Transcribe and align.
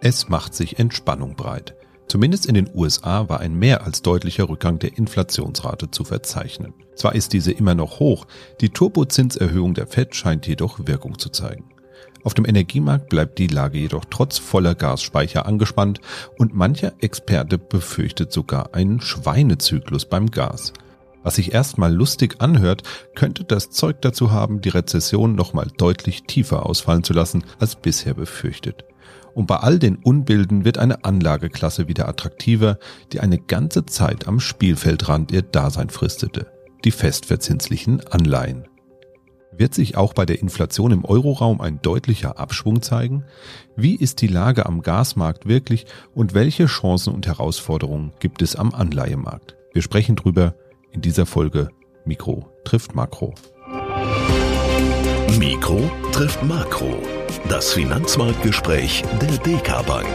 Es 0.00 0.28
macht 0.28 0.54
sich 0.54 0.78
Entspannung 0.78 1.34
breit. 1.34 1.74
Zumindest 2.06 2.46
in 2.46 2.54
den 2.54 2.70
USA 2.72 3.28
war 3.28 3.40
ein 3.40 3.58
mehr 3.58 3.84
als 3.84 4.00
deutlicher 4.00 4.48
Rückgang 4.48 4.78
der 4.78 4.96
Inflationsrate 4.96 5.90
zu 5.90 6.04
verzeichnen. 6.04 6.72
Zwar 6.94 7.16
ist 7.16 7.32
diese 7.32 7.50
immer 7.50 7.74
noch 7.74 7.98
hoch, 7.98 8.26
die 8.60 8.70
Turbozinserhöhung 8.70 9.74
der 9.74 9.88
Fed 9.88 10.14
scheint 10.14 10.46
jedoch 10.46 10.78
Wirkung 10.86 11.18
zu 11.18 11.30
zeigen. 11.30 11.64
Auf 12.22 12.34
dem 12.34 12.46
Energiemarkt 12.46 13.08
bleibt 13.08 13.38
die 13.38 13.48
Lage 13.48 13.78
jedoch 13.78 14.04
trotz 14.08 14.38
voller 14.38 14.76
Gasspeicher 14.76 15.46
angespannt 15.46 16.00
und 16.36 16.54
mancher 16.54 16.92
Experte 17.00 17.58
befürchtet 17.58 18.32
sogar 18.32 18.74
einen 18.74 19.00
Schweinezyklus 19.00 20.04
beim 20.04 20.30
Gas. 20.30 20.72
Was 21.24 21.34
sich 21.34 21.52
erstmal 21.52 21.92
lustig 21.92 22.36
anhört, 22.38 22.84
könnte 23.16 23.42
das 23.42 23.70
Zeug 23.70 24.00
dazu 24.00 24.30
haben, 24.30 24.60
die 24.60 24.68
Rezession 24.68 25.34
nochmal 25.34 25.68
deutlich 25.76 26.22
tiefer 26.22 26.66
ausfallen 26.66 27.02
zu 27.02 27.12
lassen 27.12 27.44
als 27.58 27.74
bisher 27.74 28.14
befürchtet. 28.14 28.84
Und 29.38 29.46
bei 29.46 29.58
all 29.58 29.78
den 29.78 29.94
Unbilden 29.94 30.64
wird 30.64 30.78
eine 30.78 31.04
Anlageklasse 31.04 31.86
wieder 31.86 32.08
attraktiver, 32.08 32.76
die 33.12 33.20
eine 33.20 33.38
ganze 33.38 33.86
Zeit 33.86 34.26
am 34.26 34.40
Spielfeldrand 34.40 35.30
ihr 35.30 35.42
Dasein 35.42 35.90
fristete. 35.90 36.48
Die 36.84 36.90
festverzinslichen 36.90 38.04
Anleihen. 38.08 38.66
Wird 39.56 39.74
sich 39.74 39.96
auch 39.96 40.12
bei 40.12 40.26
der 40.26 40.40
Inflation 40.40 40.90
im 40.90 41.04
Euroraum 41.04 41.60
ein 41.60 41.80
deutlicher 41.80 42.36
Abschwung 42.36 42.82
zeigen? 42.82 43.26
Wie 43.76 43.94
ist 43.94 44.22
die 44.22 44.26
Lage 44.26 44.66
am 44.66 44.82
Gasmarkt 44.82 45.46
wirklich 45.46 45.86
und 46.16 46.34
welche 46.34 46.66
Chancen 46.66 47.14
und 47.14 47.28
Herausforderungen 47.28 48.14
gibt 48.18 48.42
es 48.42 48.56
am 48.56 48.74
Anleihemarkt? 48.74 49.54
Wir 49.72 49.82
sprechen 49.82 50.16
drüber 50.16 50.56
in 50.90 51.00
dieser 51.00 51.26
Folge 51.26 51.68
Mikro 52.04 52.48
trifft 52.64 52.96
Makro. 52.96 53.36
Mikro 55.38 55.88
trifft 56.10 56.42
Makro. 56.42 57.17
Das 57.48 57.72
Finanzmarktgespräch 57.72 59.02
der 59.20 59.38
DK 59.38 59.86
Bank. 59.86 60.06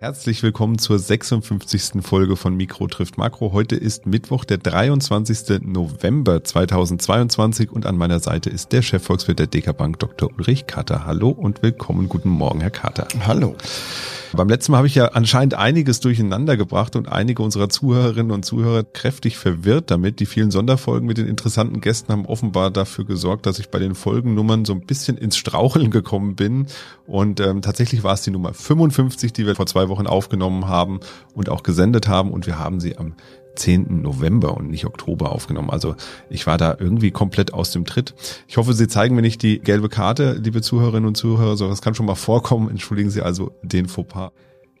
Herzlich 0.00 0.44
willkommen 0.44 0.78
zur 0.78 0.96
56. 0.96 2.02
Folge 2.02 2.36
von 2.36 2.54
Mikro 2.54 2.86
trifft 2.86 3.18
Makro. 3.18 3.52
Heute 3.52 3.74
ist 3.74 4.06
Mittwoch, 4.06 4.44
der 4.44 4.58
23. 4.58 5.60
November 5.62 6.44
2022 6.44 7.72
und 7.72 7.84
an 7.84 7.96
meiner 7.96 8.20
Seite 8.20 8.48
ist 8.48 8.70
der 8.70 8.82
Chefvolkswirt 8.82 9.40
der 9.40 9.48
DK 9.48 9.76
Bank, 9.76 9.98
Dr. 9.98 10.30
Ulrich 10.38 10.68
Kater. 10.68 11.04
Hallo 11.04 11.30
und 11.30 11.64
willkommen. 11.64 12.08
Guten 12.08 12.28
Morgen, 12.28 12.60
Herr 12.60 12.70
Kater. 12.70 13.08
Hallo. 13.26 13.56
Beim 14.34 14.48
letzten 14.48 14.72
Mal 14.72 14.78
habe 14.78 14.86
ich 14.86 14.94
ja 14.94 15.06
anscheinend 15.06 15.54
einiges 15.54 16.00
durcheinander 16.00 16.56
gebracht 16.56 16.96
und 16.96 17.08
einige 17.08 17.42
unserer 17.42 17.70
Zuhörerinnen 17.70 18.30
und 18.30 18.44
Zuhörer 18.44 18.84
kräftig 18.84 19.38
verwirrt 19.38 19.90
damit. 19.90 20.20
Die 20.20 20.26
vielen 20.26 20.50
Sonderfolgen 20.50 21.06
mit 21.06 21.16
den 21.16 21.26
interessanten 21.26 21.80
Gästen 21.80 22.12
haben 22.12 22.26
offenbar 22.26 22.70
dafür 22.70 23.06
gesorgt, 23.06 23.46
dass 23.46 23.58
ich 23.58 23.70
bei 23.70 23.78
den 23.78 23.94
Folgennummern 23.94 24.66
so 24.66 24.74
ein 24.74 24.82
bisschen 24.82 25.16
ins 25.16 25.38
Straucheln 25.38 25.90
gekommen 25.90 26.36
bin. 26.36 26.66
Und 27.06 27.40
ähm, 27.40 27.62
tatsächlich 27.62 28.02
war 28.02 28.12
es 28.14 28.22
die 28.22 28.30
Nummer 28.30 28.52
55, 28.52 29.32
die 29.32 29.46
wir 29.46 29.56
vor 29.56 29.66
zwei 29.66 29.87
Wochen 29.88 30.06
aufgenommen 30.06 30.68
haben 30.68 31.00
und 31.34 31.48
auch 31.48 31.62
gesendet 31.62 32.08
haben. 32.08 32.30
Und 32.30 32.46
wir 32.46 32.58
haben 32.58 32.80
sie 32.80 32.96
am 32.96 33.14
10. 33.56 34.02
November 34.02 34.56
und 34.56 34.70
nicht 34.70 34.86
Oktober 34.86 35.32
aufgenommen. 35.32 35.70
Also 35.70 35.96
ich 36.30 36.46
war 36.46 36.58
da 36.58 36.76
irgendwie 36.78 37.10
komplett 37.10 37.52
aus 37.52 37.72
dem 37.72 37.84
Tritt. 37.84 38.14
Ich 38.46 38.56
hoffe, 38.56 38.72
Sie 38.72 38.88
zeigen 38.88 39.14
mir 39.14 39.22
nicht 39.22 39.42
die 39.42 39.58
gelbe 39.58 39.88
Karte, 39.88 40.34
liebe 40.34 40.62
Zuhörerinnen 40.62 41.08
und 41.08 41.16
Zuhörer. 41.16 41.56
So, 41.56 41.68
das 41.68 41.82
kann 41.82 41.94
schon 41.94 42.06
mal 42.06 42.14
vorkommen. 42.14 42.70
Entschuldigen 42.70 43.10
Sie 43.10 43.22
also 43.22 43.52
den 43.62 43.88
Fauxpas. 43.88 44.30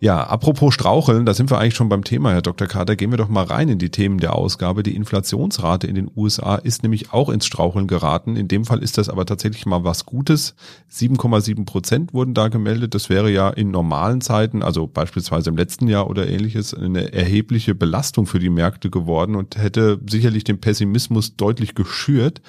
Ja, 0.00 0.22
apropos 0.22 0.74
Straucheln, 0.74 1.26
da 1.26 1.34
sind 1.34 1.50
wir 1.50 1.58
eigentlich 1.58 1.74
schon 1.74 1.88
beim 1.88 2.04
Thema, 2.04 2.30
Herr 2.30 2.40
Dr. 2.40 2.68
Kater. 2.68 2.94
Gehen 2.94 3.10
wir 3.10 3.18
doch 3.18 3.28
mal 3.28 3.42
rein 3.42 3.68
in 3.68 3.80
die 3.80 3.90
Themen 3.90 4.18
der 4.18 4.36
Ausgabe. 4.36 4.84
Die 4.84 4.94
Inflationsrate 4.94 5.88
in 5.88 5.96
den 5.96 6.08
USA 6.14 6.54
ist 6.54 6.84
nämlich 6.84 7.12
auch 7.12 7.28
ins 7.28 7.46
Straucheln 7.46 7.88
geraten. 7.88 8.36
In 8.36 8.46
dem 8.46 8.64
Fall 8.64 8.80
ist 8.80 8.96
das 8.96 9.08
aber 9.08 9.26
tatsächlich 9.26 9.66
mal 9.66 9.82
was 9.82 10.06
Gutes. 10.06 10.54
7,7 10.92 11.64
Prozent 11.64 12.14
wurden 12.14 12.32
da 12.32 12.46
gemeldet. 12.46 12.94
Das 12.94 13.08
wäre 13.08 13.28
ja 13.28 13.50
in 13.50 13.72
normalen 13.72 14.20
Zeiten, 14.20 14.62
also 14.62 14.86
beispielsweise 14.86 15.50
im 15.50 15.56
letzten 15.56 15.88
Jahr 15.88 16.08
oder 16.08 16.28
ähnliches, 16.28 16.74
eine 16.74 17.12
erhebliche 17.12 17.74
Belastung 17.74 18.26
für 18.26 18.38
die 18.38 18.50
Märkte 18.50 18.90
geworden 18.90 19.34
und 19.34 19.58
hätte 19.58 19.98
sicherlich 20.08 20.44
den 20.44 20.60
Pessimismus 20.60 21.34
deutlich 21.34 21.74
geschürt. 21.74 22.40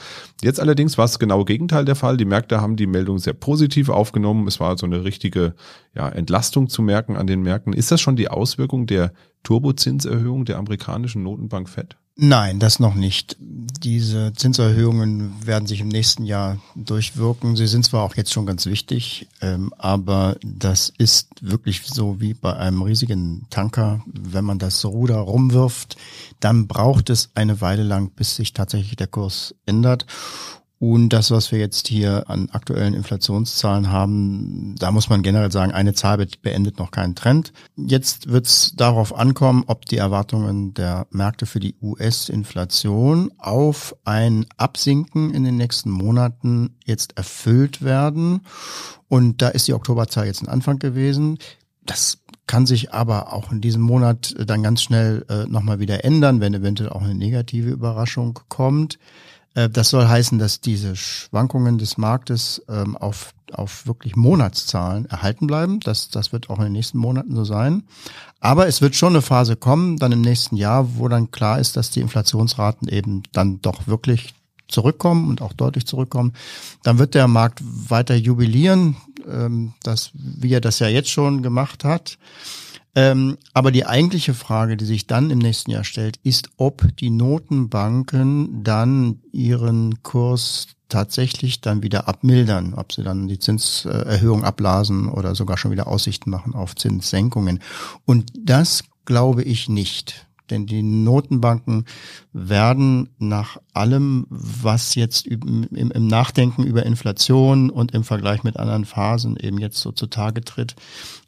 Jetzt 0.43 0.59
allerdings 0.59 0.99
war 0.99 1.05
es 1.05 1.17
genau 1.17 1.45
Gegenteil 1.45 1.85
der 1.85 1.95
Fall. 1.95 2.15
Die 2.17 2.25
Märkte 2.25 2.61
haben 2.61 2.75
die 2.75 2.85
Meldung 2.85 3.17
sehr 3.17 3.33
positiv 3.33 3.89
aufgenommen. 3.89 4.47
Es 4.47 4.59
war 4.59 4.77
so 4.77 4.85
eine 4.85 5.03
richtige 5.03 5.55
ja, 5.95 6.07
Entlastung 6.09 6.69
zu 6.69 6.81
merken 6.81 7.15
an 7.15 7.27
den 7.27 7.41
Märkten. 7.41 7.73
Ist 7.73 7.91
das 7.91 8.01
schon 8.01 8.15
die 8.15 8.29
Auswirkung 8.29 8.87
der 8.87 9.13
Turbozinserhöhung 9.43 10.45
der 10.45 10.57
amerikanischen 10.57 11.23
Notenbank 11.23 11.69
Fed? 11.69 11.97
Nein, 12.21 12.59
das 12.59 12.79
noch 12.79 12.95
nicht. 12.95 13.37
Diese 13.39 14.33
Zinserhöhungen 14.33 15.33
werden 15.45 15.67
sich 15.67 15.79
im 15.79 15.87
nächsten 15.87 16.25
Jahr 16.25 16.57
durchwirken. 16.75 17.55
Sie 17.55 17.65
sind 17.65 17.85
zwar 17.85 18.03
auch 18.03 18.17
jetzt 18.17 18.33
schon 18.33 18.45
ganz 18.45 18.65
wichtig, 18.65 19.29
ähm, 19.39 19.73
aber 19.77 20.35
das 20.43 20.91
ist 20.97 21.29
wirklich 21.39 21.83
so 21.85 22.19
wie 22.19 22.33
bei 22.33 22.57
einem 22.57 22.81
riesigen 22.81 23.47
Tanker. 23.49 24.03
Wenn 24.05 24.43
man 24.43 24.59
das 24.59 24.83
Ruder 24.83 25.15
rumwirft, 25.15 25.95
dann 26.41 26.67
braucht 26.67 27.09
es 27.09 27.29
eine 27.35 27.61
Weile 27.61 27.83
lang, 27.83 28.11
bis 28.11 28.35
sich 28.35 28.51
tatsächlich 28.51 28.97
der 28.97 29.07
Kurs 29.07 29.55
ändert. 29.65 30.05
Und 30.79 31.09
das, 31.09 31.29
was 31.29 31.51
wir 31.51 31.59
jetzt 31.59 31.89
hier 31.89 32.29
an 32.29 32.49
aktuellen 32.51 32.93
Inflationszahlen 32.93 33.91
haben, 33.91 34.75
da 34.79 34.91
muss 34.91 35.09
man 35.09 35.21
generell 35.21 35.51
sagen, 35.51 35.73
eine 35.73 35.93
Zahl 35.93 36.25
beendet 36.41 36.79
noch 36.79 36.91
keinen 36.91 37.15
Trend. 37.15 37.51
Jetzt 37.75 38.29
wird 38.29 38.45
es 38.45 38.73
darauf 38.77 39.13
ankommen, 39.13 39.65
ob 39.67 39.85
die 39.85 39.97
Erwartungen 39.97 40.73
der 40.73 41.05
Märkte 41.11 41.45
für 41.45 41.59
die 41.59 41.75
US-Inflation 41.81 43.29
auf 43.37 43.93
ein 44.05 44.45
Absinken 44.55 45.33
in 45.33 45.43
den 45.43 45.57
nächsten 45.57 45.89
Monaten 45.89 46.77
jetzt 46.85 47.17
erfüllt 47.17 47.81
werden. 47.81 48.45
Und 49.09 49.41
da 49.41 49.49
ist 49.49 49.67
die 49.67 49.73
Oktoberzahl 49.73 50.27
jetzt 50.27 50.41
ein 50.41 50.47
Anfang 50.47 50.79
gewesen. 50.79 51.39
Das 51.85 52.19
kann 52.47 52.65
sich 52.65 52.93
aber 52.93 53.33
auch 53.33 53.51
in 53.51 53.59
diesem 53.59 53.81
Monat 53.81 54.33
dann 54.47 54.63
ganz 54.63 54.81
schnell 54.81 55.25
äh, 55.27 55.45
nochmal 55.45 55.79
wieder 55.79 56.05
ändern, 56.05 56.39
wenn 56.39 56.53
eventuell 56.53 56.89
auch 56.89 57.01
eine 57.01 57.15
negative 57.15 57.69
Überraschung 57.69 58.39
kommt. 58.47 58.97
Äh, 59.55 59.69
das 59.69 59.89
soll 59.89 60.07
heißen, 60.07 60.39
dass 60.39 60.61
diese 60.61 60.95
Schwankungen 60.95 61.77
des 61.77 61.97
Marktes 61.97 62.61
ähm, 62.69 62.95
auf, 62.97 63.33
auf 63.51 63.87
wirklich 63.87 64.15
Monatszahlen 64.15 65.05
erhalten 65.05 65.47
bleiben. 65.47 65.79
Das, 65.79 66.09
das 66.09 66.31
wird 66.31 66.49
auch 66.49 66.57
in 66.57 66.65
den 66.65 66.73
nächsten 66.73 66.97
Monaten 66.97 67.35
so 67.35 67.43
sein. 67.43 67.83
Aber 68.39 68.67
es 68.67 68.81
wird 68.81 68.95
schon 68.95 69.13
eine 69.13 69.21
Phase 69.21 69.55
kommen, 69.55 69.97
dann 69.97 70.11
im 70.11 70.21
nächsten 70.21 70.55
Jahr, 70.55 70.97
wo 70.97 71.07
dann 71.07 71.31
klar 71.31 71.59
ist, 71.59 71.75
dass 71.75 71.91
die 71.91 72.01
Inflationsraten 72.01 72.87
eben 72.87 73.23
dann 73.31 73.61
doch 73.61 73.87
wirklich 73.87 74.33
zurückkommen 74.69 75.29
und 75.29 75.41
auch 75.41 75.53
deutlich 75.53 75.85
zurückkommen. 75.85 76.33
Dann 76.83 76.99
wird 76.99 77.15
der 77.15 77.27
Markt 77.27 77.61
weiter 77.63 78.15
jubilieren, 78.15 78.95
ähm, 79.27 79.73
das, 79.83 80.11
wie 80.13 80.53
er 80.53 80.61
das 80.61 80.79
ja 80.79 80.87
jetzt 80.87 81.09
schon 81.09 81.41
gemacht 81.41 81.83
hat. 81.83 82.17
Ähm, 82.95 83.37
aber 83.53 83.71
die 83.71 83.85
eigentliche 83.85 84.33
Frage, 84.33 84.75
die 84.75 84.85
sich 84.85 85.07
dann 85.07 85.29
im 85.29 85.39
nächsten 85.39 85.71
Jahr 85.71 85.83
stellt, 85.83 86.17
ist, 86.23 86.49
ob 86.57 86.95
die 86.97 87.09
Notenbanken 87.09 88.63
dann 88.63 89.21
ihren 89.31 90.01
Kurs 90.03 90.67
tatsächlich 90.89 91.61
dann 91.61 91.83
wieder 91.83 92.07
abmildern, 92.07 92.73
ob 92.73 92.91
sie 92.91 93.03
dann 93.03 93.27
die 93.27 93.39
Zinserhöhung 93.39 94.43
abblasen 94.43 95.07
oder 95.07 95.35
sogar 95.35 95.57
schon 95.57 95.71
wieder 95.71 95.87
Aussichten 95.87 96.31
machen 96.31 96.55
auf 96.55 96.75
Zinssenkungen. 96.75 97.59
Und 98.05 98.31
das 98.35 98.83
glaube 99.05 99.43
ich 99.43 99.69
nicht. 99.69 100.28
Denn 100.49 100.65
die 100.65 100.83
Notenbanken 100.83 101.85
werden 102.33 103.09
nach 103.17 103.57
allem, 103.73 104.25
was 104.29 104.95
jetzt 104.95 105.27
im, 105.27 105.67
Nachdenken 105.71 106.63
über 106.63 106.85
Inflation 106.85 107.69
und 107.69 107.93
im 107.93 108.03
Vergleich 108.03 108.43
mit 108.43 108.57
anderen 108.57 108.85
Phasen 108.85 109.37
eben 109.37 109.57
jetzt 109.59 109.77
so 109.77 109.91
zutage 109.91 110.41
tritt, 110.41 110.75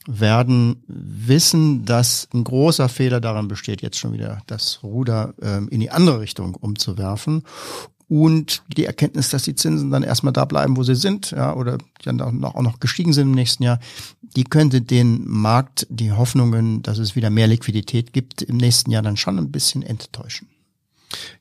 werden 0.07 0.83
wissen, 0.87 1.85
dass 1.85 2.27
ein 2.33 2.43
großer 2.43 2.89
Fehler 2.89 3.21
daran 3.21 3.47
besteht, 3.47 3.81
jetzt 3.81 3.99
schon 3.99 4.13
wieder 4.13 4.39
das 4.47 4.83
Ruder 4.83 5.33
ähm, 5.41 5.67
in 5.69 5.79
die 5.79 5.91
andere 5.91 6.19
Richtung 6.19 6.55
umzuwerfen. 6.55 7.43
Und 8.11 8.63
die 8.67 8.83
Erkenntnis, 8.83 9.29
dass 9.29 9.43
die 9.43 9.55
Zinsen 9.55 9.89
dann 9.89 10.03
erstmal 10.03 10.33
da 10.33 10.43
bleiben, 10.43 10.75
wo 10.75 10.83
sie 10.83 10.95
sind, 10.95 11.31
ja, 11.31 11.55
oder 11.55 11.77
dann 12.03 12.19
auch 12.19 12.61
noch 12.61 12.81
gestiegen 12.81 13.13
sind 13.13 13.29
im 13.29 13.35
nächsten 13.35 13.63
Jahr, 13.63 13.79
die 14.35 14.43
könnte 14.43 14.81
den 14.81 15.25
Markt, 15.25 15.87
die 15.89 16.11
Hoffnungen, 16.11 16.83
dass 16.83 16.97
es 16.97 17.15
wieder 17.15 17.29
mehr 17.29 17.47
Liquidität 17.47 18.11
gibt, 18.11 18.41
im 18.41 18.57
nächsten 18.57 18.91
Jahr 18.91 19.01
dann 19.01 19.15
schon 19.15 19.37
ein 19.37 19.49
bisschen 19.49 19.81
enttäuschen. 19.81 20.49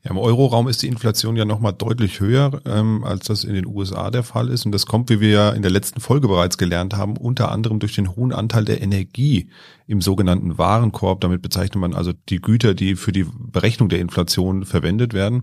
Ja, 0.04 0.12
im 0.12 0.18
Euroraum 0.18 0.68
ist 0.68 0.82
die 0.82 0.86
Inflation 0.86 1.34
ja 1.34 1.44
nochmal 1.44 1.72
deutlich 1.72 2.20
höher, 2.20 2.60
ähm, 2.64 3.02
als 3.02 3.26
das 3.26 3.42
in 3.42 3.54
den 3.54 3.66
USA 3.66 4.12
der 4.12 4.22
Fall 4.22 4.48
ist. 4.48 4.64
Und 4.64 4.70
das 4.70 4.86
kommt, 4.86 5.10
wie 5.10 5.18
wir 5.18 5.30
ja 5.30 5.50
in 5.50 5.62
der 5.62 5.72
letzten 5.72 6.00
Folge 6.00 6.28
bereits 6.28 6.56
gelernt 6.56 6.96
haben, 6.96 7.16
unter 7.16 7.50
anderem 7.50 7.80
durch 7.80 7.96
den 7.96 8.14
hohen 8.14 8.32
Anteil 8.32 8.64
der 8.64 8.80
Energie 8.80 9.48
im 9.88 10.00
sogenannten 10.00 10.56
Warenkorb. 10.56 11.20
Damit 11.20 11.42
bezeichnet 11.42 11.80
man 11.80 11.94
also 11.94 12.12
die 12.28 12.40
Güter, 12.40 12.74
die 12.74 12.94
für 12.94 13.10
die 13.10 13.26
Berechnung 13.28 13.88
der 13.88 13.98
Inflation 13.98 14.64
verwendet 14.64 15.14
werden. 15.14 15.42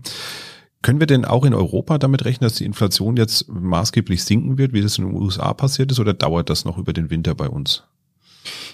Können 0.82 1.00
wir 1.00 1.06
denn 1.06 1.24
auch 1.24 1.44
in 1.44 1.54
Europa 1.54 1.98
damit 1.98 2.24
rechnen, 2.24 2.48
dass 2.48 2.56
die 2.56 2.64
Inflation 2.64 3.16
jetzt 3.16 3.48
maßgeblich 3.48 4.22
sinken 4.22 4.58
wird, 4.58 4.72
wie 4.72 4.80
das 4.80 4.98
in 4.98 5.06
den 5.06 5.14
USA 5.14 5.52
passiert 5.52 5.90
ist, 5.90 5.98
oder 5.98 6.14
dauert 6.14 6.50
das 6.50 6.64
noch 6.64 6.78
über 6.78 6.92
den 6.92 7.10
Winter 7.10 7.34
bei 7.34 7.48
uns? 7.48 7.82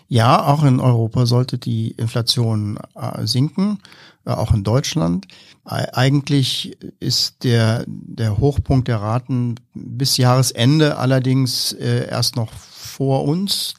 Ja, 0.08 0.46
auch 0.46 0.64
in 0.64 0.80
Europa 0.80 1.24
sollte 1.26 1.58
die 1.58 1.92
Inflation 1.92 2.78
äh, 2.94 3.26
sinken, 3.26 3.78
äh, 4.26 4.30
auch 4.30 4.52
in 4.52 4.64
Deutschland. 4.64 5.26
Eigentlich 5.64 6.76
ist 7.00 7.42
der, 7.42 7.84
der 7.86 8.36
Hochpunkt 8.36 8.86
der 8.86 9.00
Raten 9.00 9.54
bis 9.72 10.18
Jahresende 10.18 10.98
allerdings 10.98 11.72
äh, 11.72 12.06
erst 12.10 12.36
noch 12.36 12.52
vor 12.52 13.24
uns. 13.24 13.74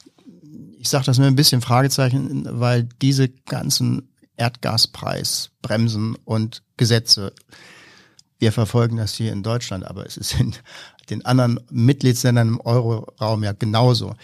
Ich 0.80 0.88
sage 0.88 1.04
das 1.04 1.18
mit 1.18 1.28
ein 1.28 1.36
bisschen 1.36 1.60
Fragezeichen, 1.60 2.44
weil 2.50 2.88
diese 3.00 3.28
ganzen 3.28 4.08
Erdgaspreisbremsen 4.36 6.16
und 6.24 6.64
Gesetze 6.76 7.32
wir 8.38 8.52
verfolgen 8.52 8.96
das 8.96 9.14
hier 9.14 9.32
in 9.32 9.42
Deutschland, 9.42 9.86
aber 9.86 10.06
es 10.06 10.16
ist 10.16 10.38
in 10.38 10.54
den 11.10 11.24
anderen 11.24 11.60
Mitgliedsländern 11.70 12.48
im 12.48 12.60
Euroraum 12.60 13.44
ja 13.44 13.52
genauso. 13.52 14.14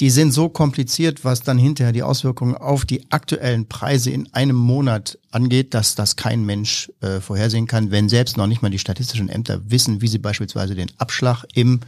Die 0.00 0.10
sind 0.10 0.32
so 0.32 0.48
kompliziert, 0.48 1.24
was 1.24 1.40
dann 1.40 1.58
hinterher 1.58 1.92
die 1.92 2.04
Auswirkungen 2.04 2.54
auf 2.54 2.84
die 2.84 3.10
aktuellen 3.10 3.66
Preise 3.66 4.10
in 4.10 4.32
einem 4.32 4.56
Monat 4.56 5.18
angeht, 5.32 5.74
dass 5.74 5.96
das 5.96 6.16
kein 6.16 6.46
Mensch 6.46 6.90
äh, 7.00 7.20
vorhersehen 7.20 7.66
kann, 7.66 7.90
wenn 7.90 8.08
selbst 8.08 8.36
noch 8.36 8.46
nicht 8.46 8.62
mal 8.62 8.70
die 8.70 8.78
statistischen 8.78 9.28
Ämter 9.28 9.60
wissen, 9.68 10.00
wie 10.00 10.08
sie 10.08 10.18
beispielsweise 10.18 10.74
den 10.74 10.90
Abschlag 10.98 11.44
im 11.54 11.80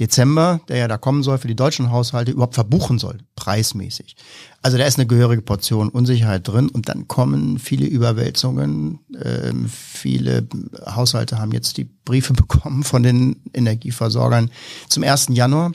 Dezember, 0.00 0.60
der 0.68 0.76
ja 0.78 0.88
da 0.88 0.96
kommen 0.96 1.22
soll, 1.22 1.38
für 1.38 1.48
die 1.48 1.56
deutschen 1.56 1.90
Haushalte 1.90 2.30
überhaupt 2.30 2.54
verbuchen 2.54 2.98
soll, 2.98 3.18
preismäßig. 3.36 4.16
Also 4.62 4.78
da 4.78 4.84
ist 4.84 4.98
eine 4.98 5.06
gehörige 5.06 5.42
Portion 5.42 5.88
Unsicherheit 5.88 6.46
drin 6.46 6.68
und 6.68 6.88
dann 6.88 7.08
kommen 7.08 7.58
viele 7.58 7.86
Überwälzungen. 7.86 9.00
Ähm, 9.22 9.68
viele 9.68 10.46
Haushalte 10.86 11.38
haben 11.38 11.52
jetzt 11.52 11.76
die 11.76 11.84
Briefe 11.84 12.32
bekommen 12.34 12.84
von 12.84 13.02
den 13.02 13.42
Energieversorgern 13.52 14.50
zum 14.88 15.02
1. 15.02 15.28
Januar. 15.30 15.72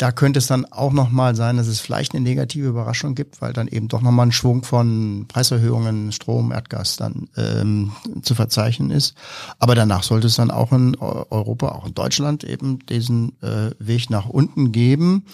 Da 0.00 0.12
könnte 0.12 0.38
es 0.38 0.46
dann 0.46 0.64
auch 0.64 0.94
nochmal 0.94 1.36
sein, 1.36 1.58
dass 1.58 1.66
es 1.66 1.78
vielleicht 1.80 2.14
eine 2.14 2.22
negative 2.22 2.66
Überraschung 2.66 3.14
gibt, 3.14 3.42
weil 3.42 3.52
dann 3.52 3.68
eben 3.68 3.88
doch 3.88 4.00
nochmal 4.00 4.28
ein 4.28 4.32
Schwung 4.32 4.62
von 4.62 5.26
Preiserhöhungen, 5.28 6.10
Strom, 6.10 6.52
Erdgas 6.52 6.96
dann 6.96 7.28
ähm, 7.36 7.92
zu 8.22 8.34
verzeichnen 8.34 8.90
ist. 8.90 9.14
Aber 9.58 9.74
danach 9.74 10.02
sollte 10.02 10.28
es 10.28 10.36
dann 10.36 10.50
auch 10.50 10.72
in 10.72 10.96
Europa, 10.96 11.72
auch 11.72 11.86
in 11.86 11.92
Deutschland 11.92 12.44
eben 12.44 12.78
diesen 12.86 13.36
äh, 13.42 13.72
Weg 13.78 14.08
nach 14.08 14.24
unten 14.24 14.72
geben. 14.72 15.26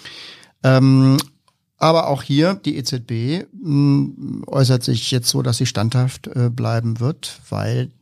Ähm, 0.64 1.18
aber 1.78 2.08
auch 2.08 2.24
hier, 2.24 2.54
die 2.54 2.76
EZB 2.76 3.46
hm, 3.52 4.42
äußert 4.48 4.82
sich 4.82 5.12
jetzt 5.12 5.28
so, 5.28 5.42
dass 5.42 5.58
sie 5.58 5.66
standhaft 5.66 6.26
äh, 6.26 6.50
bleiben 6.50 6.98
wird, 6.98 7.40
weil 7.50 7.92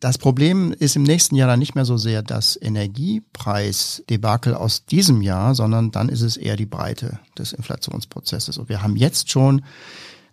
das 0.00 0.16
Problem 0.16 0.72
ist 0.72 0.96
im 0.96 1.02
nächsten 1.02 1.36
Jahr 1.36 1.46
dann 1.46 1.58
nicht 1.58 1.74
mehr 1.74 1.84
so 1.84 1.98
sehr 1.98 2.22
das 2.22 2.58
Energiepreisdebakel 2.60 4.54
aus 4.54 4.86
diesem 4.86 5.20
Jahr, 5.20 5.54
sondern 5.54 5.90
dann 5.90 6.08
ist 6.08 6.22
es 6.22 6.38
eher 6.38 6.56
die 6.56 6.66
Breite 6.66 7.20
des 7.38 7.52
Inflationsprozesses. 7.52 8.56
Und 8.56 8.70
wir 8.70 8.82
haben 8.82 8.96
jetzt 8.96 9.30
schon 9.30 9.62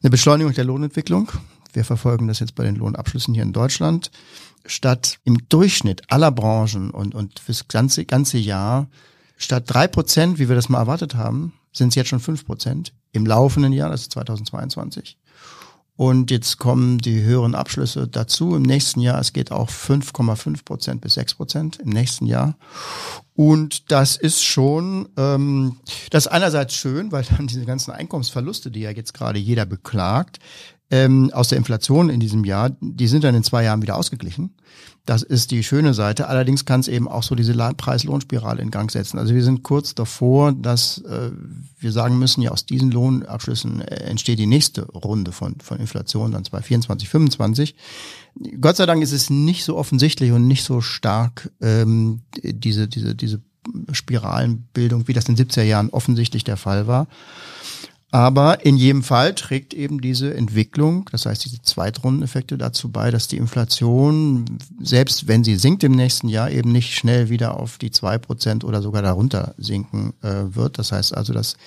eine 0.01 0.09
Beschleunigung 0.09 0.53
der 0.53 0.63
Lohnentwicklung. 0.63 1.29
Wir 1.73 1.83
verfolgen 1.83 2.29
das 2.29 2.39
jetzt 2.39 2.55
bei 2.55 2.63
den 2.63 2.77
Lohnabschlüssen 2.77 3.33
hier 3.33 3.43
in 3.43 3.51
Deutschland. 3.51 4.09
Statt 4.65 5.19
im 5.25 5.49
Durchschnitt 5.49 6.01
aller 6.11 6.31
Branchen 6.31 6.89
und, 6.89 7.13
und 7.13 7.39
fürs 7.39 7.67
ganze, 7.67 8.05
ganze 8.05 8.37
Jahr, 8.37 8.87
statt 9.37 9.65
drei 9.67 9.87
Prozent, 9.87 10.39
wie 10.39 10.47
wir 10.47 10.55
das 10.55 10.69
mal 10.69 10.79
erwartet 10.79 11.15
haben, 11.15 11.53
sind 11.73 11.89
es 11.89 11.95
jetzt 11.95 12.07
schon 12.07 12.21
fünf 12.21 12.45
Prozent 12.45 12.93
im 13.11 13.25
laufenden 13.25 13.73
Jahr, 13.73 13.89
das 13.89 14.03
ist 14.03 14.13
2022. 14.13 15.17
Und 15.97 16.29
jetzt 16.29 16.59
kommen 16.59 16.99
die 16.99 17.23
höheren 17.23 17.55
Abschlüsse 17.55 18.07
dazu. 18.07 18.55
Im 18.55 18.61
nächsten 18.61 18.99
Jahr, 19.01 19.19
es 19.19 19.33
geht 19.33 19.51
auch 19.51 19.69
5,5 19.69 20.63
Prozent 20.63 21.01
bis 21.01 21.15
6 21.15 21.33
Prozent 21.33 21.79
im 21.79 21.89
nächsten 21.89 22.27
Jahr. 22.27 22.55
Und 23.33 23.91
das 23.91 24.15
ist 24.15 24.43
schon, 24.43 25.09
ähm, 25.17 25.77
das 26.11 26.27
einerseits 26.27 26.75
schön, 26.75 27.11
weil 27.11 27.23
dann 27.23 27.47
diese 27.47 27.65
ganzen 27.65 27.91
Einkommensverluste, 27.91 28.69
die 28.69 28.81
ja 28.81 28.91
jetzt 28.91 29.15
gerade 29.15 29.39
jeder 29.39 29.65
beklagt, 29.65 30.39
ähm, 30.91 31.31
aus 31.33 31.49
der 31.49 31.57
Inflation 31.57 32.09
in 32.09 32.19
diesem 32.19 32.45
Jahr, 32.45 32.71
die 32.79 33.07
sind 33.07 33.23
dann 33.23 33.35
in 33.35 33.43
zwei 33.43 33.63
Jahren 33.63 33.81
wieder 33.81 33.97
ausgeglichen. 33.97 34.55
Das 35.07 35.23
ist 35.23 35.51
die 35.51 35.63
schöne 35.63 35.93
Seite. 35.93 36.27
Allerdings 36.27 36.65
kann 36.65 36.81
es 36.81 36.89
eben 36.89 37.07
auch 37.07 37.23
so 37.23 37.33
diese 37.33 37.53
Preis-Lohnspirale 37.53 38.61
in 38.61 38.71
Gang 38.71 38.91
setzen. 38.91 39.17
Also 39.17 39.33
wir 39.33 39.41
sind 39.41 39.63
kurz 39.63 39.95
davor, 39.95 40.51
dass 40.51 40.97
äh, 40.97 41.31
wir 41.79 41.93
sagen 41.93 42.19
müssen, 42.19 42.41
ja 42.41 42.51
aus 42.51 42.65
diesen 42.65 42.91
Lohnabschlüssen 42.91 43.79
äh, 43.79 44.03
entsteht 44.03 44.37
die 44.37 44.47
nächste 44.47 44.85
Runde 44.87 45.31
von, 45.31 45.55
von 45.61 45.79
Inflation, 45.79 46.33
dann 46.33 46.43
2024, 46.43 47.07
25. 47.07 47.75
Gott 48.59 48.75
sei 48.75 48.85
Dank 48.85 49.01
ist 49.01 49.13
es 49.13 49.29
nicht 49.29 49.63
so 49.63 49.77
offensichtlich 49.77 50.33
und 50.33 50.45
nicht 50.45 50.65
so 50.65 50.81
stark 50.81 51.51
ähm, 51.61 52.23
diese, 52.43 52.89
diese, 52.89 53.15
diese 53.15 53.39
Spiralenbildung, 53.93 55.07
wie 55.07 55.13
das 55.13 55.29
in 55.29 55.37
den 55.37 55.47
70er 55.47 55.63
Jahren 55.63 55.89
offensichtlich 55.89 56.43
der 56.43 56.57
Fall 56.57 56.85
war. 56.85 57.07
Aber 58.09 58.65
in 58.65 58.77
jedem 58.77 59.03
Fall 59.03 59.35
trägt 59.35 59.73
eben 59.73 59.99
diese 59.99 60.33
Entwicklung, 60.33 61.09
das 61.11 61.25
heißt 61.25 61.43
diese 61.43 61.61
Zweitrundeneffekte 61.61 62.57
dazu 62.57 62.89
bei, 62.89 63.11
dass 63.11 63.27
die 63.27 63.35
Inflation, 63.35 64.45
selbst 64.81 65.27
wenn 65.27 65.43
sie 65.43 65.57
sinkt 65.57 65.83
im 65.83 65.91
nächsten 65.91 66.29
Jahr, 66.29 66.49
eben 66.49 66.71
nicht 66.71 66.93
schnell 66.95 67.27
wieder 67.29 67.59
auf 67.59 67.77
die 67.77 67.91
zwei 67.91 68.17
Prozent 68.17 68.63
oder 68.63 68.81
sogar 68.81 69.01
darunter 69.01 69.55
sinken 69.57 70.13
äh, 70.21 70.55
wird. 70.55 70.79
Das 70.79 70.93
heißt 70.93 71.17
also, 71.17 71.33
das 71.33 71.57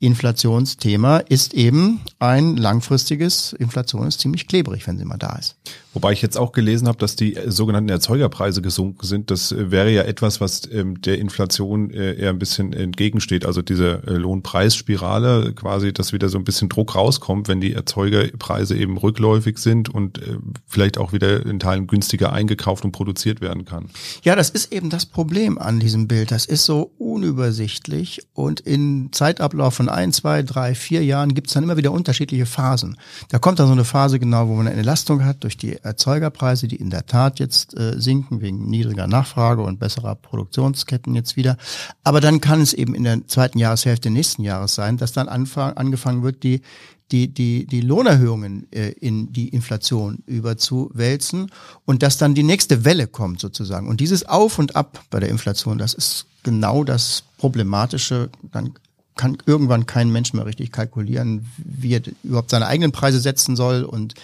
Inflationsthema 0.00 1.18
ist 1.18 1.54
eben 1.54 2.00
ein 2.18 2.56
langfristiges, 2.56 3.52
Inflation 3.52 4.08
ist 4.08 4.18
ziemlich 4.18 4.48
klebrig, 4.48 4.88
wenn 4.88 4.98
sie 4.98 5.04
mal 5.04 5.16
da 5.16 5.36
ist. 5.36 5.56
Wobei 5.94 6.12
ich 6.12 6.22
jetzt 6.22 6.36
auch 6.36 6.52
gelesen 6.52 6.88
habe, 6.88 6.98
dass 6.98 7.14
die 7.14 7.38
sogenannten 7.46 7.88
Erzeugerpreise 7.88 8.60
gesunken 8.60 9.06
sind. 9.06 9.30
Das 9.30 9.52
äh, 9.52 9.70
wäre 9.70 9.90
ja 9.90 10.02
etwas, 10.02 10.40
was 10.40 10.68
ähm, 10.70 11.00
der 11.00 11.18
Inflation 11.18 11.90
äh, 11.90 12.14
eher 12.14 12.30
ein 12.30 12.38
bisschen 12.38 12.72
entgegensteht. 12.72 13.46
Also 13.46 13.62
diese 13.62 14.02
äh, 14.06 14.10
Lohnpreisspirale 14.12 15.52
quasi, 15.54 15.92
dass 15.92 16.12
wieder 16.12 16.28
so 16.28 16.36
ein 16.36 16.44
bisschen 16.44 16.68
Druck 16.68 16.96
rauskommt, 16.96 17.46
wenn 17.46 17.60
die 17.60 17.72
Erzeugerpreise 17.72 18.76
eben 18.76 18.98
rückläufig 18.98 19.58
sind 19.58 19.88
und 19.88 20.20
vielleicht 20.66 20.98
auch 20.98 21.12
wieder 21.12 21.46
in 21.46 21.60
Teilen 21.60 21.86
günstiger 21.86 22.32
eingekauft 22.32 22.84
und 22.84 22.92
produziert 22.92 23.40
werden 23.40 23.64
kann. 23.64 23.90
Ja, 24.22 24.34
das 24.34 24.50
ist 24.50 24.72
eben 24.72 24.90
das 24.90 25.06
Problem 25.06 25.58
an 25.58 25.78
diesem 25.78 26.08
Bild. 26.08 26.30
Das 26.30 26.46
ist 26.46 26.64
so 26.64 26.92
unübersichtlich 26.98 28.22
und 28.32 28.60
in 28.60 29.10
Zeitablauf 29.12 29.74
von 29.74 29.88
ein, 29.88 30.12
zwei, 30.12 30.42
drei, 30.42 30.74
vier 30.74 31.04
Jahren 31.04 31.34
gibt 31.34 31.48
es 31.48 31.54
dann 31.54 31.62
immer 31.62 31.76
wieder 31.76 31.92
unterschiedliche 31.92 32.46
Phasen. 32.46 32.96
Da 33.28 33.38
kommt 33.38 33.58
dann 33.58 33.66
so 33.66 33.72
eine 33.72 33.84
Phase 33.84 34.18
genau, 34.18 34.48
wo 34.48 34.54
man 34.54 34.66
eine 34.66 34.76
Entlastung 34.76 35.24
hat 35.24 35.44
durch 35.44 35.56
die 35.56 35.83
Erzeugerpreise, 35.84 36.68
die 36.68 36.76
in 36.76 36.90
der 36.90 37.06
Tat 37.06 37.38
jetzt 37.38 37.76
äh, 37.78 38.00
sinken 38.00 38.40
wegen 38.40 38.66
niedriger 38.66 39.06
Nachfrage 39.06 39.62
und 39.62 39.78
besserer 39.78 40.14
Produktionsketten 40.14 41.14
jetzt 41.14 41.36
wieder. 41.36 41.56
Aber 42.02 42.20
dann 42.20 42.40
kann 42.40 42.60
es 42.60 42.72
eben 42.72 42.94
in 42.94 43.04
der 43.04 43.26
zweiten 43.26 43.58
Jahreshälfte 43.58 44.10
nächsten 44.10 44.42
Jahres 44.42 44.74
sein, 44.74 44.96
dass 44.96 45.12
dann 45.12 45.28
anfang, 45.28 45.74
angefangen 45.74 46.22
wird, 46.22 46.42
die 46.42 46.62
die, 47.10 47.28
die, 47.28 47.66
die 47.66 47.82
Lohnerhöhungen 47.82 48.66
äh, 48.72 48.90
in 48.92 49.32
die 49.32 49.48
Inflation 49.48 50.22
überzuwälzen 50.26 51.50
und 51.84 52.02
dass 52.02 52.16
dann 52.16 52.34
die 52.34 52.42
nächste 52.42 52.84
Welle 52.84 53.06
kommt 53.06 53.40
sozusagen. 53.40 53.88
Und 53.88 54.00
dieses 54.00 54.26
Auf 54.26 54.58
und 54.58 54.74
Ab 54.74 55.04
bei 55.10 55.20
der 55.20 55.28
Inflation, 55.28 55.78
das 55.78 55.94
ist 55.94 56.26
genau 56.42 56.82
das 56.82 57.24
Problematische. 57.36 58.30
Dann 58.50 58.74
kann 59.16 59.38
irgendwann 59.46 59.86
kein 59.86 60.10
Mensch 60.10 60.32
mehr 60.32 60.46
richtig 60.46 60.72
kalkulieren, 60.72 61.46
wie 61.56 61.94
er 61.94 62.02
überhaupt 62.22 62.50
seine 62.50 62.66
eigenen 62.66 62.90
Preise 62.90 63.20
setzen 63.20 63.54
soll 63.54 63.84
und 63.84 64.14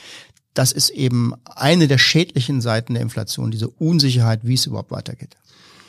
das 0.55 0.73
ist 0.73 0.91
eben 0.91 1.33
eine 1.45 1.89
der 1.89 1.99
schädlichen 1.99 2.61
Seiten 2.61 2.95
der 2.95 3.03
Inflation, 3.03 3.51
diese 3.51 3.69
Unsicherheit, 3.69 4.41
wie 4.43 4.55
es 4.55 4.67
überhaupt 4.67 4.91
weitergeht. 4.91 5.37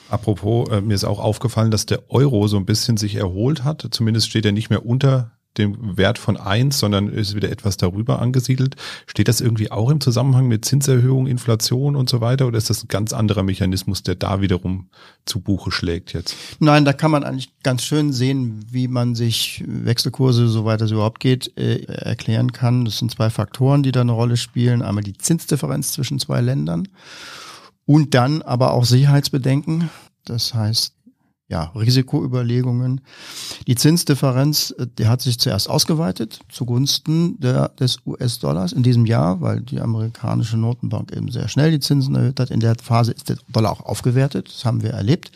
Apropos, 0.09 0.69
äh, 0.69 0.81
mir 0.81 0.93
ist 0.93 1.05
auch 1.05 1.19
aufgefallen, 1.19 1.71
dass 1.71 1.85
der 1.85 2.11
Euro 2.11 2.47
so 2.47 2.57
ein 2.57 2.65
bisschen 2.65 2.97
sich 2.97 3.15
erholt 3.15 3.63
hat. 3.63 3.87
Zumindest 3.91 4.29
steht 4.29 4.45
er 4.45 4.51
nicht 4.51 4.69
mehr 4.69 4.85
unter 4.85 5.31
dem 5.57 5.97
Wert 5.97 6.17
von 6.17 6.37
eins, 6.37 6.79
sondern 6.79 7.07
ist 7.09 7.35
wieder 7.35 7.51
etwas 7.51 7.77
darüber 7.77 8.19
angesiedelt. 8.19 8.75
Steht 9.05 9.27
das 9.27 9.41
irgendwie 9.41 9.69
auch 9.69 9.89
im 9.89 9.99
Zusammenhang 9.99 10.47
mit 10.47 10.63
Zinserhöhung, 10.63 11.27
Inflation 11.27 11.95
und 11.95 12.09
so 12.09 12.21
weiter 12.21 12.47
oder 12.47 12.57
ist 12.57 12.69
das 12.69 12.83
ein 12.83 12.87
ganz 12.87 13.11
anderer 13.11 13.43
Mechanismus, 13.43 14.03
der 14.03 14.15
da 14.15 14.41
wiederum 14.41 14.89
zu 15.25 15.41
Buche 15.41 15.71
schlägt 15.71 16.13
jetzt? 16.13 16.35
Nein, 16.59 16.85
da 16.85 16.93
kann 16.93 17.11
man 17.11 17.23
eigentlich 17.23 17.51
ganz 17.63 17.83
schön 17.83 18.13
sehen, 18.13 18.65
wie 18.69 18.87
man 18.87 19.15
sich 19.15 19.63
Wechselkurse, 19.67 20.47
soweit 20.47 20.81
es 20.81 20.91
überhaupt 20.91 21.19
geht, 21.19 21.57
äh, 21.57 21.83
erklären 21.83 22.53
kann. 22.53 22.85
Das 22.85 22.99
sind 22.99 23.11
zwei 23.11 23.29
Faktoren, 23.29 23.83
die 23.83 23.91
da 23.91 24.01
eine 24.01 24.13
Rolle 24.13 24.37
spielen. 24.37 24.81
Einmal 24.81 25.03
die 25.03 25.17
Zinsdifferenz 25.17 25.91
zwischen 25.91 26.19
zwei 26.19 26.39
Ländern 26.41 26.87
und 27.85 28.13
dann 28.13 28.41
aber 28.41 28.71
auch 28.71 28.85
Sicherheitsbedenken. 28.85 29.89
Das 30.23 30.53
heißt, 30.53 30.93
ja, 31.51 31.63
Risikoüberlegungen. 31.75 33.01
Die 33.67 33.75
Zinsdifferenz, 33.75 34.73
äh, 34.77 34.87
die 34.97 35.07
hat 35.07 35.21
sich 35.21 35.37
zuerst 35.37 35.69
ausgeweitet 35.69 36.39
zugunsten 36.49 37.37
der, 37.41 37.67
des 37.67 37.97
US-Dollars 38.05 38.71
in 38.71 38.83
diesem 38.83 39.05
Jahr, 39.05 39.41
weil 39.41 39.59
die 39.59 39.81
amerikanische 39.81 40.55
Notenbank 40.57 41.11
eben 41.11 41.29
sehr 41.29 41.49
schnell 41.49 41.71
die 41.71 41.81
Zinsen 41.81 42.15
erhöht 42.15 42.39
hat. 42.39 42.51
In 42.51 42.61
der 42.61 42.75
Phase 42.81 43.11
ist 43.11 43.27
der 43.27 43.35
Dollar 43.49 43.73
auch 43.73 43.81
aufgewertet. 43.81 44.47
Das 44.47 44.63
haben 44.63 44.81
wir 44.81 44.91
erlebt. 44.91 45.33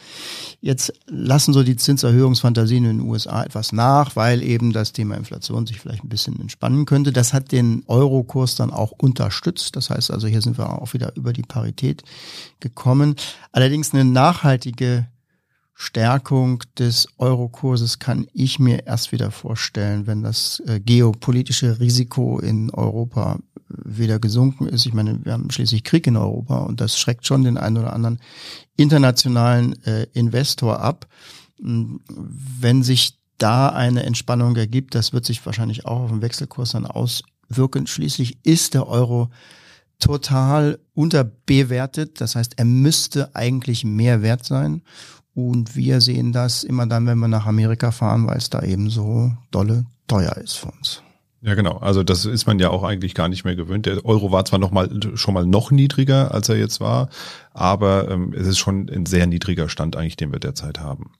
Jetzt 0.61 0.93
lassen 1.07 1.53
so 1.53 1.63
die 1.63 1.75
Zinserhöhungsfantasien 1.75 2.85
in 2.85 2.99
den 2.99 3.07
USA 3.09 3.43
etwas 3.43 3.73
nach, 3.73 4.15
weil 4.15 4.41
eben 4.41 4.71
das 4.71 4.93
Thema 4.93 5.15
Inflation 5.15 5.67
sich 5.67 5.81
vielleicht 5.81 6.05
ein 6.05 6.09
bisschen 6.09 6.39
entspannen 6.39 6.85
könnte. 6.85 7.11
Das 7.11 7.33
hat 7.33 7.51
den 7.51 7.83
Eurokurs 7.87 8.55
dann 8.55 8.71
auch 8.71 8.91
unterstützt. 8.91 9.75
Das 9.75 9.89
heißt 9.89 10.11
also, 10.11 10.27
hier 10.27 10.41
sind 10.41 10.57
wir 10.57 10.81
auch 10.81 10.93
wieder 10.93 11.13
über 11.17 11.33
die 11.33 11.43
Parität 11.43 12.03
gekommen. 12.61 13.17
Allerdings 13.51 13.93
eine 13.93 14.05
nachhaltige 14.05 15.07
Stärkung 15.77 16.63
des 16.79 17.07
Eurokurses 17.17 17.99
kann 17.99 18.27
ich 18.33 18.59
mir 18.59 18.87
erst 18.87 19.11
wieder 19.11 19.29
vorstellen, 19.29 20.07
wenn 20.07 20.23
das 20.23 20.63
äh, 20.65 20.79
geopolitische 20.79 21.81
Risiko 21.81 22.39
in 22.39 22.69
Europa 22.69 23.39
wieder 23.67 24.19
gesunken 24.19 24.67
ist. 24.67 24.85
Ich 24.85 24.93
meine, 24.93 25.23
wir 25.25 25.33
haben 25.33 25.51
schließlich 25.51 25.83
Krieg 25.83 26.07
in 26.07 26.15
Europa 26.15 26.59
und 26.59 26.79
das 26.79 26.97
schreckt 26.97 27.27
schon 27.27 27.43
den 27.43 27.57
einen 27.57 27.77
oder 27.77 27.91
anderen 27.91 28.19
internationalen 28.77 29.73
äh, 29.83 30.07
Investor 30.13 30.79
ab. 30.79 31.07
Hm, 31.59 31.99
wenn 32.07 32.81
sich 32.81 33.19
da 33.37 33.67
eine 33.67 34.03
Entspannung 34.03 34.55
ergibt, 34.55 34.95
das 34.95 35.11
wird 35.11 35.25
sich 35.25 35.45
wahrscheinlich 35.45 35.85
auch 35.85 36.03
auf 36.03 36.09
den 36.09 36.21
Wechselkurs 36.21 36.71
dann 36.71 36.85
auswirken. 36.85 37.85
Schließlich 37.85 38.37
ist 38.43 38.75
der 38.75 38.87
Euro 38.87 39.29
total 39.99 40.79
unterbewertet. 40.93 42.21
Das 42.21 42.35
heißt, 42.35 42.53
er 42.57 42.65
müsste 42.65 43.35
eigentlich 43.35 43.83
mehr 43.83 44.21
wert 44.21 44.45
sein. 44.45 44.81
Und 45.35 45.75
wir 45.75 46.01
sehen 46.01 46.31
das 46.31 46.63
immer 46.63 46.87
dann, 46.87 47.05
wenn 47.05 47.19
wir 47.19 47.27
nach 47.27 47.45
Amerika 47.45 47.91
fahren, 47.91 48.25
weil 48.25 48.37
es 48.37 48.49
da 48.49 48.61
eben 48.63 48.89
so 48.89 49.31
dolle 49.51 49.85
teuer 50.07 50.37
ist 50.37 50.53
für 50.53 50.71
uns. 50.71 51.03
Ja, 51.41 51.53
genau. 51.53 51.77
Also 51.77 52.01
das 52.01 52.25
ist 52.25 52.47
man 52.47 52.57
ja 52.57 52.69
auch 52.71 52.81
eigentlich 52.83 53.13
gar 53.13 53.27
nicht 53.27 53.45
mehr 53.45 53.55
gewöhnt. 53.55 53.85
Der 53.85 54.03
Euro 54.03 54.31
war 54.31 54.45
zwar 54.45 54.57
noch 54.57 54.71
mal, 54.71 54.89
schon 55.13 55.33
mal 55.33 55.45
noch 55.45 55.69
niedriger, 55.69 56.33
als 56.33 56.49
er 56.49 56.57
jetzt 56.57 56.79
war, 56.79 57.09
aber 57.55 58.11
ähm, 58.11 58.33
es 58.37 58.47
ist 58.47 58.57
schon 58.57 58.89
ein 58.89 59.05
sehr 59.05 59.27
niedriger 59.27 59.69
Stand 59.69 59.95
eigentlich, 59.95 60.17
den 60.17 60.33
wir 60.33 60.39
derzeit 60.39 60.79
haben. 60.79 61.11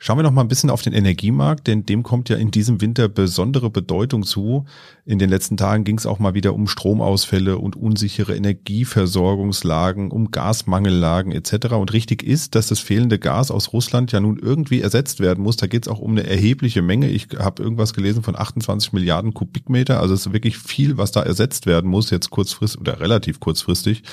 Schauen 0.00 0.16
wir 0.16 0.22
noch 0.22 0.30
mal 0.30 0.42
ein 0.42 0.48
bisschen 0.48 0.70
auf 0.70 0.80
den 0.80 0.92
Energiemarkt, 0.92 1.66
denn 1.66 1.84
dem 1.84 2.04
kommt 2.04 2.28
ja 2.28 2.36
in 2.36 2.52
diesem 2.52 2.80
Winter 2.80 3.08
besondere 3.08 3.68
Bedeutung 3.68 4.22
zu. 4.22 4.64
In 5.04 5.18
den 5.18 5.28
letzten 5.28 5.56
Tagen 5.56 5.82
ging 5.82 5.98
es 5.98 6.06
auch 6.06 6.20
mal 6.20 6.34
wieder 6.34 6.54
um 6.54 6.68
Stromausfälle 6.68 7.58
und 7.58 7.74
unsichere 7.74 8.36
Energieversorgungslagen, 8.36 10.12
um 10.12 10.30
Gasmangellagen 10.30 11.32
etc. 11.32 11.72
Und 11.72 11.92
richtig 11.92 12.22
ist, 12.22 12.54
dass 12.54 12.68
das 12.68 12.78
fehlende 12.78 13.18
Gas 13.18 13.50
aus 13.50 13.72
Russland 13.72 14.12
ja 14.12 14.20
nun 14.20 14.38
irgendwie 14.38 14.80
ersetzt 14.80 15.18
werden 15.18 15.42
muss. 15.42 15.56
Da 15.56 15.66
geht 15.66 15.86
es 15.86 15.92
auch 15.92 15.98
um 15.98 16.12
eine 16.12 16.26
erhebliche 16.26 16.80
Menge. 16.80 17.08
Ich 17.08 17.26
habe 17.36 17.60
irgendwas 17.60 17.92
gelesen 17.92 18.22
von 18.22 18.38
28 18.38 18.92
Milliarden 18.92 19.34
Kubikmeter. 19.34 20.00
Also 20.00 20.14
es 20.14 20.26
ist 20.26 20.32
wirklich 20.32 20.58
viel, 20.58 20.96
was 20.96 21.10
da 21.10 21.22
ersetzt 21.24 21.66
werden 21.66 21.90
muss, 21.90 22.10
jetzt 22.10 22.30
kurzfristig 22.30 22.80
oder 22.80 23.00
relativ 23.00 23.40
kurzfristig. 23.40 24.04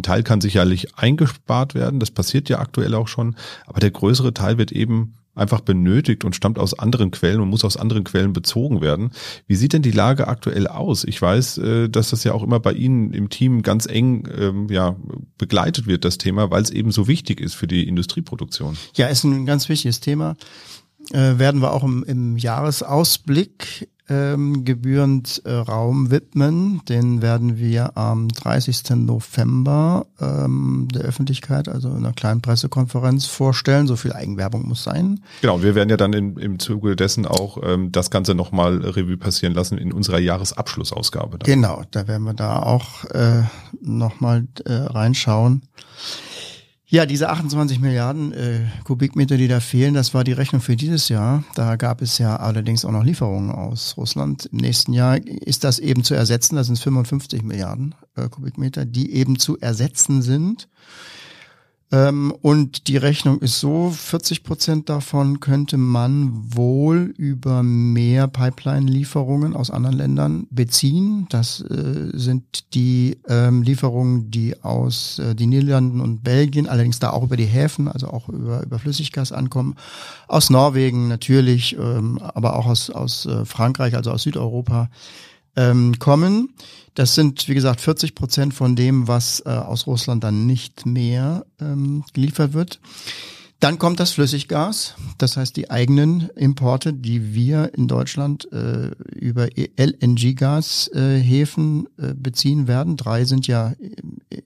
Ein 0.00 0.02
Teil 0.02 0.22
kann 0.22 0.40
sicherlich 0.40 0.96
eingespart 0.96 1.74
werden. 1.74 2.00
Das 2.00 2.10
passiert 2.10 2.48
ja 2.48 2.58
aktuell 2.58 2.94
auch 2.94 3.06
schon. 3.06 3.36
Aber 3.66 3.80
der 3.80 3.90
größere 3.90 4.32
Teil 4.32 4.56
wird 4.56 4.72
eben 4.72 5.12
einfach 5.34 5.60
benötigt 5.60 6.24
und 6.24 6.34
stammt 6.34 6.58
aus 6.58 6.78
anderen 6.78 7.10
Quellen 7.10 7.40
und 7.40 7.50
muss 7.50 7.66
aus 7.66 7.76
anderen 7.76 8.02
Quellen 8.04 8.32
bezogen 8.32 8.80
werden. 8.80 9.10
Wie 9.46 9.56
sieht 9.56 9.74
denn 9.74 9.82
die 9.82 9.90
Lage 9.90 10.26
aktuell 10.26 10.68
aus? 10.68 11.04
Ich 11.04 11.20
weiß, 11.20 11.58
äh, 11.58 11.88
dass 11.90 12.10
das 12.10 12.24
ja 12.24 12.32
auch 12.32 12.42
immer 12.42 12.60
bei 12.60 12.72
Ihnen 12.72 13.12
im 13.12 13.28
Team 13.28 13.60
ganz 13.60 13.84
eng 13.84 14.26
ähm, 14.34 14.68
ja, 14.70 14.96
begleitet 15.36 15.86
wird, 15.86 16.06
das 16.06 16.16
Thema, 16.16 16.50
weil 16.50 16.62
es 16.62 16.70
eben 16.70 16.90
so 16.90 17.06
wichtig 17.06 17.42
ist 17.42 17.54
für 17.54 17.66
die 17.66 17.86
Industrieproduktion. 17.86 18.78
Ja, 18.94 19.08
ist 19.08 19.24
ein 19.24 19.44
ganz 19.44 19.68
wichtiges 19.68 20.00
Thema. 20.00 20.34
Äh, 21.12 21.38
werden 21.38 21.60
wir 21.60 21.74
auch 21.74 21.84
im, 21.84 22.04
im 22.04 22.38
Jahresausblick 22.38 23.88
ähm, 24.10 24.64
gebührend 24.64 25.40
äh, 25.44 25.52
Raum 25.52 26.10
widmen. 26.10 26.82
Den 26.88 27.22
werden 27.22 27.56
wir 27.58 27.96
am 27.96 28.28
30. 28.28 28.90
November 28.96 30.06
ähm, 30.20 30.88
der 30.92 31.02
Öffentlichkeit, 31.02 31.68
also 31.68 31.88
in 31.90 31.98
einer 31.98 32.12
kleinen 32.12 32.42
Pressekonferenz 32.42 33.26
vorstellen. 33.26 33.86
So 33.86 33.96
viel 33.96 34.12
Eigenwerbung 34.12 34.68
muss 34.68 34.82
sein. 34.82 35.20
Genau, 35.40 35.62
wir 35.62 35.74
werden 35.74 35.88
ja 35.88 35.96
dann 35.96 36.12
in, 36.12 36.36
im 36.36 36.58
Zuge 36.58 36.96
dessen 36.96 37.24
auch 37.24 37.58
ähm, 37.62 37.92
das 37.92 38.10
Ganze 38.10 38.34
nochmal 38.34 38.78
Revue 38.78 39.16
passieren 39.16 39.54
lassen 39.54 39.78
in 39.78 39.92
unserer 39.92 40.18
Jahresabschlussausgabe. 40.18 41.38
Dann. 41.38 41.46
Genau, 41.46 41.82
da 41.92 42.08
werden 42.08 42.24
wir 42.24 42.34
da 42.34 42.62
auch 42.62 43.04
äh, 43.04 43.42
nochmal 43.80 44.46
äh, 44.64 44.72
reinschauen. 44.72 45.62
Ja, 46.92 47.06
diese 47.06 47.28
28 47.28 47.78
Milliarden 47.78 48.32
äh, 48.32 48.62
Kubikmeter, 48.82 49.36
die 49.36 49.46
da 49.46 49.60
fehlen, 49.60 49.94
das 49.94 50.12
war 50.12 50.24
die 50.24 50.32
Rechnung 50.32 50.60
für 50.60 50.74
dieses 50.74 51.08
Jahr. 51.08 51.44
Da 51.54 51.76
gab 51.76 52.02
es 52.02 52.18
ja 52.18 52.34
allerdings 52.34 52.84
auch 52.84 52.90
noch 52.90 53.04
Lieferungen 53.04 53.52
aus 53.52 53.96
Russland. 53.96 54.46
Im 54.46 54.58
nächsten 54.58 54.92
Jahr 54.92 55.24
ist 55.24 55.62
das 55.62 55.78
eben 55.78 56.02
zu 56.02 56.14
ersetzen. 56.14 56.56
Das 56.56 56.66
sind 56.66 56.80
55 56.80 57.44
Milliarden 57.44 57.94
äh, 58.16 58.28
Kubikmeter, 58.28 58.86
die 58.86 59.12
eben 59.12 59.38
zu 59.38 59.56
ersetzen 59.60 60.20
sind. 60.20 60.68
Ähm, 61.92 62.32
und 62.42 62.86
die 62.86 62.96
Rechnung 62.96 63.40
ist 63.40 63.58
so, 63.58 63.90
40 63.90 64.44
Prozent 64.44 64.88
davon 64.88 65.40
könnte 65.40 65.76
man 65.76 66.30
wohl 66.54 67.12
über 67.16 67.64
mehr 67.64 68.28
Pipeline-Lieferungen 68.28 69.56
aus 69.56 69.72
anderen 69.72 69.96
Ländern 69.96 70.46
beziehen. 70.50 71.26
Das 71.30 71.60
äh, 71.62 72.10
sind 72.12 72.74
die 72.74 73.18
ähm, 73.28 73.62
Lieferungen, 73.62 74.30
die 74.30 74.62
aus 74.62 75.18
äh, 75.18 75.34
den 75.34 75.48
Niederlanden 75.48 76.00
und 76.00 76.22
Belgien, 76.22 76.68
allerdings 76.68 77.00
da 77.00 77.10
auch 77.10 77.24
über 77.24 77.36
die 77.36 77.46
Häfen, 77.46 77.88
also 77.88 78.06
auch 78.08 78.28
über, 78.28 78.62
über 78.62 78.78
Flüssiggas 78.78 79.32
ankommen. 79.32 79.74
Aus 80.28 80.48
Norwegen 80.48 81.08
natürlich, 81.08 81.76
ähm, 81.76 82.20
aber 82.22 82.54
auch 82.54 82.66
aus, 82.66 82.90
aus 82.90 83.26
äh, 83.26 83.44
Frankreich, 83.44 83.96
also 83.96 84.12
aus 84.12 84.22
Südeuropa 84.22 84.90
ähm, 85.60 85.98
kommen. 85.98 86.54
Das 86.94 87.14
sind, 87.14 87.48
wie 87.48 87.54
gesagt, 87.54 87.80
40 87.80 88.14
Prozent 88.14 88.52
von 88.54 88.76
dem, 88.76 89.06
was 89.06 89.42
äh, 89.46 89.50
aus 89.50 89.86
Russland 89.86 90.24
dann 90.24 90.46
nicht 90.46 90.86
mehr 90.86 91.44
ähm, 91.60 92.04
geliefert 92.12 92.54
wird. 92.54 92.80
Dann 93.60 93.78
kommt 93.78 94.00
das 94.00 94.10
Flüssiggas, 94.12 94.94
das 95.18 95.36
heißt 95.36 95.54
die 95.54 95.70
eigenen 95.70 96.30
Importe, 96.30 96.94
die 96.94 97.34
wir 97.34 97.74
in 97.74 97.88
Deutschland 97.88 98.50
äh, 98.52 98.92
über 99.14 99.48
LNG-Gashäfen 99.76 101.88
äh, 101.98 102.06
äh, 102.06 102.14
beziehen 102.14 102.68
werden. 102.68 102.96
Drei 102.96 103.26
sind 103.26 103.46
ja 103.46 103.74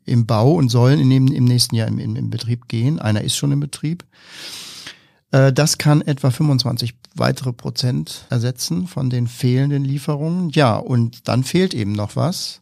im 0.04 0.26
Bau 0.26 0.54
und 0.54 0.68
sollen 0.68 0.98
in 0.98 1.10
dem, 1.10 1.28
im 1.28 1.44
nächsten 1.44 1.76
Jahr 1.76 1.86
im, 1.86 2.00
im, 2.00 2.16
im 2.16 2.28
Betrieb 2.28 2.66
gehen. 2.66 2.98
Einer 2.98 3.20
ist 3.20 3.36
schon 3.36 3.52
im 3.52 3.60
Betrieb. 3.60 4.02
Äh, 5.34 5.52
das 5.52 5.78
kann 5.78 6.00
etwa 6.00 6.30
25 6.30 6.94
weitere 7.16 7.52
Prozent 7.52 8.26
ersetzen 8.30 8.86
von 8.86 9.10
den 9.10 9.26
fehlenden 9.26 9.84
Lieferungen. 9.84 10.50
Ja, 10.50 10.76
und 10.76 11.28
dann 11.28 11.42
fehlt 11.42 11.74
eben 11.74 11.92
noch 11.92 12.16
was. 12.16 12.60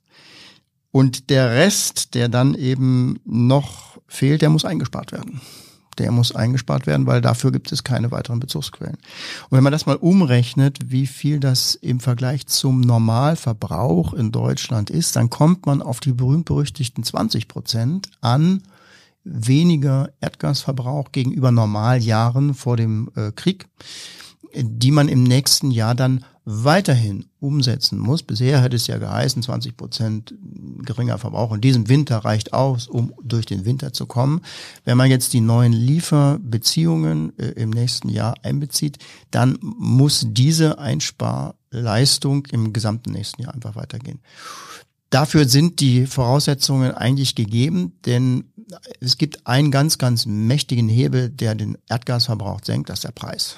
Und 0.91 1.31
der 1.31 1.51
Rest, 1.51 2.15
der 2.15 2.29
dann 2.29 2.55
eben 2.55 3.21
noch 3.25 3.99
fehlt, 4.09 4.43
der 4.43 4.51
muss 4.51 4.65
eingespart 4.65 5.13
werden. 5.13 5.41
Der 5.99 6.11
muss 6.11 6.35
eingespart 6.35 6.87
werden, 6.87 7.07
weil 7.07 7.21
dafür 7.21 7.53
gibt 7.53 7.71
es 7.71 7.85
keine 7.85 8.11
weiteren 8.11 8.41
Bezugsquellen. 8.41 8.97
Und 8.97 9.57
wenn 9.57 9.63
man 9.63 9.73
das 9.73 9.85
mal 9.85 9.97
umrechnet, 9.97 10.79
wie 10.87 11.07
viel 11.07 11.41
das 11.41 11.75
im 11.75 12.01
Vergleich 12.01 12.47
zum 12.47 12.81
Normalverbrauch 12.81 14.15
in 14.15 14.33
Deutschland 14.33 14.89
ist, 14.89 15.17
dann 15.17 15.29
kommt 15.29 15.67
man 15.67 15.83
auf 15.83 16.01
die 16.01 16.13
berühmt-berüchtigten 16.13 17.05
20 17.05 17.49
Prozent 17.49 18.09
an 18.23 18.63
weniger 19.25 20.11
Erdgasverbrauch 20.21 21.13
gegenüber 21.13 21.51
Normaljahren 21.51 22.55
vor 22.55 22.77
dem 22.77 23.11
äh, 23.15 23.33
Krieg, 23.33 23.69
die 24.55 24.91
man 24.91 25.09
im 25.09 25.23
nächsten 25.23 25.71
Jahr 25.71 25.95
dann 25.95 26.25
weiterhin 26.45 27.27
umsetzen 27.39 27.99
muss. 27.99 28.23
Bisher 28.23 28.61
hätte 28.63 28.75
es 28.75 28.89
ja 28.89 28.99
geheißen, 28.99 29.43
20 29.43 29.77
Prozent 29.77 30.35
geringer 30.81 31.19
Verbrauch 31.19 31.53
in 31.53 31.61
diesem 31.61 31.89
Winter 31.89 32.19
reicht 32.19 32.53
aus, 32.53 32.89
um 32.89 33.13
durch 33.23 33.47
den 33.47 33.65
Winter 33.65 33.93
zu 33.93 34.07
kommen. 34.07 34.41
Wenn 34.85 34.97
man 34.97 35.09
jetzt 35.09 35.33
die 35.33 35.41
neuen 35.41 35.73
Lieferbeziehungen 35.73 37.39
äh, 37.39 37.51
im 37.51 37.71
nächsten 37.71 38.09
Jahr 38.09 38.35
einbezieht, 38.43 38.99
dann 39.31 39.57
muss 39.61 40.27
diese 40.29 40.79
Einsparleistung 40.79 42.47
im 42.47 42.73
gesamten 42.73 43.13
nächsten 43.13 43.43
Jahr 43.43 43.55
einfach 43.55 43.77
weitergehen. 43.77 44.21
Dafür 45.13 45.47
sind 45.47 45.81
die 45.81 46.07
Voraussetzungen 46.07 46.93
eigentlich 46.93 47.35
gegeben, 47.35 47.93
denn 48.07 48.45
es 48.99 49.19
gibt 49.19 49.47
einen 49.47 49.71
ganz, 49.71 49.99
ganz 49.99 50.25
mächtigen 50.25 50.89
Hebel, 50.89 51.29
der 51.29 51.55
den 51.55 51.77
Erdgasverbrauch 51.87 52.61
senkt, 52.65 52.89
das 52.89 53.01
ist 53.01 53.05
der 53.05 53.13
Preis. 53.13 53.57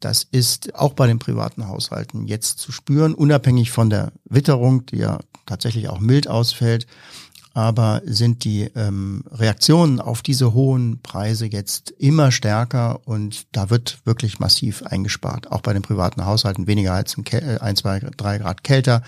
Das 0.00 0.26
ist 0.28 0.74
auch 0.74 0.94
bei 0.94 1.06
den 1.06 1.20
privaten 1.20 1.68
Haushalten 1.68 2.26
jetzt 2.26 2.58
zu 2.58 2.72
spüren, 2.72 3.14
unabhängig 3.14 3.70
von 3.70 3.90
der 3.90 4.10
Witterung, 4.24 4.84
die 4.86 4.96
ja 4.96 5.20
tatsächlich 5.46 5.88
auch 5.88 6.00
mild 6.00 6.26
ausfällt 6.26 6.88
aber 7.54 8.02
sind 8.04 8.44
die 8.44 8.70
ähm, 8.74 9.24
Reaktionen 9.30 10.00
auf 10.00 10.22
diese 10.22 10.54
hohen 10.54 11.00
Preise 11.02 11.46
jetzt 11.46 11.90
immer 11.98 12.30
stärker 12.30 13.00
und 13.06 13.46
da 13.52 13.70
wird 13.70 13.98
wirklich 14.04 14.38
massiv 14.38 14.82
eingespart. 14.82 15.50
Auch 15.52 15.60
bei 15.60 15.72
den 15.72 15.82
privaten 15.82 16.24
Haushalten 16.24 16.66
weniger 16.66 16.92
heizen, 16.92 17.24
äh, 17.30 17.58
ein, 17.60 17.76
zwei, 17.76 18.00
drei 18.00 18.38
Grad 18.38 18.64
kälter, 18.64 19.02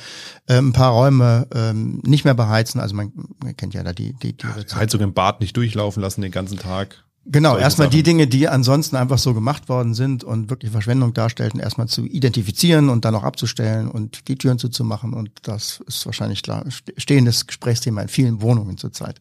äh, 0.47 0.59
ein 0.59 0.73
paar 0.73 0.93
Räume 0.93 1.47
ähm, 1.55 2.01
nicht 2.05 2.25
mehr 2.25 2.35
beheizen. 2.35 2.81
Also 2.81 2.95
man, 2.95 3.13
man 3.43 3.57
kennt 3.57 3.75
ja 3.75 3.83
da 3.83 3.93
die 3.93 4.15
die, 4.23 4.37
die 4.37 4.47
ja, 4.47 4.77
Heizung 4.77 5.01
im 5.01 5.15
Bad 5.15 5.41
nicht 5.41 5.57
durchlaufen 5.57 6.03
lassen 6.03 6.23
den 6.23 6.33
ganzen 6.33 6.59
Tag. 6.59 7.04
Genau, 7.27 7.57
erstmal 7.57 7.89
die 7.89 8.03
Dinge, 8.03 8.27
die 8.27 8.49
ansonsten 8.49 8.97
einfach 8.97 9.19
so 9.19 9.33
gemacht 9.33 9.69
worden 9.69 9.95
sind 9.95 10.25
und 10.25 10.51
wirklich 10.51 10.71
Verschwendung 10.71 11.15
darstellten, 11.15 11.59
erstmal 11.59 11.89
zu 11.89 12.05
identifizieren 12.05 12.91
und 12.91 13.05
dann 13.05 13.15
auch 13.15 13.25
abzustellen 13.25 13.89
und 13.89 14.29
die 14.29 14.37
Türen 14.37 14.59
zuzumachen. 14.59 15.15
Und 15.15 15.31
das 15.43 15.83
ist 15.87 16.05
wahrscheinlich 16.05 16.43
klar 16.43 16.65
stehendes 16.97 17.47
Gesprächsthema 17.47 18.03
in 18.03 18.09
vielen 18.09 18.43
Wohnungen 18.43 18.77
zurzeit. 18.77 19.21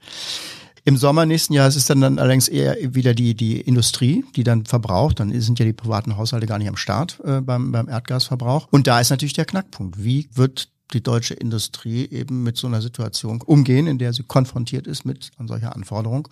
Im 0.85 0.97
Sommer 0.97 1.25
nächsten 1.25 1.53
Jahres 1.53 1.77
ist 1.77 1.89
dann, 1.89 2.01
dann 2.01 2.19
allerdings 2.19 2.49
eher 2.49 2.75
wieder 2.93 3.13
die, 3.13 3.35
die 3.35 3.61
Industrie, 3.61 4.25
die 4.35 4.43
dann 4.43 4.65
verbraucht. 4.65 5.21
Dann 5.21 5.39
sind 5.39 5.57
ja 5.59 5.65
die 5.65 5.71
privaten 5.71 6.17
Haushalte 6.17 6.45
gar 6.45 6.57
nicht 6.57 6.67
am 6.67 6.75
Start 6.75 7.21
äh, 7.23 7.39
beim, 7.39 7.71
beim 7.71 7.87
Erdgasverbrauch. 7.87 8.67
Und 8.69 8.85
da 8.87 8.99
ist 8.99 9.09
natürlich 9.09 9.31
der 9.31 9.45
Knackpunkt. 9.45 10.03
Wie 10.03 10.27
wird 10.33 10.72
die 10.93 11.01
deutsche 11.01 11.33
Industrie 11.33 12.07
eben 12.09 12.43
mit 12.43 12.57
so 12.57 12.67
einer 12.67 12.81
Situation 12.81 13.41
umgehen, 13.41 13.87
in 13.87 13.97
der 13.97 14.13
sie 14.13 14.23
konfrontiert 14.23 14.87
ist 14.87 15.05
mit 15.05 15.31
an 15.37 15.47
solcher 15.47 15.75
Anforderung. 15.75 16.27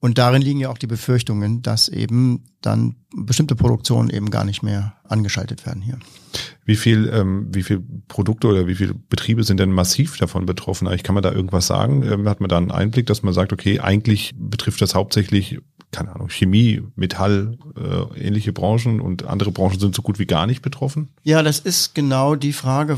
Und 0.00 0.18
darin 0.18 0.42
liegen 0.42 0.60
ja 0.60 0.70
auch 0.70 0.78
die 0.78 0.86
Befürchtungen, 0.86 1.62
dass 1.62 1.88
eben 1.88 2.44
dann 2.62 2.96
bestimmte 3.14 3.56
Produktionen 3.56 4.10
eben 4.10 4.30
gar 4.30 4.44
nicht 4.44 4.62
mehr 4.62 4.94
angeschaltet 5.04 5.66
werden 5.66 5.82
hier. 5.82 5.98
Wie 6.64 6.76
viel, 6.76 7.10
ähm, 7.12 7.48
wie 7.52 7.62
viel 7.62 7.82
Produkte 8.08 8.46
oder 8.46 8.66
wie 8.66 8.74
viele 8.74 8.94
Betriebe 8.94 9.44
sind 9.44 9.58
denn 9.58 9.72
massiv 9.72 10.16
davon 10.18 10.46
betroffen? 10.46 10.86
Eigentlich 10.86 11.02
kann 11.02 11.14
man 11.14 11.22
da 11.22 11.32
irgendwas 11.32 11.66
sagen? 11.66 12.02
Ähm, 12.02 12.28
hat 12.28 12.40
man 12.40 12.48
da 12.48 12.58
einen 12.58 12.70
Einblick, 12.70 13.06
dass 13.06 13.22
man 13.22 13.34
sagt, 13.34 13.52
okay, 13.52 13.80
eigentlich 13.80 14.32
betrifft 14.36 14.80
das 14.80 14.94
hauptsächlich 14.94 15.58
keine 15.92 16.14
Ahnung, 16.14 16.28
Chemie, 16.28 16.82
Metall, 16.94 17.58
äh, 17.76 18.20
ähnliche 18.20 18.52
Branchen 18.52 19.00
und 19.00 19.24
andere 19.24 19.50
Branchen 19.50 19.80
sind 19.80 19.94
so 19.94 20.02
gut 20.02 20.18
wie 20.18 20.26
gar 20.26 20.46
nicht 20.46 20.62
betroffen? 20.62 21.08
Ja, 21.24 21.42
das 21.42 21.58
ist 21.58 21.94
genau 21.94 22.36
die 22.36 22.52
Frage, 22.52 22.96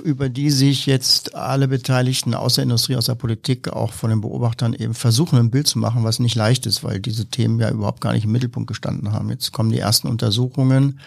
über 0.00 0.28
die 0.28 0.50
sich 0.50 0.86
jetzt 0.86 1.34
alle 1.34 1.68
Beteiligten 1.68 2.34
aus 2.34 2.54
der 2.54 2.64
Industrie, 2.64 2.96
aus 2.96 3.06
der 3.06 3.14
Politik, 3.14 3.68
auch 3.68 3.92
von 3.92 4.10
den 4.10 4.20
Beobachtern 4.20 4.74
eben 4.74 4.94
versuchen, 4.94 5.38
ein 5.38 5.50
Bild 5.50 5.66
zu 5.66 5.78
machen, 5.78 6.04
was 6.04 6.18
nicht 6.18 6.34
leicht 6.34 6.66
ist, 6.66 6.84
weil 6.84 7.00
diese 7.00 7.26
Themen 7.26 7.58
ja 7.60 7.70
überhaupt 7.70 8.00
gar 8.00 8.12
nicht 8.12 8.24
im 8.24 8.32
Mittelpunkt 8.32 8.68
gestanden 8.68 9.12
haben. 9.12 9.30
Jetzt 9.30 9.52
kommen 9.52 9.70
die 9.70 9.78
ersten 9.78 10.08
Untersuchungen. 10.08 11.00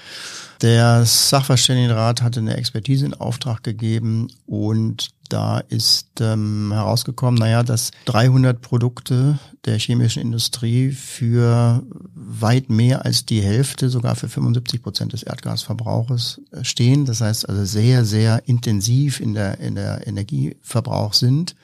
Der 0.62 1.06
Sachverständigenrat 1.06 2.22
hatte 2.22 2.40
eine 2.40 2.58
Expertise 2.58 3.06
in 3.06 3.14
Auftrag 3.14 3.64
gegeben 3.64 4.28
und 4.46 5.10
da 5.36 5.60
ist 5.60 6.22
ähm, 6.22 6.72
herausgekommen, 6.72 7.38
naja, 7.38 7.62
dass 7.62 7.92
300 8.06 8.62
Produkte 8.62 9.38
der 9.66 9.78
chemischen 9.78 10.22
Industrie 10.22 10.92
für 10.92 11.84
weit 12.14 12.70
mehr 12.70 13.04
als 13.04 13.26
die 13.26 13.42
Hälfte, 13.42 13.90
sogar 13.90 14.16
für 14.16 14.30
75 14.30 14.82
Prozent 14.82 15.12
des 15.12 15.24
Erdgasverbrauches 15.24 16.40
äh, 16.52 16.64
stehen. 16.64 17.04
Das 17.04 17.20
heißt 17.20 17.50
also 17.50 17.66
sehr, 17.66 18.06
sehr 18.06 18.48
intensiv 18.48 19.20
in 19.20 19.34
der, 19.34 19.60
in 19.60 19.76
der 19.76 20.08
Energieverbrauch 20.08 21.14
sind. 21.14 21.58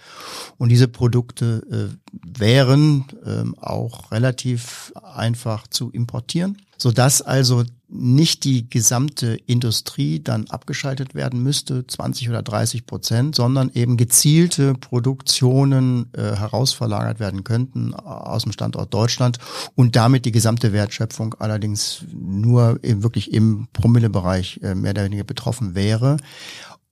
Und 0.58 0.68
diese 0.68 0.90
Produkte 0.90 1.64
äh, 1.72 1.96
wären 2.12 3.06
äh, 3.24 3.58
auch 3.62 4.12
relativ 4.12 4.92
einfach 5.02 5.66
zu 5.68 5.92
importieren 5.92 6.58
sodass 6.82 7.22
also 7.22 7.64
nicht 7.90 8.44
die 8.44 8.68
gesamte 8.68 9.38
Industrie 9.46 10.20
dann 10.20 10.50
abgeschaltet 10.50 11.14
werden 11.14 11.44
müsste, 11.44 11.86
20 11.86 12.28
oder 12.30 12.42
30 12.42 12.88
Prozent, 12.88 13.36
sondern 13.36 13.70
eben 13.76 13.98
gezielte 13.98 14.74
Produktionen 14.74 16.08
äh, 16.14 16.36
herausverlagert 16.36 17.20
werden 17.20 17.44
könnten 17.44 17.94
aus 17.94 18.44
dem 18.44 18.52
Standort 18.52 18.92
Deutschland 18.96 19.38
und 19.76 19.96
damit 19.96 20.26
die 20.26 20.32
gesamte 20.32 20.74
Wertschöpfung 20.74 21.36
allerdings 21.38 22.04
nur 22.12 22.80
eben 22.82 23.04
wirklich 23.04 23.32
im 23.32 23.68
Promillebereich 23.74 24.62
äh, 24.64 24.74
mehr 24.74 24.92
oder 24.92 25.04
weniger 25.04 25.24
betroffen 25.24 25.76
wäre. 25.76 26.18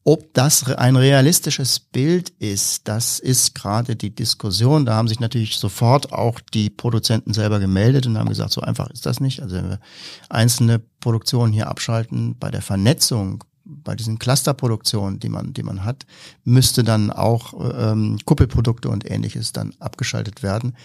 Ob 0.06 0.34
das 0.34 0.64
ein 0.64 0.96
realistisches 0.96 1.80
Bild 1.80 2.30
ist, 2.40 2.88
das 2.88 3.20
ist 3.20 3.54
gerade 3.54 3.96
die 3.96 4.16
Diskussion. 4.16 4.86
Da 4.86 4.96
haben 4.96 5.08
sich 5.10 5.20
natürlich 5.20 5.58
sofort 5.58 6.14
auch 6.14 6.40
die 6.40 6.70
Produzenten 6.70 7.34
selber 7.34 7.60
gemeldet 7.60 8.08
und 8.08 8.18
haben 8.18 8.30
gesagt, 8.30 8.52
so 8.52 8.62
einfach 8.62 8.90
ist 8.92 9.06
das 9.06 9.20
nicht. 9.20 9.42
Also 9.42 9.58
wenn 9.58 9.70
wir 9.70 9.80
einzelne 10.30 10.80
Produktionen 10.80 11.52
hier 11.52 11.68
abschalten, 11.68 12.38
bei 12.40 12.50
der 12.50 12.62
Vernetzung, 12.62 13.44
bei 13.66 13.96
diesen 13.96 14.20
Clusterproduktionen, 14.20 15.20
die 15.20 15.30
man, 15.30 15.54
die 15.54 15.64
man 15.64 15.84
hat, 15.84 16.06
müsste 16.44 16.84
dann 16.84 17.12
auch 17.12 17.54
ähm, 17.78 18.18
Kuppelprodukte 18.26 18.90
und 18.90 19.10
ähnliches 19.10 19.52
dann 19.52 19.76
abgeschaltet 19.80 20.42
werden. 20.44 20.76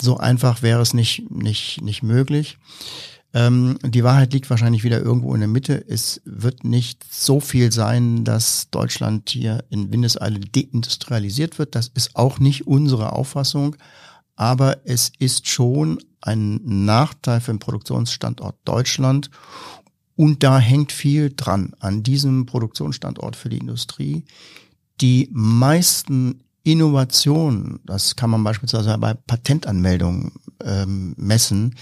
So 0.00 0.16
einfach 0.16 0.62
wäre 0.62 0.82
es 0.82 0.92
nicht, 0.92 1.30
nicht, 1.30 1.82
nicht 1.82 2.02
möglich. 2.02 2.58
Ähm, 3.36 3.78
die 3.82 4.02
Wahrheit 4.02 4.32
liegt 4.32 4.48
wahrscheinlich 4.48 4.82
wieder 4.82 5.02
irgendwo 5.02 5.34
in 5.34 5.40
der 5.40 5.48
Mitte. 5.48 5.84
Es 5.86 6.22
wird 6.24 6.64
nicht 6.64 7.04
so 7.10 7.38
viel 7.38 7.70
sein, 7.70 8.24
dass 8.24 8.70
Deutschland 8.70 9.28
hier 9.28 9.62
in 9.68 9.92
Windeseile 9.92 10.40
deindustrialisiert 10.40 11.58
wird. 11.58 11.74
Das 11.74 11.88
ist 11.88 12.16
auch 12.16 12.38
nicht 12.38 12.66
unsere 12.66 13.12
Auffassung. 13.12 13.76
Aber 14.36 14.78
es 14.86 15.12
ist 15.18 15.48
schon 15.48 15.98
ein 16.22 16.62
Nachteil 16.64 17.42
für 17.42 17.52
den 17.52 17.58
Produktionsstandort 17.58 18.56
Deutschland. 18.64 19.30
Und 20.14 20.42
da 20.42 20.58
hängt 20.58 20.90
viel 20.90 21.30
dran 21.36 21.74
an 21.78 22.02
diesem 22.02 22.46
Produktionsstandort 22.46 23.36
für 23.36 23.50
die 23.50 23.58
Industrie. 23.58 24.24
Die 25.02 25.28
meisten 25.30 26.40
Innovationen, 26.62 27.80
das 27.84 28.16
kann 28.16 28.30
man 28.30 28.42
beispielsweise 28.42 28.96
bei 28.96 29.12
Patentanmeldungen 29.12 30.32
ähm, 30.64 31.14
messen, 31.16 31.74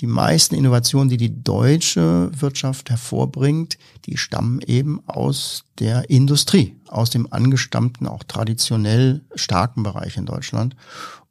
die 0.00 0.06
meisten 0.06 0.54
Innovationen, 0.54 1.08
die 1.08 1.16
die 1.16 1.42
deutsche 1.42 2.30
Wirtschaft 2.38 2.90
hervorbringt, 2.90 3.78
die 4.06 4.16
stammen 4.16 4.60
eben 4.66 5.00
aus 5.06 5.64
der 5.78 6.10
Industrie, 6.10 6.76
aus 6.88 7.10
dem 7.10 7.32
angestammten, 7.32 8.06
auch 8.06 8.24
traditionell 8.24 9.22
starken 9.34 9.82
Bereich 9.82 10.16
in 10.16 10.26
Deutschland. 10.26 10.74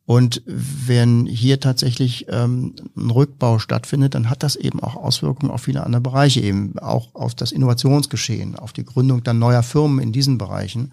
Und 0.06 0.42
wenn 0.46 1.26
hier 1.26 1.60
tatsächlich 1.60 2.26
ähm, 2.30 2.76
ein 2.98 3.12
Rückbau 3.12 3.60
stattfindet, 3.60 4.16
dann 4.16 4.30
hat 4.30 4.44
das 4.44 4.56
eben 4.56 4.80
auch 4.82 4.96
Auswirkungen 4.96 5.52
auf 5.52 5.64
viele 5.64 5.86
andere 5.86 6.02
Bereiche, 6.02 6.42
eben 6.42 6.78
auch 6.80 7.14
auf 7.14 7.36
das 7.36 7.52
Innovationsgeschehen, 7.52 8.56
auf 8.56 8.74
die 8.74 8.84
Gründung 8.84 9.24
dann 9.24 9.40
neuer 9.40 9.64
Firmen 9.64 10.00
in 10.00 10.12
diesen 10.12 10.38
Bereichen. 10.38 10.92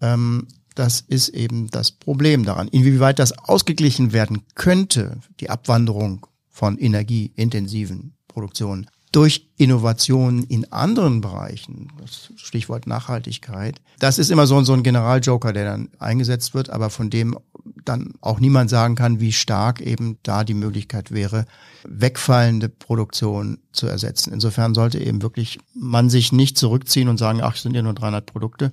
Ähm, 0.00 0.46
das 0.74 1.00
ist 1.00 1.28
eben 1.28 1.68
das 1.70 1.92
Problem 1.92 2.44
daran. 2.44 2.68
Inwieweit 2.68 3.18
das 3.18 3.32
ausgeglichen 3.32 4.12
werden 4.12 4.42
könnte, 4.54 5.18
die 5.40 5.50
Abwanderung 5.50 6.26
von 6.50 6.78
energieintensiven 6.78 8.14
Produktionen 8.28 8.86
durch 9.14 9.48
Innovationen 9.56 10.42
in 10.42 10.72
anderen 10.72 11.20
Bereichen, 11.20 11.92
das 12.00 12.32
Stichwort 12.34 12.88
Nachhaltigkeit, 12.88 13.80
das 14.00 14.18
ist 14.18 14.30
immer 14.30 14.48
so, 14.48 14.56
ein 14.56 14.82
Generaljoker, 14.82 15.52
der 15.52 15.64
dann 15.64 15.88
eingesetzt 16.00 16.52
wird, 16.52 16.68
aber 16.70 16.90
von 16.90 17.10
dem 17.10 17.38
dann 17.84 18.14
auch 18.20 18.40
niemand 18.40 18.70
sagen 18.70 18.96
kann, 18.96 19.20
wie 19.20 19.30
stark 19.30 19.80
eben 19.80 20.18
da 20.24 20.42
die 20.42 20.54
Möglichkeit 20.54 21.12
wäre, 21.12 21.46
wegfallende 21.86 22.68
Produktion 22.68 23.58
zu 23.72 23.86
ersetzen. 23.86 24.32
Insofern 24.32 24.74
sollte 24.74 24.98
eben 24.98 25.22
wirklich 25.22 25.60
man 25.74 26.10
sich 26.10 26.32
nicht 26.32 26.58
zurückziehen 26.58 27.08
und 27.08 27.18
sagen, 27.18 27.40
ach, 27.40 27.54
es 27.54 27.62
sind 27.62 27.76
ja 27.76 27.82
nur 27.82 27.94
300 27.94 28.26
Produkte, 28.26 28.72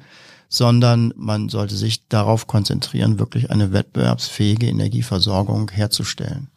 sondern 0.52 1.14
man 1.16 1.48
sollte 1.48 1.76
sich 1.76 2.10
darauf 2.10 2.46
konzentrieren, 2.46 3.20
wirklich 3.20 3.50
eine 3.50 3.72
wettbewerbsfähige 3.72 4.68
Energieversorgung 4.68 5.72
herzustellen. 5.72 6.50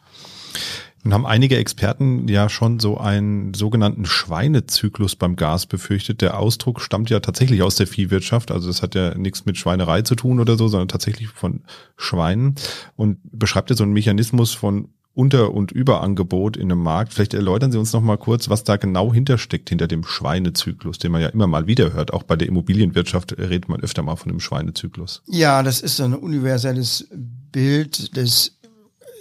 Nun 1.05 1.15
haben 1.15 1.27
einige 1.27 1.57
Experten 1.59 2.27
ja 2.29 2.49
schon 2.49 2.81
so 2.81 2.99
einen 2.99 3.55
sogenannten 3.55 4.05
Schweinezyklus 4.05 5.15
beim 5.17 5.37
Gas 5.37 5.67
befürchtet. 5.67 6.23
Der 6.23 6.41
Ausdruck 6.41 6.81
stammt 6.81 7.09
ja 7.09 7.21
tatsächlich 7.21 7.63
aus 7.63 7.77
der 7.77 7.87
Viehwirtschaft. 7.87 8.51
Also 8.51 8.67
das 8.67 8.83
hat 8.83 8.95
ja 8.97 9.15
nichts 9.15 9.45
mit 9.45 9.57
Schweinerei 9.57 10.03
zu 10.03 10.17
tun 10.17 10.41
oder 10.41 10.57
so, 10.57 10.67
sondern 10.67 10.89
tatsächlich 10.89 11.29
von 11.29 11.63
Schweinen 11.97 12.57
und 12.97 13.19
beschreibt 13.23 13.71
ja 13.71 13.77
so 13.77 13.85
einen 13.85 13.93
Mechanismus 13.93 14.55
von 14.55 14.89
unter- 15.15 15.55
und 15.55 15.71
Überangebot 15.71 16.57
in 16.57 16.71
einem 16.71 16.83
Markt. 16.83 17.15
Vielleicht 17.15 17.35
erläutern 17.35 17.71
Sie 17.71 17.79
uns 17.79 17.93
noch 17.93 18.01
mal 18.01 18.19
kurz, 18.19 18.49
was 18.49 18.65
da 18.65 18.77
genau 18.77 19.13
hintersteckt, 19.13 19.69
hinter 19.69 19.87
dem 19.87 20.05
Schweinezyklus, 20.05 20.99
den 20.99 21.13
man 21.13 21.23
ja 21.23 21.29
immer 21.29 21.47
mal 21.47 21.67
wieder 21.67 21.93
hört. 21.93 22.13
Auch 22.13 22.25
bei 22.25 22.37
der 22.37 22.49
Immobilienwirtschaft 22.49 23.39
redet 23.39 23.69
man 23.69 23.81
öfter 23.81 24.03
mal 24.03 24.17
von 24.17 24.31
dem 24.31 24.41
Schweinezyklus. 24.41 25.23
Ja, 25.27 25.63
das 25.63 25.81
ist 25.81 26.01
ein 26.01 26.15
universelles 26.15 27.09
Bild 27.53 28.17
des 28.17 28.59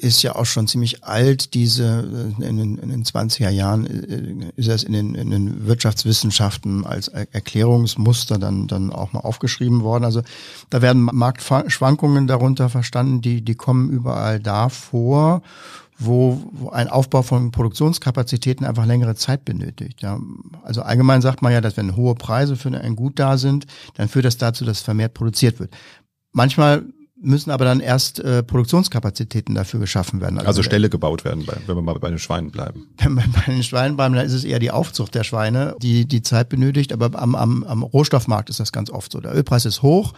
ist 0.03 0.21
ja 0.21 0.35
auch 0.35 0.45
schon 0.45 0.67
ziemlich 0.67 1.05
alt, 1.05 1.53
diese 1.53 2.33
in 2.39 2.57
den, 2.57 2.77
in 2.77 2.89
den 2.89 3.03
20er 3.05 3.49
Jahren 3.49 3.87
äh, 3.87 4.51
ist 4.57 4.67
es 4.67 4.83
in 4.83 4.91
den, 4.91 5.15
in 5.15 5.31
den 5.31 5.65
Wirtschaftswissenschaften 5.65 6.85
als 6.85 7.07
Erklärungsmuster 7.07 8.37
dann, 8.37 8.67
dann 8.67 8.91
auch 8.91 9.13
mal 9.13 9.21
aufgeschrieben 9.21 9.81
worden. 9.81 10.03
Also 10.03 10.21
da 10.69 10.81
werden 10.81 11.03
Marktschwankungen 11.03 12.27
darunter 12.27 12.67
verstanden, 12.67 13.21
die, 13.21 13.41
die 13.43 13.55
kommen 13.55 13.89
überall 13.89 14.41
da 14.41 14.67
vor 14.67 15.41
wo, 15.99 16.41
wo 16.51 16.69
ein 16.69 16.87
Aufbau 16.87 17.21
von 17.21 17.51
Produktionskapazitäten 17.51 18.65
einfach 18.65 18.85
längere 18.85 19.15
Zeit 19.15 19.45
benötigt. 19.45 20.01
Ja. 20.01 20.19
Also 20.63 20.81
allgemein 20.81 21.21
sagt 21.21 21.41
man 21.41 21.53
ja, 21.53 21.61
dass 21.61 21.77
wenn 21.77 21.95
hohe 21.95 22.15
Preise 22.15 22.55
für 22.55 22.69
ein 22.69 22.95
Gut 22.95 23.19
da 23.19 23.37
sind, 23.37 23.65
dann 23.95 24.09
führt 24.09 24.25
das 24.25 24.37
dazu, 24.37 24.65
dass 24.65 24.81
vermehrt 24.81 25.13
produziert 25.13 25.59
wird. 25.59 25.73
Manchmal 26.31 26.85
müssen 27.23 27.51
aber 27.51 27.65
dann 27.65 27.79
erst 27.79 28.19
äh, 28.19 28.43
Produktionskapazitäten 28.43 29.55
dafür 29.55 29.79
geschaffen 29.79 30.21
werden. 30.21 30.37
Also, 30.37 30.47
also 30.47 30.63
Ställe 30.63 30.89
gebaut 30.89 31.23
werden, 31.25 31.47
wenn 31.47 31.75
wir 31.75 31.81
mal 31.81 31.97
bei 31.99 32.09
den 32.09 32.19
Schweinen 32.19 32.51
bleiben. 32.51 32.87
Wenn 32.97 33.15
wir 33.15 33.23
bei 33.33 33.51
den 33.51 33.63
Schweinen 33.63 33.95
bleiben, 33.95 34.15
dann 34.15 34.25
ist 34.25 34.33
es 34.33 34.43
eher 34.43 34.59
die 34.59 34.71
Aufzucht 34.71 35.15
der 35.15 35.23
Schweine, 35.23 35.75
die 35.81 36.05
die 36.05 36.21
Zeit 36.21 36.49
benötigt. 36.49 36.93
Aber 36.93 37.17
am, 37.19 37.35
am, 37.35 37.63
am 37.63 37.83
Rohstoffmarkt 37.83 38.49
ist 38.49 38.59
das 38.59 38.71
ganz 38.71 38.89
oft 38.89 39.11
so. 39.11 39.19
Der 39.19 39.35
Ölpreis 39.35 39.65
ist 39.65 39.81
hoch, 39.81 40.13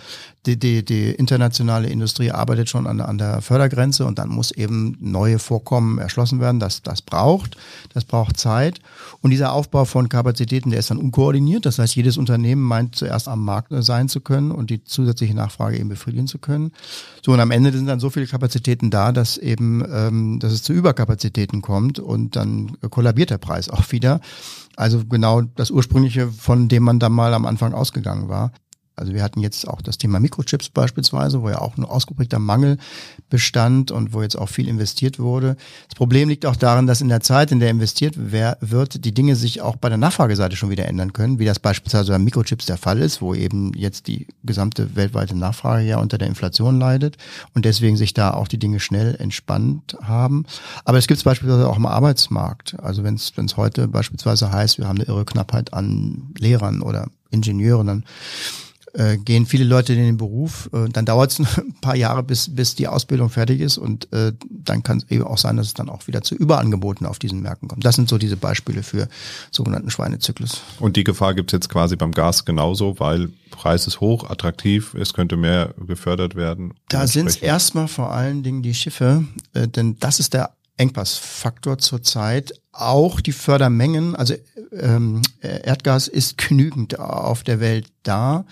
die, 0.46 0.58
die, 0.58 0.84
die 0.84 1.12
internationale 1.12 1.88
Industrie 1.88 2.32
arbeitet 2.32 2.70
schon 2.70 2.88
an, 2.88 3.02
an 3.02 3.18
der 3.18 3.42
Fördergrenze 3.42 4.06
und 4.06 4.20
dann 4.20 4.30
muss 4.30 4.52
eben 4.52 4.98
neue 5.00 5.40
Vorkommen 5.40 6.00
erschlossen 6.00 6.40
werden. 6.40 6.60
Das, 6.60 6.82
das 6.82 7.02
braucht, 7.02 7.58
das 7.94 8.06
braucht 8.06 8.38
Zeit. 8.38 8.80
Und 9.22 9.32
dieser 9.32 9.54
Aufbau 9.54 9.86
von 9.86 10.10
Kapazitäten, 10.10 10.70
der 10.70 10.80
ist 10.80 10.92
dann 10.92 10.98
unkoordiniert. 10.98 11.66
Das 11.66 11.80
heißt, 11.80 11.96
jedes 11.96 12.18
Unternehmen 12.18 12.62
meint 12.62 12.96
zuerst 12.96 13.28
am 13.28 13.44
Markt 13.44 13.70
sein 13.72 14.10
zu 14.10 14.22
können 14.22 14.52
und 14.52 14.70
die 14.70 14.84
zusätzliche 14.84 15.36
Nachfrage 15.36 15.78
eben 15.78 15.90
befriedigen 15.90 16.28
zu 16.28 16.40
können. 16.40 16.72
So, 17.24 17.32
und 17.34 17.40
am 17.40 17.52
Ende 17.52 17.72
sind 17.72 17.88
dann 17.88 18.00
so 18.00 18.10
viele 18.10 18.28
Kapazitäten 18.28 18.92
da, 18.92 19.12
dass 19.12 19.38
eben, 19.38 19.84
ähm, 19.92 20.40
dass 20.40 20.54
es 20.54 20.62
zu 20.62 20.74
Überkapazitäten 20.74 21.62
kommt 21.62 21.98
und 22.00 22.36
dann 22.36 22.78
kollabiert 22.92 23.32
der 23.32 23.40
Preis 23.40 23.70
auch 23.70 23.92
wieder. 23.92 24.22
Also 24.76 25.04
genau 25.06 25.42
das 25.42 25.72
ursprüngliche, 25.72 26.28
von 26.28 26.68
dem 26.68 26.84
man 26.84 27.00
da 27.00 27.10
mal 27.10 27.34
am 27.34 27.46
Anfang 27.46 27.74
ausgegangen 27.74 28.30
war. 28.30 28.52
Also 28.96 29.14
wir 29.14 29.24
hatten 29.24 29.42
jetzt 29.42 29.68
auch 29.68 29.82
das 29.82 29.98
Thema 29.98 30.20
Mikrochips 30.20 30.70
beispielsweise, 30.70 31.42
wo 31.42 31.50
ja 31.50 31.60
auch 31.60 31.78
ein 31.78 31.86
ausgeprägter 31.86 32.40
Mangel 32.40 32.78
bestand 33.30 33.92
und 33.92 34.14
wo 34.14 34.22
jetzt 34.22 34.38
auch 34.38 34.50
viel 34.50 34.68
investiert 34.68 35.20
wurde. 35.20 35.58
Das 35.88 35.96
Problem 35.96 36.30
liegt 36.30 36.46
auch 36.46 36.56
darin, 36.56 36.88
dass 36.88 37.02
in 37.02 37.10
der 37.10 37.22
Zeit, 37.22 37.52
in 37.52 37.60
der 37.60 37.70
investiert 37.70 38.16
wird, 38.18 39.06
die 39.06 39.14
Dinge 39.14 39.36
sich 39.36 39.62
auch 39.62 39.76
bei 39.76 39.90
der 39.90 39.98
Nachfrageseite 39.98 40.56
schon 40.56 40.70
wieder 40.70 40.86
ändern 40.86 41.14
können, 41.14 41.40
wie 41.40 41.46
das 41.46 41.60
beispielsweise 41.60 42.12
bei 42.12 42.20
Mikrochips 42.20 42.66
der 42.66 42.78
Fall 42.78 43.00
ist, 43.00 43.22
wo 43.22 43.34
eben 43.34 43.74
jetzt 43.74 44.08
die 44.08 44.28
gesamte 44.44 44.96
weltweite 44.96 45.38
Nachfrage 45.38 45.86
ja 45.86 46.00
unter 46.00 46.18
der 46.18 46.28
Inflation 46.28 46.80
leidet 46.80 47.18
und 47.54 47.66
deswegen 47.66 47.98
sich 47.98 48.14
da 48.14 48.34
auch 48.34 48.48
die 48.48 48.60
Dinge 48.60 48.80
schnell 48.80 49.16
entspannt 49.20 49.98
haben. 50.02 50.46
Aber 50.86 50.98
es 50.98 51.08
gibt 51.08 51.18
es 51.18 51.24
beispielsweise 51.24 51.68
auch 51.68 51.78
im 51.78 51.86
Arbeitsmarkt. 51.86 52.80
Also 52.82 53.04
wenn 53.04 53.16
es 53.16 53.58
heute 53.58 53.88
beispielsweise 53.88 54.52
heißt, 54.52 54.78
wir 54.78 54.88
haben 54.88 55.00
eine 55.00 55.08
irre 55.08 55.26
Knappheit 55.26 55.74
an 55.74 56.34
Lehrern 56.38 56.82
oder 56.82 57.08
Ingenieuren, 57.32 57.88
dann 57.88 58.04
äh, 58.98 59.18
gehen 59.18 59.46
viele 59.46 59.66
Leute 59.66 59.94
in 59.94 60.00
den 60.00 60.18
Beruf. 60.18 60.70
Äh, 60.74 60.90
dann 60.90 61.06
dauert 61.06 61.32
es 61.32 61.40
ein 61.58 61.76
paar 61.82 61.96
Jahre, 61.96 62.24
bis, 62.24 62.54
bis 62.54 62.76
die 62.76 62.88
Ausbildung 62.88 63.30
fertig 63.30 63.60
ist 63.60 63.78
und 63.78 64.12
äh, 64.14 64.34
dann 64.50 64.84
kann 64.84 64.98
es 64.98 65.12
eben 65.12 65.24
auch 65.24 65.38
sein, 65.38 65.58
dass 65.58 65.68
es 65.68 65.74
dann 65.74 65.90
auch 65.90 66.08
wieder 66.08 66.22
zu 66.22 66.36
Überangeboten 66.36 67.06
auf 67.06 67.20
diesen 67.20 67.42
Märkten 67.42 67.68
kommt. 67.68 67.86
Das 67.86 67.96
sind 67.96 68.10
so 68.10 68.18
diese 68.18 68.38
Beispiele 68.38 68.84
für 68.84 69.08
sogenannten 69.52 69.90
Schweinezyklus. 69.90 70.62
Und 70.80 70.96
die 70.96 71.04
Gefahr 71.04 71.34
gibt 71.34 71.52
es 71.52 71.58
jetzt 71.58 71.70
quasi 71.70 71.96
beim 71.96 72.12
Gas 72.12 72.46
genauso, 72.46 73.00
weil 73.00 73.30
Preis 73.52 73.88
ist 73.88 74.00
hoch, 74.00 74.30
attraktiv, 74.30 74.94
es 74.94 75.14
könnte 75.14 75.38
mehr 75.38 75.74
gefördert 75.86 76.36
werden. 76.36 76.74
Da 76.90 77.08
sind 77.08 77.28
es 77.28 77.38
erstmal 77.38 77.88
vor 77.88 78.12
allen 78.12 78.44
Dingen 78.44 78.62
die 78.62 78.74
Schiffe, 78.74 79.26
äh, 79.54 79.68
denn 79.68 79.98
das 80.00 80.20
ist 80.20 80.34
der 80.34 80.52
Engpassfaktor 80.78 81.78
zurzeit. 81.78 82.54
Auch 82.72 83.22
die 83.22 83.32
Fördermengen, 83.32 84.16
also 84.16 84.34
ähm, 84.72 85.22
Erdgas 85.42 86.10
ist 86.10 86.38
genügend 86.38 87.00
auf 87.00 87.44
der 87.44 87.62
Welt 87.62 87.88
da. 88.04 88.46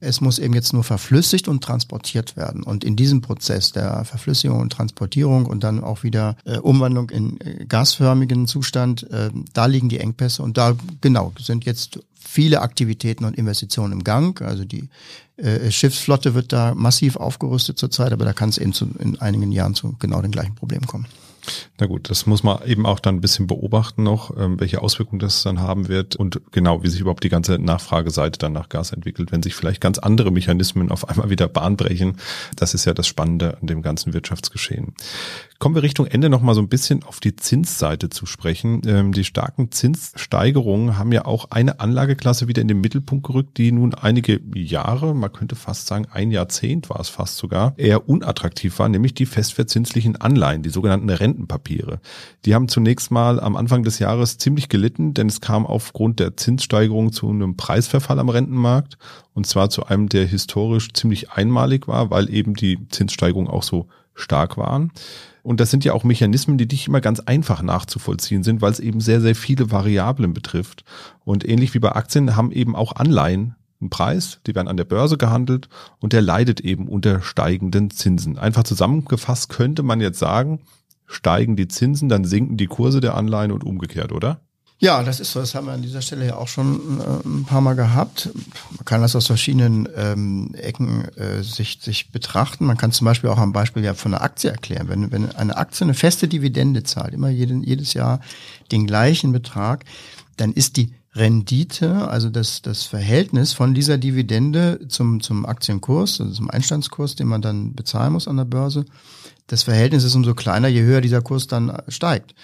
Es 0.00 0.20
muss 0.20 0.38
eben 0.38 0.54
jetzt 0.54 0.72
nur 0.72 0.84
verflüssigt 0.84 1.48
und 1.48 1.62
transportiert 1.62 2.36
werden. 2.36 2.62
Und 2.62 2.84
in 2.84 2.96
diesem 2.96 3.20
Prozess 3.20 3.72
der 3.72 4.04
Verflüssigung 4.04 4.60
und 4.60 4.70
Transportierung 4.70 5.46
und 5.46 5.64
dann 5.64 5.82
auch 5.82 6.02
wieder 6.02 6.36
äh, 6.44 6.58
Umwandlung 6.58 7.10
in 7.10 7.40
äh, 7.40 7.64
gasförmigen 7.66 8.46
Zustand, 8.46 9.10
äh, 9.10 9.30
da 9.52 9.66
liegen 9.66 9.88
die 9.88 10.00
Engpässe. 10.00 10.42
Und 10.42 10.58
da, 10.58 10.76
genau, 11.00 11.32
sind 11.38 11.64
jetzt 11.64 12.00
viele 12.18 12.60
Aktivitäten 12.62 13.24
und 13.24 13.36
Investitionen 13.36 13.92
im 13.92 14.04
Gang. 14.04 14.42
Also 14.42 14.64
die 14.64 14.88
äh, 15.36 15.70
Schiffsflotte 15.70 16.34
wird 16.34 16.52
da 16.52 16.74
massiv 16.74 17.16
aufgerüstet 17.16 17.78
zurzeit, 17.78 18.12
aber 18.12 18.24
da 18.24 18.32
kann 18.32 18.48
es 18.48 18.58
eben 18.58 18.72
zu, 18.72 18.88
in 18.98 19.20
einigen 19.20 19.52
Jahren 19.52 19.74
zu 19.74 19.94
genau 19.98 20.20
den 20.20 20.32
gleichen 20.32 20.54
Problemen 20.54 20.86
kommen. 20.86 21.06
Na 21.78 21.86
gut, 21.86 22.10
das 22.10 22.26
muss 22.26 22.42
man 22.42 22.64
eben 22.64 22.86
auch 22.86 23.00
dann 23.00 23.16
ein 23.16 23.20
bisschen 23.20 23.46
beobachten 23.46 24.02
noch, 24.02 24.36
ähm, 24.36 24.60
welche 24.60 24.82
Auswirkungen 24.82 25.18
das 25.18 25.42
dann 25.42 25.60
haben 25.60 25.88
wird 25.88 26.16
und 26.16 26.40
genau, 26.52 26.82
wie 26.82 26.88
sich 26.88 27.00
überhaupt 27.00 27.24
die 27.24 27.28
ganze 27.28 27.58
Nachfrageseite 27.58 28.38
dann 28.38 28.52
nach 28.52 28.68
Gas 28.68 28.92
entwickelt, 28.92 29.32
wenn 29.32 29.42
sich 29.42 29.54
vielleicht 29.54 29.80
ganz 29.80 29.98
andere 29.98 30.30
Mechanismen 30.30 30.90
auf 30.90 31.08
einmal 31.08 31.30
wieder 31.30 31.48
Bahn 31.48 31.76
brechen. 31.76 32.16
Das 32.56 32.74
ist 32.74 32.84
ja 32.84 32.94
das 32.94 33.06
Spannende 33.06 33.58
an 33.60 33.66
dem 33.66 33.82
ganzen 33.82 34.14
Wirtschaftsgeschehen. 34.14 34.94
Kommen 35.58 35.74
wir 35.74 35.82
Richtung 35.82 36.06
Ende 36.06 36.28
noch 36.28 36.42
mal 36.42 36.54
so 36.54 36.60
ein 36.60 36.68
bisschen 36.68 37.02
auf 37.04 37.20
die 37.20 37.36
Zinsseite 37.36 38.10
zu 38.10 38.26
sprechen. 38.26 38.82
Ähm, 38.86 39.12
die 39.12 39.24
starken 39.24 39.70
Zinssteigerungen 39.70 40.98
haben 40.98 41.12
ja 41.12 41.24
auch 41.24 41.50
eine 41.50 41.80
Anlageklasse 41.80 42.48
wieder 42.48 42.62
in 42.62 42.68
den 42.68 42.80
Mittelpunkt 42.80 43.26
gerückt, 43.26 43.58
die 43.58 43.72
nun 43.72 43.94
einige 43.94 44.40
Jahre, 44.54 45.14
man 45.14 45.32
könnte 45.32 45.56
fast 45.56 45.86
sagen 45.86 46.06
ein 46.12 46.30
Jahrzehnt 46.30 46.90
war 46.90 47.00
es 47.00 47.08
fast 47.08 47.36
sogar, 47.36 47.74
eher 47.76 48.08
unattraktiv 48.08 48.78
war, 48.78 48.88
nämlich 48.88 49.14
die 49.14 49.26
festverzinslichen 49.26 50.16
Anleihen, 50.16 50.62
die 50.62 50.70
sogenannten 50.70 51.08
Rentenpapiere. 51.34 52.00
Die 52.44 52.54
haben 52.54 52.68
zunächst 52.68 53.10
mal 53.10 53.40
am 53.40 53.56
Anfang 53.56 53.82
des 53.82 53.98
Jahres 53.98 54.38
ziemlich 54.38 54.68
gelitten, 54.68 55.14
denn 55.14 55.28
es 55.28 55.40
kam 55.40 55.66
aufgrund 55.66 56.20
der 56.20 56.36
Zinssteigerung 56.36 57.12
zu 57.12 57.28
einem 57.28 57.56
Preisverfall 57.56 58.18
am 58.18 58.28
Rentenmarkt 58.28 58.96
und 59.34 59.46
zwar 59.46 59.68
zu 59.70 59.86
einem, 59.86 60.08
der 60.08 60.26
historisch 60.26 60.92
ziemlich 60.92 61.32
einmalig 61.32 61.88
war, 61.88 62.10
weil 62.10 62.32
eben 62.32 62.54
die 62.54 62.88
Zinssteigerungen 62.88 63.50
auch 63.50 63.62
so 63.62 63.88
stark 64.14 64.56
waren. 64.56 64.92
Und 65.42 65.60
das 65.60 65.70
sind 65.70 65.84
ja 65.84 65.92
auch 65.92 66.04
Mechanismen, 66.04 66.56
die 66.56 66.66
nicht 66.66 66.88
immer 66.88 67.02
ganz 67.02 67.20
einfach 67.20 67.60
nachzuvollziehen 67.62 68.42
sind, 68.42 68.62
weil 68.62 68.72
es 68.72 68.80
eben 68.80 69.00
sehr, 69.00 69.20
sehr 69.20 69.34
viele 69.34 69.70
Variablen 69.70 70.32
betrifft. 70.32 70.84
Und 71.24 71.46
ähnlich 71.46 71.74
wie 71.74 71.80
bei 71.80 71.92
Aktien 71.92 72.34
haben 72.34 72.50
eben 72.50 72.74
auch 72.74 72.96
Anleihen 72.96 73.54
einen 73.80 73.90
Preis, 73.90 74.40
die 74.46 74.54
werden 74.54 74.68
an 74.68 74.76
der 74.76 74.84
Börse 74.84 75.18
gehandelt 75.18 75.68
und 76.00 76.12
der 76.12 76.22
leidet 76.22 76.60
eben 76.60 76.88
unter 76.88 77.20
steigenden 77.20 77.90
Zinsen. 77.90 78.38
Einfach 78.38 78.64
zusammengefasst 78.64 79.50
könnte 79.50 79.82
man 79.82 80.00
jetzt 80.00 80.18
sagen, 80.18 80.60
steigen 81.06 81.56
die 81.56 81.68
Zinsen, 81.68 82.08
dann 82.08 82.24
sinken 82.24 82.56
die 82.56 82.66
Kurse 82.66 83.00
der 83.00 83.14
Anleihen 83.14 83.52
und 83.52 83.64
umgekehrt, 83.64 84.12
oder? 84.12 84.40
Ja, 84.78 85.02
das 85.02 85.20
ist 85.20 85.32
so. 85.32 85.40
Das 85.40 85.54
haben 85.54 85.66
wir 85.66 85.72
an 85.72 85.82
dieser 85.82 86.02
Stelle 86.02 86.26
ja 86.26 86.36
auch 86.36 86.48
schon 86.48 87.00
äh, 87.00 87.26
ein 87.26 87.44
paar 87.44 87.60
Mal 87.60 87.74
gehabt. 87.74 88.30
Man 88.76 88.84
kann 88.84 89.00
das 89.00 89.14
aus 89.14 89.28
verschiedenen 89.28 89.88
ähm, 89.96 90.54
Ecken 90.54 91.08
äh, 91.16 91.42
sich, 91.42 91.78
sich 91.80 92.10
betrachten. 92.10 92.66
Man 92.66 92.76
kann 92.76 92.92
zum 92.92 93.04
Beispiel 93.04 93.30
auch 93.30 93.38
am 93.38 93.52
Beispiel 93.52 93.84
ja 93.84 93.94
von 93.94 94.12
einer 94.12 94.22
Aktie 94.22 94.50
erklären. 94.50 94.88
Wenn, 94.88 95.12
wenn 95.12 95.30
eine 95.34 95.56
Aktie 95.56 95.84
eine 95.84 95.94
feste 95.94 96.28
Dividende 96.28 96.82
zahlt, 96.82 97.14
immer 97.14 97.28
jeden, 97.30 97.62
jedes 97.62 97.94
Jahr 97.94 98.20
den 98.72 98.86
gleichen 98.86 99.32
Betrag, 99.32 99.84
dann 100.36 100.52
ist 100.52 100.76
die 100.76 100.92
Rendite, 101.14 102.08
also 102.08 102.28
das, 102.28 102.60
das 102.60 102.82
Verhältnis 102.82 103.52
von 103.52 103.72
dieser 103.72 103.98
Dividende 103.98 104.80
zum, 104.88 105.20
zum 105.20 105.46
Aktienkurs, 105.46 106.20
also 106.20 106.32
zum 106.32 106.50
Einstandskurs, 106.50 107.14
den 107.14 107.28
man 107.28 107.40
dann 107.40 107.74
bezahlen 107.74 108.12
muss 108.12 108.26
an 108.26 108.36
der 108.36 108.44
Börse, 108.44 108.84
das 109.46 109.62
Verhältnis 109.62 110.04
ist 110.04 110.14
umso 110.14 110.34
kleiner, 110.34 110.68
je 110.68 110.82
höher 110.82 111.00
dieser 111.00 111.22
Kurs 111.22 111.46
dann 111.46 111.82
steigt 111.88 112.34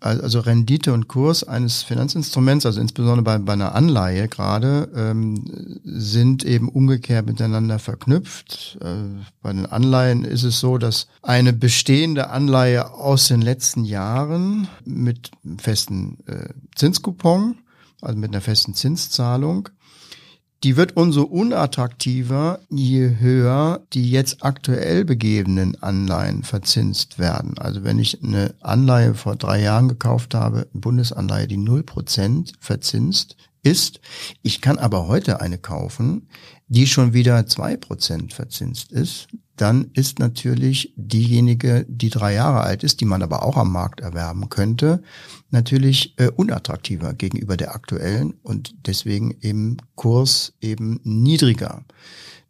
also 0.00 0.40
Rendite 0.40 0.92
und 0.92 1.08
Kurs 1.08 1.42
eines 1.42 1.82
Finanzinstruments, 1.82 2.66
also 2.66 2.80
insbesondere 2.80 3.22
bei, 3.22 3.38
bei 3.38 3.54
einer 3.54 3.74
Anleihe 3.74 4.28
gerade, 4.28 4.90
ähm, 4.94 5.80
sind 5.84 6.44
eben 6.44 6.68
umgekehrt 6.68 7.26
miteinander 7.26 7.78
verknüpft. 7.78 8.78
Äh, 8.80 9.24
bei 9.42 9.52
den 9.52 9.66
Anleihen 9.66 10.24
ist 10.24 10.44
es 10.44 10.60
so, 10.60 10.78
dass 10.78 11.08
eine 11.22 11.52
bestehende 11.52 12.30
Anleihe 12.30 12.92
aus 12.92 13.28
den 13.28 13.42
letzten 13.42 13.84
Jahren 13.84 14.68
mit 14.84 15.32
festen 15.58 16.18
äh, 16.26 16.50
Zinskupon, 16.76 17.58
also 18.00 18.16
mit 18.16 18.30
einer 18.30 18.40
festen 18.40 18.74
Zinszahlung, 18.74 19.68
die 20.64 20.76
wird 20.76 20.96
umso 20.96 21.22
unattraktiver, 21.22 22.60
je 22.68 23.16
höher 23.18 23.86
die 23.92 24.10
jetzt 24.10 24.44
aktuell 24.44 25.04
begebenen 25.04 25.80
Anleihen 25.82 26.42
verzinst 26.42 27.18
werden. 27.18 27.58
Also 27.58 27.84
wenn 27.84 27.98
ich 27.98 28.22
eine 28.22 28.54
Anleihe 28.60 29.14
vor 29.14 29.36
drei 29.36 29.62
Jahren 29.62 29.88
gekauft 29.88 30.34
habe, 30.34 30.68
Bundesanleihe, 30.72 31.46
die 31.46 31.56
null 31.56 31.84
Prozent 31.84 32.52
verzinst 32.58 33.36
ist, 33.62 34.00
ich 34.42 34.60
kann 34.60 34.78
aber 34.78 35.06
heute 35.06 35.40
eine 35.40 35.58
kaufen, 35.58 36.28
die 36.66 36.86
schon 36.86 37.12
wieder 37.12 37.46
zwei 37.46 37.76
Prozent 37.76 38.32
verzinst 38.32 38.92
ist, 38.92 39.28
dann 39.58 39.90
ist 39.92 40.20
natürlich 40.20 40.92
diejenige, 40.96 41.84
die 41.88 42.10
drei 42.10 42.34
Jahre 42.34 42.60
alt 42.60 42.84
ist, 42.84 43.00
die 43.00 43.04
man 43.04 43.22
aber 43.22 43.42
auch 43.42 43.56
am 43.56 43.72
Markt 43.72 44.00
erwerben 44.00 44.48
könnte, 44.48 45.02
natürlich 45.50 46.14
äh, 46.18 46.28
unattraktiver 46.28 47.12
gegenüber 47.12 47.56
der 47.56 47.74
aktuellen 47.74 48.34
und 48.42 48.74
deswegen 48.86 49.32
im 49.32 49.76
Kurs 49.96 50.54
eben 50.60 51.00
niedriger. 51.02 51.84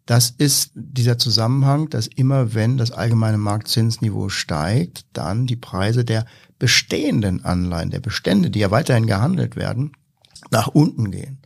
Das 0.05 0.31
ist 0.31 0.73
dieser 0.75 1.18
Zusammenhang, 1.18 1.90
dass 1.90 2.07
immer 2.07 2.55
wenn 2.55 2.77
das 2.79 2.90
allgemeine 2.90 3.38
Marktzinsniveau 3.38 4.29
steigt, 4.29 5.05
dann 5.12 5.47
die 5.47 5.57
Preise 5.57 6.05
der 6.05 6.25
bestehenden 6.59 7.44
Anleihen, 7.44 7.90
der 7.90 8.01
Bestände, 8.01 8.51
die 8.51 8.61
ja 8.61 8.71
weiterhin 8.71 9.07
gehandelt 9.07 9.57
werden, 9.57 9.92
nach 10.51 10.68
unten 10.68 11.11
gehen. 11.11 11.40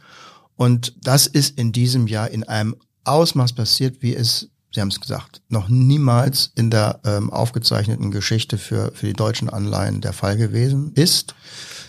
Und 0.57 0.95
das 1.03 1.27
ist 1.27 1.59
in 1.59 1.73
diesem 1.73 2.07
Jahr 2.07 2.31
in 2.31 2.45
einem 2.45 2.77
Ausmaß 3.05 3.53
passiert, 3.53 4.01
wie 4.01 4.15
es 4.15 4.52
Sie 4.75 4.81
haben 4.81 4.89
es 4.89 5.01
gesagt, 5.01 5.43
noch 5.49 5.69
niemals 5.69 6.53
in 6.55 6.71
der 6.71 7.01
ähm, 7.05 7.31
aufgezeichneten 7.31 8.11
Geschichte 8.11 8.57
für, 8.57 8.93
für 8.95 9.07
die 9.07 9.13
deutschen 9.13 9.51
Anleihen 9.51 10.01
der 10.01 10.13
Fall 10.13 10.37
gewesen 10.37 10.93
ist, 10.95 11.35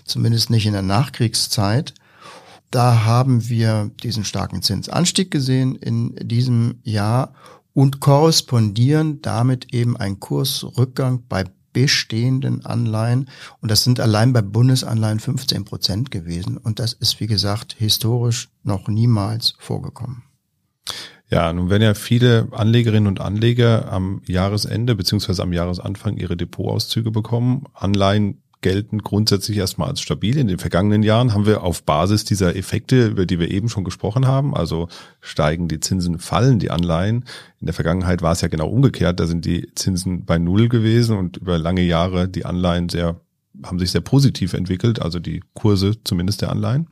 zumindest 0.05 0.49
nicht 0.49 0.65
in 0.65 0.73
der 0.73 0.81
Nachkriegszeit. 0.81 1.93
Da 2.71 3.05
haben 3.05 3.47
wir 3.47 3.91
diesen 4.01 4.25
starken 4.25 4.61
Zinsanstieg 4.61 5.31
gesehen 5.31 5.75
in 5.75 6.15
diesem 6.15 6.79
Jahr 6.83 7.33
und 7.73 7.99
korrespondieren 7.99 9.21
damit 9.21 9.73
eben 9.73 9.95
ein 9.95 10.19
Kursrückgang 10.19 11.23
bei 11.29 11.45
bestehenden 11.71 12.65
Anleihen. 12.65 13.29
Und 13.59 13.71
das 13.71 13.83
sind 13.83 13.99
allein 13.99 14.31
bei 14.31 14.41
Bundesanleihen 14.41 15.19
15 15.19 15.65
Prozent 15.65 16.11
gewesen. 16.11 16.57
Und 16.57 16.79
das 16.79 16.93
ist, 16.93 17.19
wie 17.19 17.27
gesagt, 17.27 17.75
historisch 17.77 18.49
noch 18.63 18.87
niemals 18.87 19.55
vorgekommen. 19.57 20.23
Ja, 21.33 21.51
nun 21.51 21.71
werden 21.71 21.81
ja 21.81 21.95
viele 21.95 22.47
Anlegerinnen 22.51 23.07
und 23.07 23.19
Anleger 23.19 23.91
am 23.91 24.21
Jahresende 24.27 24.93
beziehungsweise 24.93 25.41
am 25.41 25.51
Jahresanfang 25.51 26.17
ihre 26.17 26.37
Depotauszüge 26.37 27.09
bekommen. 27.09 27.63
Anleihen 27.73 28.43
gelten 28.61 28.99
grundsätzlich 28.99 29.57
erstmal 29.57 29.89
als 29.89 29.99
stabil. 29.99 30.37
In 30.37 30.47
den 30.47 30.59
vergangenen 30.59 31.01
Jahren 31.01 31.33
haben 31.33 31.47
wir 31.47 31.63
auf 31.63 31.83
Basis 31.83 32.23
dieser 32.23 32.55
Effekte, 32.55 33.07
über 33.07 33.25
die 33.25 33.39
wir 33.39 33.49
eben 33.49 33.67
schon 33.67 33.83
gesprochen 33.83 34.27
haben, 34.27 34.55
also 34.55 34.89
steigen 35.21 35.67
die 35.67 35.79
Zinsen, 35.79 36.19
fallen 36.19 36.59
die 36.59 36.69
Anleihen. 36.69 37.25
In 37.59 37.65
der 37.65 37.73
Vergangenheit 37.73 38.21
war 38.21 38.33
es 38.33 38.41
ja 38.41 38.47
genau 38.47 38.69
umgekehrt. 38.69 39.19
Da 39.19 39.25
sind 39.25 39.43
die 39.43 39.67
Zinsen 39.73 40.25
bei 40.25 40.37
Null 40.37 40.69
gewesen 40.69 41.17
und 41.17 41.37
über 41.37 41.57
lange 41.57 41.81
Jahre 41.81 42.27
die 42.27 42.45
Anleihen 42.45 42.89
sehr, 42.89 43.19
haben 43.63 43.79
sich 43.79 43.89
sehr 43.89 44.01
positiv 44.01 44.53
entwickelt, 44.53 45.01
also 45.01 45.17
die 45.17 45.41
Kurse 45.55 45.95
zumindest 46.03 46.43
der 46.43 46.51
Anleihen. 46.51 46.87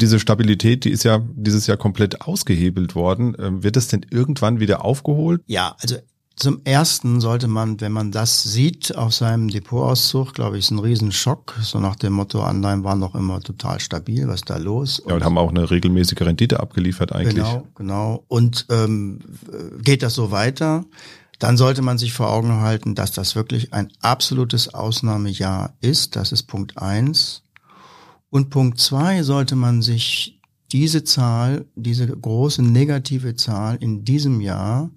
Diese 0.00 0.20
Stabilität, 0.20 0.84
die 0.84 0.90
ist 0.90 1.04
ja 1.04 1.20
dieses 1.34 1.66
Jahr 1.66 1.76
komplett 1.76 2.22
ausgehebelt 2.22 2.94
worden. 2.94 3.36
Ähm, 3.38 3.62
wird 3.62 3.76
das 3.76 3.88
denn 3.88 4.06
irgendwann 4.10 4.60
wieder 4.60 4.84
aufgeholt? 4.84 5.42
Ja, 5.46 5.76
also 5.80 5.96
zum 6.38 6.60
ersten 6.64 7.20
sollte 7.20 7.48
man, 7.48 7.80
wenn 7.80 7.90
man 7.90 8.12
das 8.12 8.44
sieht 8.44 8.96
auf 8.96 9.12
seinem 9.12 9.48
Depotauszug, 9.48 10.34
glaube 10.34 10.56
ich, 10.56 10.66
ist 10.66 10.70
ein 10.70 10.78
Riesenschock. 10.78 11.56
So 11.62 11.80
nach 11.80 11.96
dem 11.96 12.12
Motto, 12.12 12.42
Anleihen 12.42 12.84
waren 12.84 13.00
noch 13.00 13.16
immer 13.16 13.40
total 13.40 13.80
stabil, 13.80 14.28
was 14.28 14.36
ist 14.36 14.50
da 14.50 14.56
los? 14.56 15.02
Ja, 15.06 15.16
und 15.16 15.24
haben 15.24 15.36
auch 15.36 15.50
eine 15.50 15.68
regelmäßige 15.68 16.20
Rendite 16.20 16.60
abgeliefert 16.60 17.12
eigentlich. 17.12 17.34
Genau, 17.34 17.66
genau. 17.74 18.24
Und 18.28 18.66
ähm, 18.70 19.18
geht 19.82 20.04
das 20.04 20.14
so 20.14 20.30
weiter? 20.30 20.84
Dann 21.40 21.56
sollte 21.56 21.82
man 21.82 21.98
sich 21.98 22.12
vor 22.12 22.30
Augen 22.30 22.60
halten, 22.60 22.94
dass 22.94 23.12
das 23.12 23.36
wirklich 23.36 23.72
ein 23.72 23.88
absolutes 24.00 24.74
Ausnahmejahr 24.74 25.74
ist. 25.80 26.16
Das 26.16 26.32
ist 26.32 26.44
Punkt 26.44 26.78
eins. 26.78 27.42
Und 28.30 28.50
Punkt 28.50 28.78
zwei 28.78 29.22
sollte 29.22 29.56
man 29.56 29.82
sich 29.82 30.40
diese 30.72 31.04
Zahl, 31.04 31.66
diese 31.74 32.06
große 32.06 32.62
negative 32.62 33.34
Zahl 33.36 33.76
in 33.80 34.04
diesem 34.04 34.40
Jahr 34.40 34.90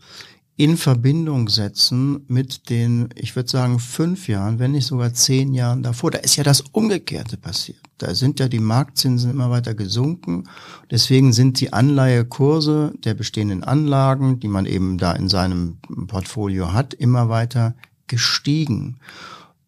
in 0.57 0.77
Verbindung 0.77 1.49
setzen 1.49 2.23
mit 2.27 2.69
den, 2.69 3.09
ich 3.15 3.35
würde 3.35 3.49
sagen, 3.49 3.79
fünf 3.79 4.27
Jahren, 4.27 4.59
wenn 4.59 4.73
nicht 4.73 4.85
sogar 4.85 5.13
zehn 5.13 5.53
Jahren 5.53 5.81
davor. 5.81 6.11
Da 6.11 6.19
ist 6.19 6.35
ja 6.35 6.43
das 6.43 6.61
Umgekehrte 6.71 7.37
passiert. 7.37 7.79
Da 7.97 8.13
sind 8.13 8.39
ja 8.39 8.47
die 8.47 8.59
Marktzinsen 8.59 9.31
immer 9.31 9.49
weiter 9.49 9.73
gesunken. 9.73 10.43
Deswegen 10.91 11.33
sind 11.33 11.59
die 11.61 11.73
Anleihekurse 11.73 12.93
der 13.03 13.13
bestehenden 13.15 13.63
Anlagen, 13.63 14.39
die 14.39 14.49
man 14.49 14.65
eben 14.67 14.97
da 14.97 15.13
in 15.13 15.29
seinem 15.29 15.77
Portfolio 16.07 16.73
hat, 16.73 16.93
immer 16.93 17.29
weiter 17.29 17.75
gestiegen. 18.05 18.97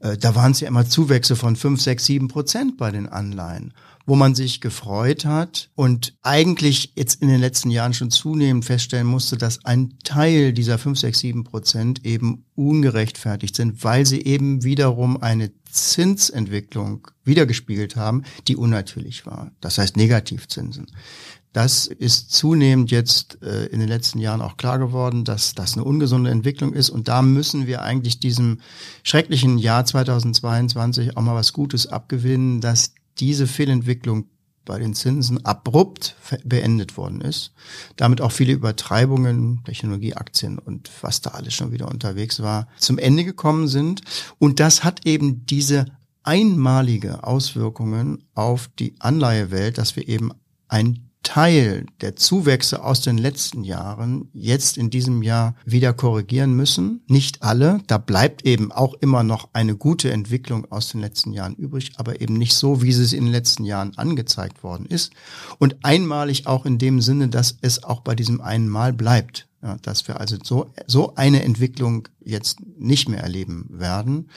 Äh, 0.03 0.17
da 0.17 0.35
waren 0.35 0.51
es 0.51 0.59
ja 0.59 0.67
immer 0.67 0.87
Zuwächse 0.87 1.35
von 1.35 1.55
fünf, 1.55 1.81
sechs, 1.81 2.05
sieben 2.05 2.27
Prozent 2.27 2.77
bei 2.77 2.91
den 2.91 3.07
Anleihen 3.07 3.73
wo 4.05 4.15
man 4.15 4.35
sich 4.35 4.59
gefreut 4.59 5.25
hat 5.25 5.69
und 5.75 6.13
eigentlich 6.21 6.93
jetzt 6.95 7.21
in 7.21 7.29
den 7.29 7.39
letzten 7.39 7.69
Jahren 7.69 7.93
schon 7.93 8.11
zunehmend 8.11 8.65
feststellen 8.65 9.07
musste, 9.07 9.37
dass 9.37 9.63
ein 9.65 9.97
Teil 10.03 10.53
dieser 10.53 10.77
5, 10.77 10.99
6, 10.99 11.19
7 11.19 11.43
Prozent 11.43 12.05
eben 12.05 12.45
ungerechtfertigt 12.55 13.55
sind, 13.55 13.83
weil 13.83 14.05
sie 14.05 14.21
eben 14.21 14.63
wiederum 14.63 15.21
eine 15.21 15.51
Zinsentwicklung 15.69 17.07
wiedergespiegelt 17.23 17.95
haben, 17.95 18.23
die 18.47 18.57
unnatürlich 18.57 19.25
war. 19.25 19.51
Das 19.61 19.77
heißt 19.77 19.95
Negativzinsen. 19.95 20.87
Das 21.53 21.85
ist 21.85 22.31
zunehmend 22.31 22.89
jetzt 22.89 23.41
äh, 23.43 23.67
in 23.67 23.79
den 23.79 23.87
letzten 23.87 24.19
Jahren 24.19 24.41
auch 24.41 24.57
klar 24.57 24.79
geworden, 24.79 25.23
dass 25.23 25.53
das 25.53 25.75
eine 25.75 25.83
ungesunde 25.83 26.31
Entwicklung 26.31 26.73
ist. 26.73 26.89
Und 26.89 27.07
da 27.07 27.21
müssen 27.21 27.67
wir 27.67 27.83
eigentlich 27.83 28.19
diesem 28.19 28.59
schrecklichen 29.03 29.59
Jahr 29.59 29.85
2022 29.85 31.15
auch 31.15 31.21
mal 31.21 31.35
was 31.35 31.53
Gutes 31.53 31.87
abgewinnen, 31.87 32.59
dass 32.59 32.93
diese 33.19 33.45
Fehlentwicklung 33.45 34.25
bei 34.65 34.79
den 34.79 34.93
Zinsen 34.93 35.45
abrupt 35.45 36.15
beendet 36.43 36.97
worden 36.97 37.21
ist. 37.21 37.51
Damit 37.97 38.21
auch 38.21 38.31
viele 38.31 38.53
Übertreibungen, 38.53 39.61
Technologieaktien 39.65 40.57
und 40.57 40.89
was 41.01 41.21
da 41.21 41.31
alles 41.31 41.53
schon 41.53 41.71
wieder 41.71 41.89
unterwegs 41.89 42.41
war, 42.41 42.67
zum 42.79 42.97
Ende 42.97 43.25
gekommen 43.25 43.67
sind. 43.67 44.01
Und 44.39 44.59
das 44.59 44.83
hat 44.83 45.05
eben 45.05 45.45
diese 45.45 45.85
einmalige 46.23 47.25
Auswirkungen 47.25 48.23
auf 48.33 48.69
die 48.79 48.95
Anleihewelt, 48.99 49.77
dass 49.77 49.95
wir 49.95 50.07
eben 50.07 50.31
ein 50.67 51.09
Teil 51.23 51.85
der 52.01 52.15
Zuwächse 52.15 52.83
aus 52.83 53.01
den 53.01 53.17
letzten 53.17 53.63
Jahren 53.63 54.29
jetzt 54.33 54.77
in 54.77 54.89
diesem 54.89 55.23
Jahr 55.23 55.55
wieder 55.65 55.93
korrigieren 55.93 56.53
müssen. 56.53 57.01
Nicht 57.07 57.41
alle. 57.41 57.79
Da 57.87 57.97
bleibt 57.97 58.45
eben 58.45 58.71
auch 58.71 58.93
immer 58.95 59.23
noch 59.23 59.49
eine 59.53 59.75
gute 59.75 60.11
Entwicklung 60.11 60.71
aus 60.71 60.89
den 60.89 61.01
letzten 61.01 61.33
Jahren 61.33 61.55
übrig, 61.55 61.93
aber 61.97 62.21
eben 62.21 62.35
nicht 62.35 62.53
so, 62.53 62.81
wie 62.81 62.91
sie 62.91 63.03
es 63.03 63.13
in 63.13 63.23
den 63.23 63.33
letzten 63.33 63.63
Jahren 63.63 63.97
angezeigt 63.97 64.63
worden 64.63 64.85
ist. 64.85 65.13
Und 65.57 65.77
einmalig 65.83 66.45
auch 66.45 66.65
in 66.65 66.77
dem 66.77 67.01
Sinne, 67.01 67.29
dass 67.29 67.57
es 67.61 67.83
auch 67.83 68.01
bei 68.01 68.15
diesem 68.15 68.41
einen 68.41 68.67
Mal 68.67 68.93
bleibt. 68.93 69.47
Ja, 69.63 69.77
dass 69.81 70.05
wir 70.09 70.19
also 70.19 70.35
so, 70.43 70.73
so 70.87 71.15
eine 71.15 71.41
Entwicklung 71.43 72.09
jetzt 72.19 72.59
nicht 72.77 73.07
mehr 73.07 73.21
erleben 73.21 73.67
werden. 73.69 74.29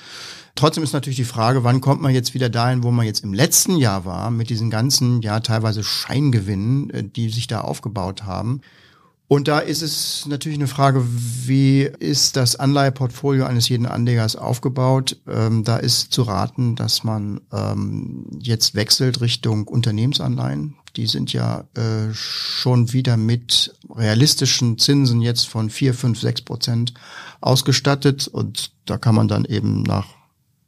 Trotzdem 0.55 0.85
ist 0.85 0.93
natürlich 0.93 1.17
die 1.17 1.25
Frage, 1.25 1.65
wann 1.65 1.81
kommt 1.81 2.01
man 2.01 2.15
jetzt 2.15 2.33
wieder 2.33 2.49
dahin, 2.49 2.85
wo 2.85 2.93
man 2.93 3.07
jetzt 3.07 3.25
im 3.25 3.35
letzten 3.35 3.77
Jahr 3.77 4.05
war, 4.05 4.31
mit 4.31 4.51
diesen 4.51 4.71
ganzen, 4.71 5.23
ja, 5.23 5.41
teilweise 5.41 5.83
Scheingewinnen, 5.83 6.91
äh, 6.91 7.03
die 7.03 7.29
sich 7.31 7.49
da 7.49 7.63
aufgebaut 7.63 8.23
haben. 8.23 8.61
Und 9.29 9.49
da 9.49 9.59
ist 9.59 9.83
es 9.83 10.27
natürlich 10.27 10.59
eine 10.59 10.69
Frage, 10.69 11.05
wie 11.05 11.83
ist 11.83 12.37
das 12.37 12.55
Anleiheportfolio 12.55 13.45
eines 13.45 13.69
jeden 13.69 13.87
Anlegers 13.87 14.37
aufgebaut? 14.37 15.17
Ähm, 15.27 15.65
da 15.65 15.79
ist 15.79 16.13
zu 16.13 16.23
raten, 16.23 16.77
dass 16.77 17.03
man 17.03 17.41
ähm, 17.53 18.27
jetzt 18.39 18.77
wechselt 18.77 19.21
Richtung 19.21 19.67
Unternehmensanleihen. 19.67 20.77
Die 20.97 21.07
sind 21.07 21.33
ja 21.33 21.65
äh, 21.75 22.13
schon 22.13 22.93
wieder 22.93 23.17
mit 23.17 23.77
realistischen 23.89 24.79
Zinsen 24.79 25.21
jetzt 25.21 25.47
von 25.47 25.69
vier, 25.71 25.93
fünf, 25.95 26.19
sechs 26.19 26.41
Prozent 26.41 26.95
ausgestattet. 27.41 28.29
Und 28.29 28.73
da 28.87 28.97
kann 28.97 29.15
man 29.15 29.29
dann 29.29 29.45
eben 29.45 29.83
nach 29.83 30.07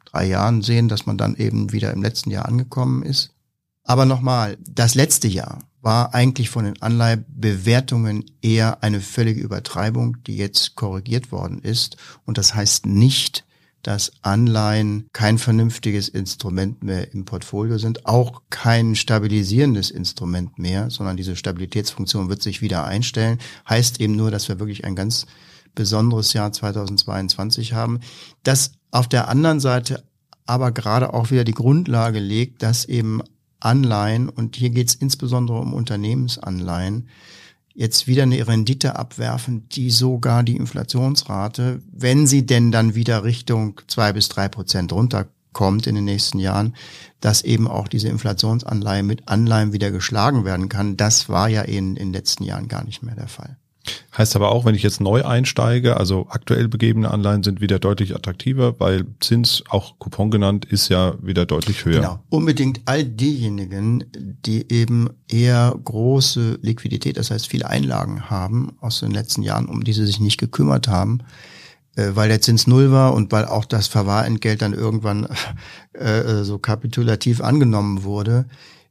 drei 0.05 0.27
Jahren 0.27 0.63
sehen, 0.63 0.89
dass 0.89 1.07
man 1.07 1.17
dann 1.19 1.35
eben 1.37 1.73
wieder 1.73 1.93
im 1.93 2.03
letzten 2.03 2.31
Jahr 2.31 2.47
angekommen 2.47 3.03
ist. 3.03 3.31
Aber 3.85 4.05
nochmal, 4.05 4.59
das 4.69 4.95
letzte 4.95 5.29
Jahr 5.29 5.61
war 5.81 6.15
eigentlich 6.15 6.51
von 6.51 6.65
den 6.65 6.83
Anleihebewertungen 6.83 8.25
eher 8.43 8.83
eine 8.83 9.01
völlige 9.01 9.41
Übertreibung, 9.41 10.23
die 10.27 10.37
jetzt 10.37 10.75
korrigiert 10.75 11.33
worden 11.33 11.61
ist. 11.61 11.97
Und 12.27 12.37
das 12.37 12.55
heißt 12.55 12.85
nicht, 12.85 13.47
dass 13.89 14.13
Anleihen 14.21 15.09
kein 15.15 15.39
vernünftiges 15.39 16.11
Instrument 16.11 16.83
mehr 16.83 17.15
im 17.15 17.25
Portfolio 17.25 17.79
sind, 17.79 18.05
auch 18.05 18.43
kein 18.51 18.95
stabilisierendes 18.95 19.91
Instrument 19.91 20.59
mehr, 20.59 20.91
sondern 20.91 21.17
diese 21.17 21.37
Stabilitätsfunktion 21.37 22.29
wird 22.29 22.43
sich 22.43 22.61
wieder 22.61 22.85
einstellen. 22.85 23.39
Heißt 23.67 23.99
eben 24.03 24.15
nur, 24.15 24.31
dass 24.31 24.47
wir 24.47 24.59
wirklich 24.59 24.85
ein 24.85 24.95
ganz 24.95 25.25
besonderes 25.75 26.35
Jahr 26.35 26.53
2022 26.53 27.73
haben, 27.73 28.01
das 28.43 28.73
auf 28.91 29.09
der 29.09 29.29
anderen 29.29 29.59
Seite 29.59 30.05
aber 30.45 30.71
gerade 30.71 31.15
auch 31.15 31.31
wieder 31.31 31.45
die 31.45 31.55
Grundlage 31.55 32.19
legt, 32.19 32.63
dass 32.63 32.85
eben 32.85 33.23
Anleihen, 33.59 34.29
und 34.29 34.55
hier 34.55 34.69
geht 34.69 34.91
es 34.91 34.97
insbesondere 34.97 35.61
um 35.61 35.73
Unternehmensanleihen, 35.73 37.09
jetzt 37.79 38.09
wieder 38.09 38.25
eine 38.25 38.49
Rendite 38.49 38.97
abwerfen, 38.97 39.69
die 39.69 39.91
sogar 39.91 40.43
die 40.43 40.57
Inflationsrate, 40.57 41.81
wenn 41.93 42.27
sie 42.27 42.45
denn 42.45 42.73
dann 42.73 42.97
wieder 42.97 43.23
Richtung 43.23 43.81
zwei 43.87 44.13
bis 44.13 44.29
drei 44.29 44.49
Prozent 44.49 44.93
runterkommt 44.93 45.87
in 45.87 45.95
den 45.95 46.05
nächsten 46.05 46.41
Jahren, 46.41 46.75
dass 47.21 47.43
eben 47.43 47.69
auch 47.69 47.87
diese 47.87 48.09
Inflationsanleihe 48.09 49.05
mit 49.05 49.29
Anleihen 49.29 49.73
wieder 49.73 49.93
geschlagen 49.93 50.45
werden 50.45 50.69
kann. 50.69 50.97
Das 50.97 51.29
war 51.29 51.49
ja 51.49 51.63
in, 51.63 51.95
in 51.95 52.09
den 52.09 52.13
letzten 52.15 52.43
Jahren 52.43 52.67
gar 52.67 52.83
nicht 52.83 53.05
mehr 53.05 53.15
der 53.15 53.29
Fall. 53.29 53.57
Heißt 54.17 54.37
aber 54.37 54.51
auch, 54.51 54.65
wenn 54.65 54.75
ich 54.75 54.83
jetzt 54.83 55.01
neu 55.01 55.25
einsteige, 55.25 55.97
also 55.97 56.27
aktuell 56.31 56.69
begebene 56.69 57.11
Anleihen 57.11 57.43
sind 57.43 57.61
wieder 57.61 57.79
deutlich 57.79 58.15
attraktiver, 58.15 58.79
weil 58.81 59.07
Zins, 59.21 59.63
auch 59.69 59.99
Coupon 59.99 60.31
genannt, 60.31 60.65
ist 60.65 60.89
ja 60.89 61.15
wieder 61.23 61.47
deutlich 61.47 61.85
höher. 61.85 62.01
Genau, 62.01 62.21
unbedingt 62.29 62.81
all 62.87 63.05
diejenigen, 63.05 64.05
die 64.45 64.71
eben 64.73 65.11
eher 65.29 65.75
große 65.85 66.59
Liquidität, 66.63 67.17
das 67.17 67.31
heißt 67.31 67.49
viele 67.49 67.69
Einlagen 67.69 68.31
haben 68.31 68.77
aus 68.81 69.01
den 69.01 69.11
letzten 69.11 69.43
Jahren, 69.43 69.67
um 69.67 69.85
die 69.85 69.93
sie 69.93 70.07
sich 70.07 70.21
nicht 70.21 70.39
gekümmert 70.39 70.89
haben, 70.89 71.21
äh, 71.97 72.11
weil 72.15 72.29
der 72.29 72.41
Zins 72.41 72.67
null 72.67 72.93
war 72.93 73.15
und 73.15 73.33
weil 73.33 73.45
auch 73.45 73.65
das 73.65 73.89
Verwahrentgelt 73.89 74.63
dann 74.63 74.73
irgendwann 74.73 75.29
äh, 75.93 76.45
so 76.45 76.59
kapitulativ 76.59 77.41
angenommen 77.41 78.05
wurde, 78.05 78.47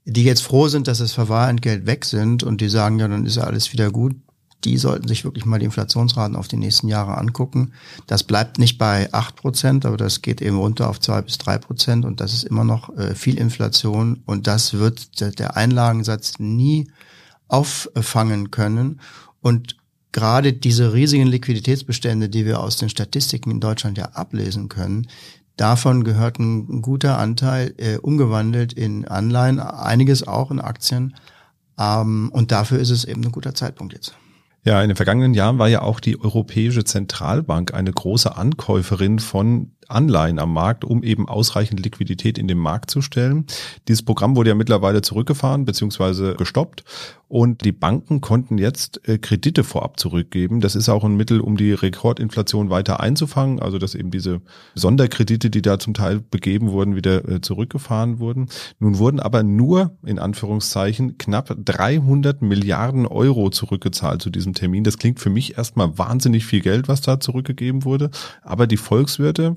die 0.05 0.23
jetzt 0.23 0.41
froh 0.41 0.67
sind, 0.67 0.87
dass 0.87 0.99
das 0.99 1.11
Verwahrentgelt 1.11 1.85
weg 1.85 2.05
sind 2.05 2.43
und 2.43 2.61
die 2.61 2.69
sagen, 2.69 2.99
ja, 2.99 3.07
dann 3.07 3.25
ist 3.25 3.35
ja 3.35 3.43
alles 3.43 3.73
wieder 3.73 3.91
gut, 3.91 4.15
die 4.63 4.77
sollten 4.77 5.07
sich 5.07 5.23
wirklich 5.23 5.45
mal 5.45 5.59
die 5.59 5.65
Inflationsraten 5.65 6.35
auf 6.35 6.47
die 6.47 6.57
nächsten 6.57 6.87
Jahre 6.87 7.17
angucken. 7.17 7.73
Das 8.07 8.23
bleibt 8.23 8.57
nicht 8.57 8.77
bei 8.77 9.11
acht 9.13 9.35
Prozent, 9.35 9.85
aber 9.85 9.97
das 9.97 10.21
geht 10.21 10.41
eben 10.41 10.57
runter 10.57 10.89
auf 10.89 10.99
zwei 10.99 11.21
bis 11.21 11.37
drei 11.37 11.57
Prozent 11.57 12.05
und 12.05 12.19
das 12.19 12.33
ist 12.33 12.43
immer 12.43 12.63
noch 12.63 12.95
äh, 12.97 13.13
viel 13.15 13.37
Inflation 13.37 14.23
und 14.25 14.47
das 14.47 14.73
wird 14.73 15.39
der 15.39 15.55
Einlagensatz 15.55 16.39
nie 16.39 16.89
auffangen 17.47 18.51
können. 18.51 18.99
Und 19.41 19.77
gerade 20.11 20.53
diese 20.53 20.93
riesigen 20.93 21.27
Liquiditätsbestände, 21.27 22.27
die 22.27 22.45
wir 22.45 22.59
aus 22.59 22.77
den 22.77 22.89
Statistiken 22.89 23.51
in 23.51 23.59
Deutschland 23.59 23.97
ja 23.97 24.05
ablesen 24.13 24.69
können, 24.69 25.07
davon 25.55 26.03
gehört 26.03 26.39
ein 26.39 26.81
guter 26.81 27.19
Anteil 27.19 27.73
äh, 27.77 27.97
umgewandelt 27.97 28.73
in 28.73 29.07
Anleihen, 29.07 29.59
einiges 29.59 30.27
auch 30.27 30.51
in 30.51 30.59
Aktien. 30.59 31.15
Ähm, 31.77 32.29
und 32.33 32.51
dafür 32.51 32.79
ist 32.79 32.89
es 32.89 33.05
eben 33.05 33.23
ein 33.23 33.31
guter 33.31 33.53
Zeitpunkt 33.53 33.93
jetzt. 33.93 34.15
Ja, 34.67 34.81
in 34.81 34.89
den 34.89 34.97
vergangenen 34.97 35.33
Jahren 35.33 35.59
war 35.59 35.69
ja 35.69 35.81
auch 35.81 36.01
die 36.01 36.19
Europäische 36.19 36.83
Zentralbank 36.83 37.73
eine 37.73 37.89
große 37.89 38.35
Ankäuferin 38.35 39.19
von 39.19 39.71
Anleihen 39.87 40.39
am 40.39 40.51
Markt, 40.51 40.83
um 40.83 41.03
eben 41.03 41.27
ausreichend 41.27 41.79
Liquidität 41.79 42.37
in 42.37 42.49
den 42.49 42.57
Markt 42.57 42.91
zu 42.91 43.01
stellen. 43.01 43.45
Dieses 43.87 44.03
Programm 44.03 44.35
wurde 44.35 44.49
ja 44.49 44.55
mittlerweile 44.55 45.01
zurückgefahren 45.01 45.65
bzw. 45.65 46.35
gestoppt 46.35 46.83
und 47.29 47.65
die 47.65 47.71
Banken 47.71 48.21
konnten 48.21 48.57
jetzt 48.57 49.07
äh, 49.07 49.17
Kredite 49.17 49.63
vorab 49.63 49.99
zurückgeben. 49.99 50.61
Das 50.61 50.75
ist 50.75 50.87
auch 50.87 51.03
ein 51.03 51.15
Mittel, 51.15 51.41
um 51.41 51.57
die 51.57 51.73
Rekordinflation 51.73 52.69
weiter 52.69 52.99
einzufangen, 52.99 53.59
also 53.59 53.77
dass 53.77 53.95
eben 53.95 54.11
diese 54.11 54.41
Sonderkredite, 54.75 55.49
die 55.49 55.61
da 55.61 55.77
zum 55.77 55.93
Teil 55.93 56.19
begeben 56.19 56.71
wurden, 56.71 56.95
wieder 56.95 57.27
äh, 57.27 57.41
zurückgefahren 57.41 58.19
wurden. 58.19 58.47
Nun 58.79 58.97
wurden 58.97 59.19
aber 59.19 59.43
nur 59.43 59.97
in 60.05 60.19
Anführungszeichen 60.19 61.17
knapp 61.17 61.53
300 61.63 62.41
Milliarden 62.41 63.05
Euro 63.05 63.49
zurückgezahlt 63.49 64.21
zu 64.21 64.29
diesem 64.29 64.53
Termin. 64.57 64.83
Das 64.83 64.97
klingt 64.97 65.19
für 65.19 65.29
mich 65.29 65.57
erstmal 65.57 65.97
wahnsinnig 65.97 66.45
viel 66.45 66.61
Geld, 66.61 66.87
was 66.87 67.01
da 67.01 67.19
zurückgegeben 67.19 67.85
wurde, 67.85 68.09
aber 68.41 68.67
die 68.67 68.77
Volkswirte 68.77 69.55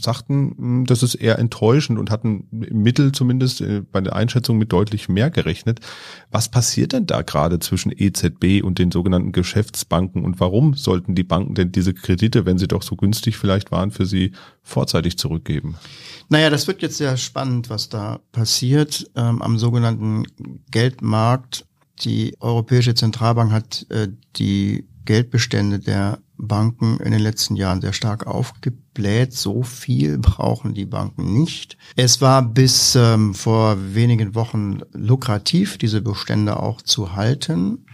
sagten, 0.00 0.54
hm, 0.56 0.86
das 0.86 1.02
ist 1.02 1.14
eher 1.14 1.38
enttäuschend 1.38 1.98
und 1.98 2.10
hatten 2.10 2.48
im 2.52 2.82
Mittel 2.82 3.12
zumindest 3.12 3.60
äh, 3.60 3.82
bei 3.82 4.00
der 4.00 4.14
Einschätzung 4.14 4.58
mit 4.58 4.72
deutlich 4.72 5.08
mehr 5.08 5.30
gerechnet. 5.30 5.80
Was 6.30 6.48
passiert 6.48 6.92
denn 6.92 7.06
da 7.06 7.22
gerade 7.22 7.58
zwischen 7.58 7.92
EZB 7.94 8.62
und 8.62 8.78
den 8.78 8.92
sogenannten 8.92 9.32
Geschäftsbanken 9.32 10.24
und 10.24 10.40
warum 10.40 10.74
sollten 10.74 11.14
die 11.14 11.24
Banken 11.24 11.54
denn 11.54 11.72
diese 11.72 11.94
Kredite, 11.94 12.46
wenn 12.46 12.58
sie 12.58 12.68
doch 12.68 12.82
so 12.82 12.96
günstig 12.96 13.36
vielleicht 13.36 13.70
waren, 13.70 13.90
für 13.90 14.06
sie 14.06 14.32
vorzeitig 14.62 15.18
zurückgeben? 15.18 15.76
Naja, 16.28 16.50
das 16.50 16.66
wird 16.66 16.82
jetzt 16.82 16.98
sehr 16.98 17.16
spannend, 17.16 17.70
was 17.70 17.88
da 17.88 18.20
passiert 18.32 19.10
ähm, 19.16 19.42
am 19.42 19.58
sogenannten 19.58 20.24
Geldmarkt. 20.70 21.64
Die 22.02 22.36
Europäische 22.40 22.94
Zentralbank 22.94 23.52
hat 23.52 23.86
äh, 23.90 24.08
die 24.36 24.86
Geldbestände 25.04 25.78
der 25.78 26.18
Banken 26.36 26.98
in 27.00 27.12
den 27.12 27.20
letzten 27.20 27.56
Jahren 27.56 27.80
sehr 27.80 27.92
stark 27.92 28.26
aufgebläht. 28.26 29.32
So 29.32 29.62
viel 29.62 30.18
brauchen 30.18 30.74
die 30.74 30.86
Banken 30.86 31.32
nicht. 31.32 31.76
Es 31.96 32.20
war 32.20 32.42
bis 32.42 32.94
ähm, 32.94 33.34
vor 33.34 33.76
wenigen 33.94 34.34
Wochen 34.34 34.80
lukrativ, 34.92 35.78
diese 35.78 36.00
Bestände 36.00 36.60
auch 36.60 36.82
zu 36.82 37.16
halten, 37.16 37.86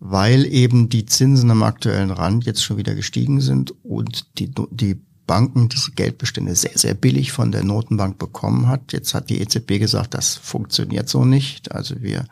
weil 0.00 0.44
eben 0.46 0.88
die 0.88 1.06
Zinsen 1.06 1.50
am 1.50 1.62
aktuellen 1.62 2.10
Rand 2.10 2.46
jetzt 2.46 2.62
schon 2.62 2.76
wieder 2.76 2.94
gestiegen 2.94 3.40
sind 3.40 3.74
und 3.82 4.38
die, 4.38 4.50
die 4.70 5.00
Banken 5.26 5.68
diese 5.68 5.90
Geldbestände 5.90 6.54
sehr, 6.54 6.78
sehr 6.78 6.94
billig 6.94 7.32
von 7.32 7.50
der 7.50 7.64
Notenbank 7.64 8.18
bekommen 8.18 8.68
hat. 8.68 8.92
Jetzt 8.92 9.14
hat 9.14 9.28
die 9.28 9.40
EZB 9.40 9.80
gesagt, 9.80 10.14
das 10.14 10.36
funktioniert 10.36 11.08
so 11.08 11.24
nicht. 11.24 11.72
Also 11.72 12.00
wir 12.00 12.26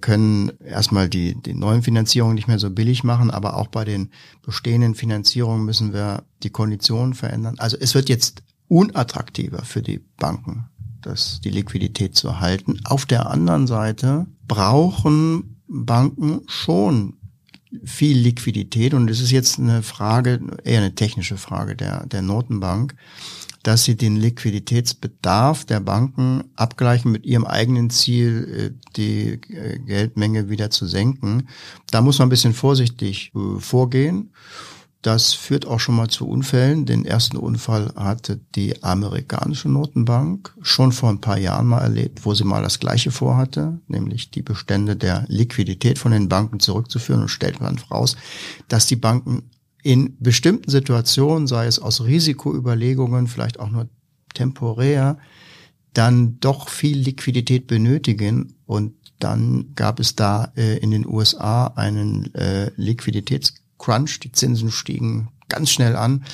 können 0.00 0.52
erstmal 0.60 1.08
die, 1.08 1.34
die 1.34 1.52
neuen 1.52 1.82
Finanzierungen 1.82 2.34
nicht 2.34 2.48
mehr 2.48 2.58
so 2.58 2.70
billig 2.70 3.04
machen, 3.04 3.30
aber 3.30 3.56
auch 3.56 3.66
bei 3.66 3.84
den 3.84 4.10
bestehenden 4.42 4.94
Finanzierungen 4.94 5.66
müssen 5.66 5.92
wir 5.92 6.24
die 6.42 6.50
Konditionen 6.50 7.12
verändern. 7.12 7.56
Also 7.58 7.76
es 7.78 7.94
wird 7.94 8.08
jetzt 8.08 8.42
unattraktiver 8.68 9.64
für 9.64 9.82
die 9.82 9.98
Banken, 9.98 10.70
das, 11.02 11.40
die 11.42 11.50
Liquidität 11.50 12.16
zu 12.16 12.40
halten. 12.40 12.80
Auf 12.84 13.04
der 13.04 13.30
anderen 13.30 13.66
Seite 13.66 14.26
brauchen 14.48 15.60
Banken 15.68 16.40
schon 16.46 17.18
viel 17.84 18.16
Liquidität 18.16 18.94
und 18.94 19.10
es 19.10 19.20
ist 19.20 19.30
jetzt 19.30 19.58
eine 19.58 19.82
Frage, 19.82 20.40
eher 20.64 20.80
eine 20.80 20.94
technische 20.94 21.36
Frage 21.36 21.76
der, 21.76 22.06
der 22.06 22.22
Notenbank 22.22 22.94
dass 23.66 23.82
sie 23.82 23.96
den 23.96 24.14
Liquiditätsbedarf 24.14 25.64
der 25.64 25.80
Banken 25.80 26.44
abgleichen 26.54 27.10
mit 27.10 27.26
ihrem 27.26 27.44
eigenen 27.44 27.90
Ziel, 27.90 28.74
äh, 28.76 28.92
die 28.96 29.40
äh, 29.52 29.80
Geldmenge 29.80 30.48
wieder 30.48 30.70
zu 30.70 30.86
senken. 30.86 31.48
Da 31.90 32.00
muss 32.00 32.20
man 32.20 32.26
ein 32.26 32.30
bisschen 32.30 32.54
vorsichtig 32.54 33.32
äh, 33.34 33.58
vorgehen. 33.58 34.30
Das 35.02 35.32
führt 35.32 35.66
auch 35.66 35.80
schon 35.80 35.96
mal 35.96 36.06
zu 36.06 36.28
Unfällen. 36.28 36.86
Den 36.86 37.04
ersten 37.04 37.36
Unfall 37.36 37.92
hatte 37.96 38.40
die 38.54 38.84
amerikanische 38.84 39.68
Notenbank 39.68 40.54
schon 40.62 40.92
vor 40.92 41.10
ein 41.10 41.20
paar 41.20 41.38
Jahren 41.38 41.66
mal 41.66 41.80
erlebt, 41.80 42.24
wo 42.24 42.34
sie 42.34 42.44
mal 42.44 42.62
das 42.62 42.78
Gleiche 42.78 43.10
vorhatte, 43.10 43.80
nämlich 43.88 44.30
die 44.30 44.42
Bestände 44.42 44.94
der 44.94 45.24
Liquidität 45.26 45.98
von 45.98 46.12
den 46.12 46.28
Banken 46.28 46.60
zurückzuführen 46.60 47.22
und 47.22 47.30
stellt 47.30 47.60
man 47.60 47.78
raus, 47.90 48.16
dass 48.68 48.86
die 48.86 48.96
Banken 48.96 49.50
in 49.86 50.16
bestimmten 50.18 50.68
Situationen, 50.68 51.46
sei 51.46 51.66
es 51.66 51.78
aus 51.78 52.02
Risikoüberlegungen, 52.02 53.28
vielleicht 53.28 53.60
auch 53.60 53.70
nur 53.70 53.88
temporär, 54.34 55.16
dann 55.92 56.40
doch 56.40 56.68
viel 56.68 56.98
Liquidität 56.98 57.68
benötigen 57.68 58.56
und 58.66 58.94
dann 59.20 59.76
gab 59.76 60.00
es 60.00 60.16
da 60.16 60.52
äh, 60.56 60.78
in 60.78 60.90
den 60.90 61.06
USA 61.06 61.68
einen 61.68 62.34
äh, 62.34 62.72
Liquiditätscrunch, 62.74 64.18
die 64.18 64.32
Zinsen 64.32 64.72
stiegen 64.72 65.28
ganz 65.48 65.70
schnell 65.70 65.94
an. 65.94 66.24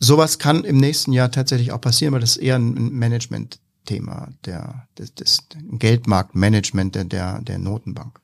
Sowas 0.00 0.38
kann 0.38 0.64
im 0.64 0.78
nächsten 0.78 1.12
Jahr 1.12 1.30
tatsächlich 1.30 1.70
auch 1.70 1.82
passieren, 1.82 2.14
weil 2.14 2.22
das 2.22 2.36
ist 2.36 2.42
eher 2.42 2.56
ein 2.56 2.94
Management-Thema, 2.94 4.30
der, 4.46 4.88
des, 4.96 5.14
des 5.14 5.38
Geldmarktmanagement 5.70 6.94
der, 6.94 7.04
der, 7.04 7.42
der 7.42 7.58
Notenbank. 7.58 8.23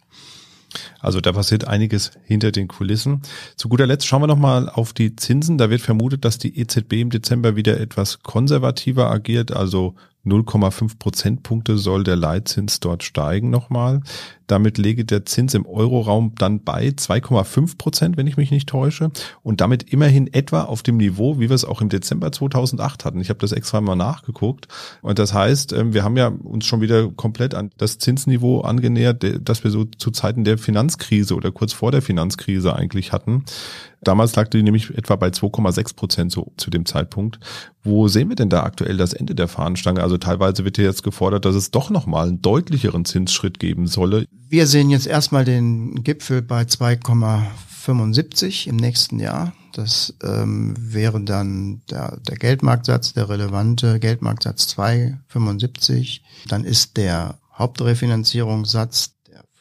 Also 1.00 1.20
da 1.20 1.32
passiert 1.32 1.66
einiges 1.66 2.12
hinter 2.24 2.52
den 2.52 2.68
Kulissen. 2.68 3.22
Zu 3.56 3.68
guter 3.68 3.86
Letzt 3.86 4.06
schauen 4.06 4.22
wir 4.22 4.26
nochmal 4.26 4.68
auf 4.68 4.92
die 4.92 5.16
Zinsen. 5.16 5.58
Da 5.58 5.70
wird 5.70 5.80
vermutet, 5.80 6.24
dass 6.24 6.38
die 6.38 6.58
EZB 6.58 6.94
im 6.94 7.10
Dezember 7.10 7.56
wieder 7.56 7.80
etwas 7.80 8.22
konservativer 8.22 9.10
agiert, 9.10 9.52
also 9.52 9.94
0,5 10.26 10.98
Prozentpunkte 10.98 11.78
soll 11.78 12.04
der 12.04 12.16
Leitzins 12.16 12.80
dort 12.80 13.02
steigen 13.02 13.50
nochmal. 13.50 14.00
Damit 14.46 14.78
lege 14.78 15.04
der 15.04 15.24
Zins 15.24 15.54
im 15.54 15.64
Euroraum 15.64 16.34
dann 16.36 16.64
bei 16.64 16.88
2,5 16.88 17.78
Prozent, 17.78 18.16
wenn 18.16 18.26
ich 18.26 18.36
mich 18.36 18.50
nicht 18.50 18.68
täusche. 18.68 19.12
Und 19.42 19.60
damit 19.60 19.92
immerhin 19.92 20.26
etwa 20.32 20.64
auf 20.64 20.82
dem 20.82 20.96
Niveau, 20.96 21.38
wie 21.38 21.48
wir 21.48 21.54
es 21.54 21.64
auch 21.64 21.80
im 21.80 21.88
Dezember 21.88 22.32
2008 22.32 23.04
hatten. 23.04 23.20
Ich 23.20 23.30
habe 23.30 23.38
das 23.38 23.52
extra 23.52 23.80
mal 23.80 23.94
nachgeguckt. 23.94 24.66
Und 25.02 25.18
das 25.18 25.32
heißt, 25.32 25.72
ähm, 25.72 25.94
wir 25.94 26.02
haben 26.02 26.16
ja 26.16 26.26
uns 26.28 26.66
schon 26.66 26.80
wieder 26.80 27.08
komplett 27.10 27.54
an 27.54 27.70
das 27.78 27.98
Zinsniveau 27.98 28.62
angenähert, 28.62 29.24
das 29.40 29.62
wir 29.62 29.70
so 29.70 29.84
zu 29.84 30.10
Zeiten 30.10 30.44
der 30.44 30.58
Finanzkrise 30.58 31.34
oder 31.34 31.52
kurz 31.52 31.72
vor 31.72 31.92
der 31.92 32.02
Finanzkrise 32.02 32.74
eigentlich 32.74 33.12
hatten. 33.12 33.44
Damals 34.02 34.34
lag 34.34 34.48
die 34.48 34.62
nämlich 34.62 34.90
etwa 34.96 35.16
bei 35.16 35.28
2,6 35.28 35.94
Prozent 35.94 36.32
so 36.32 36.52
zu 36.56 36.70
dem 36.70 36.86
Zeitpunkt. 36.86 37.38
Wo 37.82 38.08
sehen 38.08 38.28
wir 38.28 38.36
denn 38.36 38.50
da 38.50 38.62
aktuell 38.62 38.96
das 38.96 39.12
Ende 39.12 39.34
der 39.34 39.48
Fahnenstange? 39.48 40.02
Also 40.02 40.18
teilweise 40.18 40.64
wird 40.64 40.76
hier 40.76 40.84
jetzt 40.84 41.02
gefordert, 41.02 41.44
dass 41.44 41.54
es 41.54 41.70
doch 41.70 41.90
nochmal 41.90 42.28
einen 42.28 42.42
deutlicheren 42.42 43.04
Zinsschritt 43.04 43.58
geben 43.58 43.86
solle. 43.86 44.26
Wir 44.48 44.66
sehen 44.66 44.90
jetzt 44.90 45.06
erstmal 45.06 45.44
den 45.44 46.02
Gipfel 46.02 46.42
bei 46.42 46.62
2,75 46.62 48.68
im 48.68 48.76
nächsten 48.76 49.18
Jahr. 49.18 49.54
Das 49.72 50.14
ähm, 50.22 50.74
wäre 50.78 51.20
dann 51.22 51.80
der, 51.90 52.18
der 52.18 52.36
Geldmarktsatz, 52.36 53.14
der 53.14 53.28
relevante 53.28 53.98
Geldmarktsatz 53.98 54.74
2,75. 54.76 56.20
Dann 56.48 56.64
ist 56.64 56.96
der 56.96 57.38
Hauptrefinanzierungssatz 57.56 59.14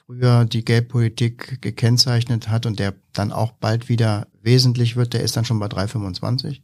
früher 0.09 0.45
die 0.45 0.65
Geldpolitik 0.65 1.61
gekennzeichnet 1.61 2.49
hat 2.49 2.65
und 2.65 2.79
der 2.79 2.95
dann 3.13 3.31
auch 3.31 3.51
bald 3.51 3.89
wieder 3.89 4.25
wesentlich 4.41 4.95
wird, 4.95 5.13
der 5.13 5.21
ist 5.21 5.37
dann 5.37 5.45
schon 5.45 5.59
bei 5.59 5.67
3,25. 5.67 6.61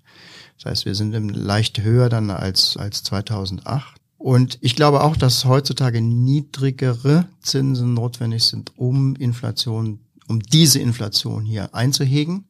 Das 0.58 0.72
heißt, 0.72 0.86
wir 0.86 0.96
sind 0.96 1.14
leicht 1.36 1.82
höher 1.82 2.10
dann 2.10 2.30
als, 2.30 2.78
als 2.78 3.04
2008. 3.04 3.96
Und 4.18 4.58
ich 4.62 4.76
glaube 4.76 5.04
auch, 5.04 5.16
dass 5.18 5.46
heutzutage 5.46 6.02
niedrigere 6.02 7.28
Zinsen 7.42 7.94
notwendig 7.94 8.44
sind, 8.46 8.72
um 8.78 9.16
Inflation, 9.16 10.00
um 10.28 10.40
diese 10.40 10.80
Inflation 10.80 11.46
hier 11.46 11.76
einzuhegen, 11.76 12.46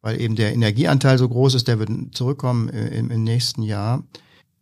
weil 0.00 0.20
eben 0.20 0.36
der 0.36 0.52
Energieanteil 0.52 1.18
so 1.18 1.28
groß 1.28 1.54
ist, 1.54 1.68
der 1.68 1.78
wird 1.78 1.90
zurückkommen 2.12 2.68
im, 2.68 3.10
im 3.10 3.24
nächsten 3.24 3.62
Jahr. 3.62 4.04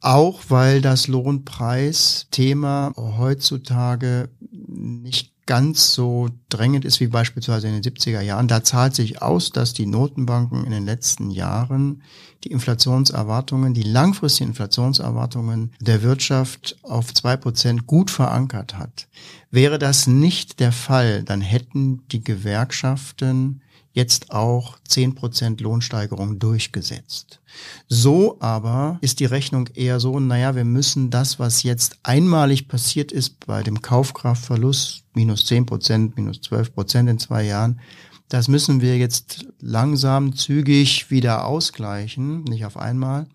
Auch 0.01 0.45
weil 0.49 0.81
das 0.81 1.09
Lohnpreisthema 1.09 2.95
heutzutage 2.97 4.31
nicht 4.41 5.30
ganz 5.47 5.95
so 5.95 6.29
drängend 6.49 6.85
ist 6.85 7.01
wie 7.01 7.09
beispielsweise 7.09 7.69
in 7.69 7.81
den 7.81 7.83
70er 7.83 8.21
Jahren. 8.21 8.49
Da 8.49 8.63
zahlt 8.63 8.95
sich 8.95 9.21
aus, 9.21 9.51
dass 9.51 9.73
die 9.73 9.87
Notenbanken 9.87 10.65
in 10.65 10.71
den 10.71 10.85
letzten 10.85 11.31
Jahren 11.31 12.03
die 12.45 12.53
Inflationserwartungen, 12.53 13.75
die 13.75 13.83
langfristigen 13.83 14.51
Inflationserwartungen 14.51 15.73
der 15.81 16.03
Wirtschaft 16.03 16.79
auf 16.83 17.13
zwei 17.13 17.37
Prozent 17.37 17.87
gut 17.87 18.11
verankert 18.11 18.79
hat. 18.79 19.09
Wäre 19.51 19.79
das 19.79 20.07
nicht 20.07 20.61
der 20.61 20.73
Fall, 20.73 21.23
dann 21.23 21.41
hätten 21.41 22.07
die 22.09 22.23
Gewerkschaften 22.23 23.61
jetzt 23.93 24.31
auch 24.31 24.79
zehn 24.87 25.15
Prozent 25.15 25.61
Lohnsteigerung 25.61 26.39
durchgesetzt. 26.39 27.41
So 27.89 28.37
aber 28.41 28.99
ist 29.01 29.21
die 29.21 29.25
Rechnung 29.25 29.69
eher 29.75 29.99
so, 29.99 30.21
naja, 30.21 30.55
wir 30.55 30.65
müssen 30.65 31.11
das, 31.11 31.39
was 31.39 31.65
jetzt 31.65 31.99
einmalig 32.03 32.69
passiert 32.69 33.11
ist 33.11 33.45
bei 33.47 33.63
dem 33.63 33.83
Kaufkraftverlust, 33.83 35.03
minus 35.15 35.45
zehn 35.45 35.67
Prozent, 35.67 36.17
minus 36.17 36.41
zwölf 36.41 36.73
Prozent 36.73 37.09
in 37.09 37.19
zwei 37.19 37.45
Jahren, 37.45 37.81
Das 38.31 38.47
müssen 38.47 38.81
wir 38.81 38.97
jetzt 38.97 39.47
langsam, 39.61 40.37
zügig 40.37 41.11
wieder 41.11 41.47
ausgleichen, 41.47 42.45
nicht 42.45 42.65
auf 42.65 42.77
einmal. 42.77 43.27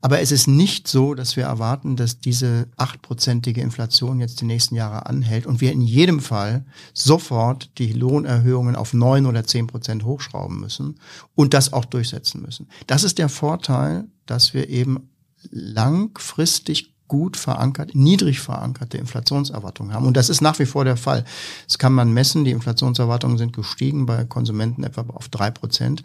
Aber 0.00 0.20
es 0.20 0.30
ist 0.30 0.46
nicht 0.46 0.88
so, 0.88 1.14
dass 1.14 1.36
wir 1.36 1.44
erwarten, 1.44 1.96
dass 1.96 2.20
diese 2.20 2.68
achtprozentige 2.76 3.60
Inflation 3.60 4.20
jetzt 4.20 4.40
die 4.40 4.44
nächsten 4.44 4.74
Jahre 4.74 5.06
anhält 5.06 5.46
und 5.46 5.60
wir 5.60 5.72
in 5.72 5.80
jedem 5.80 6.20
Fall 6.20 6.64
sofort 6.92 7.70
die 7.78 7.92
Lohnerhöhungen 7.92 8.76
auf 8.76 8.92
neun 8.92 9.26
oder 9.26 9.44
zehn 9.44 9.66
Prozent 9.66 10.04
hochschrauben 10.04 10.60
müssen 10.60 11.00
und 11.34 11.54
das 11.54 11.72
auch 11.72 11.84
durchsetzen 11.84 12.42
müssen. 12.42 12.68
Das 12.86 13.04
ist 13.04 13.18
der 13.18 13.28
Vorteil, 13.28 14.04
dass 14.26 14.54
wir 14.54 14.68
eben 14.68 15.08
langfristig 15.50 16.92
gut 17.08 17.36
verankert, 17.36 17.94
niedrig 17.94 18.40
verankerte 18.40 18.98
Inflationserwartungen 18.98 19.94
haben. 19.94 20.06
Und 20.06 20.16
das 20.16 20.28
ist 20.28 20.40
nach 20.40 20.58
wie 20.58 20.66
vor 20.66 20.84
der 20.84 20.96
Fall. 20.96 21.24
Das 21.66 21.78
kann 21.78 21.92
man 21.92 22.12
messen. 22.12 22.44
Die 22.44 22.50
Inflationserwartungen 22.50 23.38
sind 23.38 23.52
gestiegen 23.52 24.06
bei 24.06 24.24
Konsumenten 24.24 24.84
etwa 24.84 25.02
auf 25.14 25.28
drei 25.28 25.50
Prozent. 25.50 26.02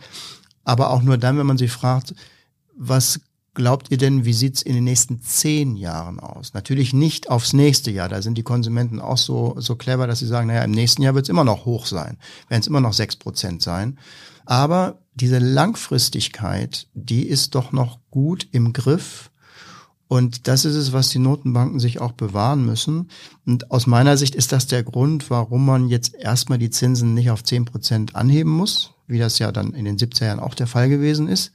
Aber 0.63 0.91
auch 0.91 1.01
nur 1.01 1.17
dann, 1.17 1.37
wenn 1.37 1.47
man 1.47 1.57
sie 1.57 1.67
fragt, 1.67 2.13
was 2.77 3.19
glaubt 3.53 3.91
ihr 3.91 3.97
denn, 3.97 4.25
wie 4.25 4.33
sieht's 4.33 4.61
in 4.61 4.75
den 4.75 4.83
nächsten 4.83 5.21
zehn 5.21 5.75
Jahren 5.75 6.19
aus? 6.19 6.53
Natürlich 6.53 6.93
nicht 6.93 7.29
aufs 7.29 7.53
nächste 7.53 7.91
Jahr. 7.91 8.09
Da 8.09 8.21
sind 8.21 8.37
die 8.37 8.43
Konsumenten 8.43 8.99
auch 8.99 9.17
so, 9.17 9.55
so 9.57 9.75
clever, 9.75 10.07
dass 10.07 10.19
sie 10.19 10.27
sagen, 10.27 10.47
naja, 10.47 10.63
im 10.63 10.71
nächsten 10.71 11.01
Jahr 11.01 11.15
wird's 11.15 11.29
immer 11.29 11.43
noch 11.43 11.65
hoch 11.65 11.85
sein, 11.85 12.17
werden 12.47 12.61
es 12.61 12.67
immer 12.67 12.81
noch 12.81 12.93
sechs 12.93 13.15
Prozent 13.15 13.61
sein. 13.61 13.99
Aber 14.45 14.99
diese 15.13 15.39
Langfristigkeit, 15.39 16.87
die 16.93 17.27
ist 17.27 17.55
doch 17.55 17.71
noch 17.71 17.99
gut 18.09 18.47
im 18.51 18.73
Griff 18.73 19.31
und 20.11 20.49
das 20.49 20.65
ist 20.65 20.75
es, 20.75 20.91
was 20.91 21.07
die 21.07 21.19
Notenbanken 21.19 21.79
sich 21.79 22.01
auch 22.01 22.11
bewahren 22.11 22.65
müssen. 22.65 23.09
Und 23.45 23.71
aus 23.71 23.87
meiner 23.87 24.17
Sicht 24.17 24.35
ist 24.35 24.51
das 24.51 24.67
der 24.67 24.83
Grund, 24.83 25.29
warum 25.29 25.65
man 25.65 25.87
jetzt 25.87 26.13
erstmal 26.13 26.57
die 26.57 26.69
Zinsen 26.69 27.13
nicht 27.13 27.31
auf 27.31 27.45
zehn 27.45 27.63
Prozent 27.63 28.13
anheben 28.13 28.51
muss, 28.51 28.90
wie 29.11 29.19
das 29.19 29.39
ja 29.39 29.51
dann 29.51 29.73
in 29.73 29.85
den 29.85 29.97
70er 29.97 30.25
Jahren 30.25 30.39
auch 30.39 30.55
der 30.55 30.67
Fall 30.67 30.89
gewesen 30.89 31.27
ist. 31.27 31.51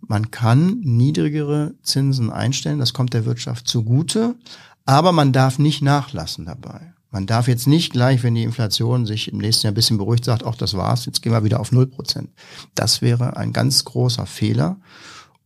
Man 0.00 0.30
kann 0.30 0.80
niedrigere 0.80 1.74
Zinsen 1.82 2.30
einstellen, 2.30 2.78
das 2.78 2.92
kommt 2.92 3.14
der 3.14 3.24
Wirtschaft 3.24 3.68
zugute, 3.68 4.34
aber 4.84 5.12
man 5.12 5.32
darf 5.32 5.58
nicht 5.58 5.82
nachlassen 5.82 6.46
dabei. 6.46 6.92
Man 7.10 7.26
darf 7.26 7.46
jetzt 7.46 7.66
nicht 7.66 7.92
gleich, 7.92 8.22
wenn 8.22 8.34
die 8.34 8.42
Inflation 8.42 9.04
sich 9.04 9.30
im 9.30 9.38
nächsten 9.38 9.66
Jahr 9.66 9.72
ein 9.72 9.76
bisschen 9.76 9.98
beruhigt, 9.98 10.24
sagt, 10.24 10.44
auch 10.44 10.54
das 10.54 10.74
war's, 10.74 11.04
jetzt 11.04 11.20
gehen 11.20 11.32
wir 11.32 11.44
wieder 11.44 11.60
auf 11.60 11.70
null 11.70 11.86
Prozent. 11.86 12.30
Das 12.74 13.02
wäre 13.02 13.36
ein 13.36 13.52
ganz 13.52 13.84
großer 13.84 14.24
Fehler. 14.24 14.78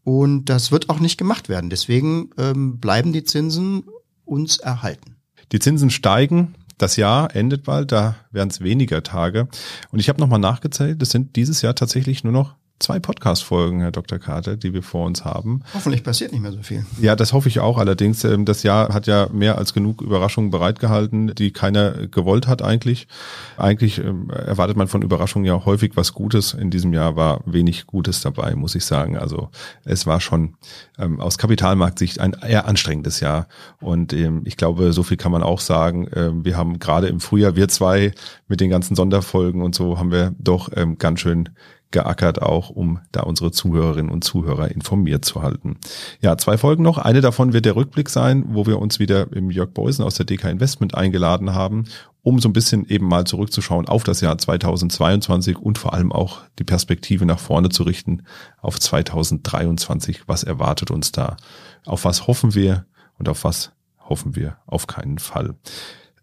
Und 0.04 0.44
das 0.44 0.70
wird 0.70 0.88
auch 0.88 1.00
nicht 1.00 1.18
gemacht 1.18 1.48
werden. 1.48 1.68
Deswegen 1.68 2.30
ähm, 2.38 2.78
bleiben 2.78 3.12
die 3.12 3.24
Zinsen 3.24 3.82
uns 4.24 4.58
erhalten. 4.58 5.16
Die 5.50 5.58
Zinsen 5.58 5.90
steigen. 5.90 6.54
Das 6.78 6.96
Jahr 6.96 7.34
endet 7.34 7.64
bald, 7.64 7.92
da 7.92 8.16
werden 8.30 8.50
es 8.50 8.60
weniger 8.60 9.02
Tage. 9.02 9.48
Und 9.90 9.98
ich 9.98 10.08
habe 10.08 10.20
nochmal 10.20 10.38
nachgezählt, 10.38 11.00
es 11.02 11.10
sind 11.10 11.36
dieses 11.36 11.62
Jahr 11.62 11.74
tatsächlich 11.74 12.22
nur 12.22 12.32
noch 12.32 12.54
zwei 12.78 12.98
Podcast-Folgen, 12.98 13.80
Herr 13.80 13.90
Dr. 13.90 14.18
Carter, 14.18 14.56
die 14.56 14.74
wir 14.74 14.82
vor 14.82 15.06
uns 15.06 15.24
haben. 15.24 15.62
Hoffentlich 15.72 16.04
passiert 16.04 16.32
nicht 16.32 16.42
mehr 16.42 16.52
so 16.52 16.62
viel. 16.62 16.84
Ja, 17.00 17.16
das 17.16 17.32
hoffe 17.32 17.48
ich 17.48 17.60
auch. 17.60 17.78
Allerdings, 17.78 18.22
ähm, 18.24 18.44
das 18.44 18.62
Jahr 18.62 18.92
hat 18.92 19.06
ja 19.06 19.28
mehr 19.32 19.56
als 19.56 19.72
genug 19.72 20.02
Überraschungen 20.02 20.50
bereitgehalten, 20.50 21.34
die 21.34 21.52
keiner 21.52 22.06
gewollt 22.06 22.46
hat 22.46 22.62
eigentlich. 22.62 23.08
Eigentlich 23.56 23.98
ähm, 23.98 24.30
erwartet 24.30 24.76
man 24.76 24.88
von 24.88 25.02
Überraschungen 25.02 25.46
ja 25.46 25.64
häufig 25.64 25.92
was 25.94 26.12
Gutes. 26.12 26.52
In 26.52 26.70
diesem 26.70 26.92
Jahr 26.92 27.16
war 27.16 27.40
wenig 27.46 27.86
Gutes 27.86 28.20
dabei, 28.20 28.54
muss 28.54 28.74
ich 28.74 28.84
sagen. 28.84 29.16
Also 29.16 29.48
es 29.84 30.06
war 30.06 30.20
schon 30.20 30.56
ähm, 30.98 31.18
aus 31.18 31.38
Kapitalmarktsicht 31.38 32.20
ein 32.20 32.34
eher 32.34 32.66
anstrengendes 32.66 33.20
Jahr. 33.20 33.48
Und 33.80 34.12
ich 34.12 34.56
glaube, 34.56 34.92
so 34.92 35.02
viel 35.02 35.16
kann 35.16 35.32
man 35.32 35.42
auch 35.42 35.60
sagen. 35.60 36.08
wir 36.44 36.56
haben 36.56 36.78
gerade 36.78 37.08
im 37.08 37.20
Frühjahr, 37.20 37.56
wir 37.56 37.68
zwei 37.68 38.12
mit 38.48 38.60
den 38.60 38.70
ganzen 38.70 38.94
Sonderfolgen 38.94 39.62
und 39.62 39.74
so, 39.74 39.98
haben 39.98 40.10
wir 40.10 40.34
doch 40.38 40.70
ganz 40.98 41.20
schön 41.20 41.50
geackert, 41.90 42.42
auch 42.42 42.70
um 42.70 43.00
da 43.12 43.22
unsere 43.22 43.52
Zuhörerinnen 43.52 44.10
und 44.10 44.24
Zuhörer 44.24 44.70
informiert 44.70 45.24
zu 45.24 45.42
halten. 45.42 45.78
Ja, 46.20 46.36
zwei 46.36 46.58
Folgen 46.58 46.82
noch. 46.82 46.98
Eine 46.98 47.20
davon 47.20 47.52
wird 47.52 47.64
der 47.64 47.76
Rückblick 47.76 48.08
sein, 48.08 48.44
wo 48.48 48.66
wir 48.66 48.78
uns 48.78 48.98
wieder 48.98 49.32
im 49.32 49.50
Jörg 49.50 49.70
Beusen 49.70 50.04
aus 50.04 50.14
der 50.16 50.26
DK 50.26 50.50
Investment 50.50 50.94
eingeladen 50.94 51.54
haben, 51.54 51.84
um 52.22 52.40
so 52.40 52.48
ein 52.48 52.52
bisschen 52.52 52.88
eben 52.88 53.06
mal 53.06 53.24
zurückzuschauen 53.24 53.88
auf 53.88 54.02
das 54.02 54.20
Jahr 54.20 54.36
2022 54.36 55.58
und 55.58 55.78
vor 55.78 55.94
allem 55.94 56.12
auch 56.12 56.40
die 56.58 56.64
Perspektive 56.64 57.24
nach 57.24 57.38
vorne 57.38 57.68
zu 57.68 57.84
richten 57.84 58.24
auf 58.60 58.80
2023. 58.80 60.22
Was 60.26 60.42
erwartet 60.42 60.90
uns 60.90 61.12
da? 61.12 61.36
Auf 61.84 62.04
was 62.04 62.26
hoffen 62.26 62.54
wir 62.54 62.86
und 63.18 63.28
auf 63.28 63.44
was 63.44 63.72
hoffen 64.08 64.34
wir 64.34 64.56
auf 64.66 64.86
keinen 64.86 65.18
Fall? 65.18 65.54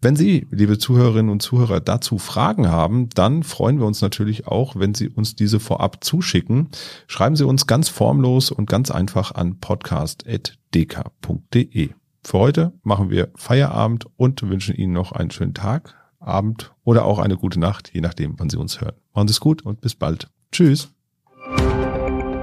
Wenn 0.04 0.14
Sie, 0.16 0.46
liebe 0.50 0.76
Zuhörerinnen 0.76 1.30
und 1.30 1.40
Zuhörer, 1.40 1.80
dazu 1.80 2.18
Fragen 2.18 2.68
haben, 2.68 3.08
dann 3.14 3.42
freuen 3.42 3.78
wir 3.78 3.86
uns 3.86 4.02
natürlich 4.02 4.46
auch, 4.46 4.76
wenn 4.76 4.92
Sie 4.92 5.08
uns 5.08 5.34
diese 5.34 5.60
vorab 5.60 6.04
zuschicken. 6.04 6.68
Schreiben 7.06 7.36
Sie 7.36 7.46
uns 7.46 7.66
ganz 7.66 7.88
formlos 7.88 8.50
und 8.50 8.68
ganz 8.68 8.90
einfach 8.90 9.34
an 9.34 9.60
podcast.dk.de. 9.60 11.90
Für 12.22 12.38
heute 12.38 12.74
machen 12.82 13.08
wir 13.08 13.30
Feierabend 13.34 14.04
und 14.16 14.42
wünschen 14.42 14.74
Ihnen 14.74 14.92
noch 14.92 15.12
einen 15.12 15.30
schönen 15.30 15.54
Tag, 15.54 15.94
Abend 16.20 16.74
oder 16.84 17.06
auch 17.06 17.18
eine 17.18 17.38
gute 17.38 17.58
Nacht, 17.58 17.90
je 17.94 18.02
nachdem, 18.02 18.38
wann 18.38 18.50
Sie 18.50 18.58
uns 18.58 18.82
hören. 18.82 18.96
Machen 19.14 19.28
Sie 19.28 19.32
es 19.32 19.40
gut 19.40 19.62
und 19.62 19.80
bis 19.80 19.94
bald. 19.94 20.28
Tschüss. 20.52 20.93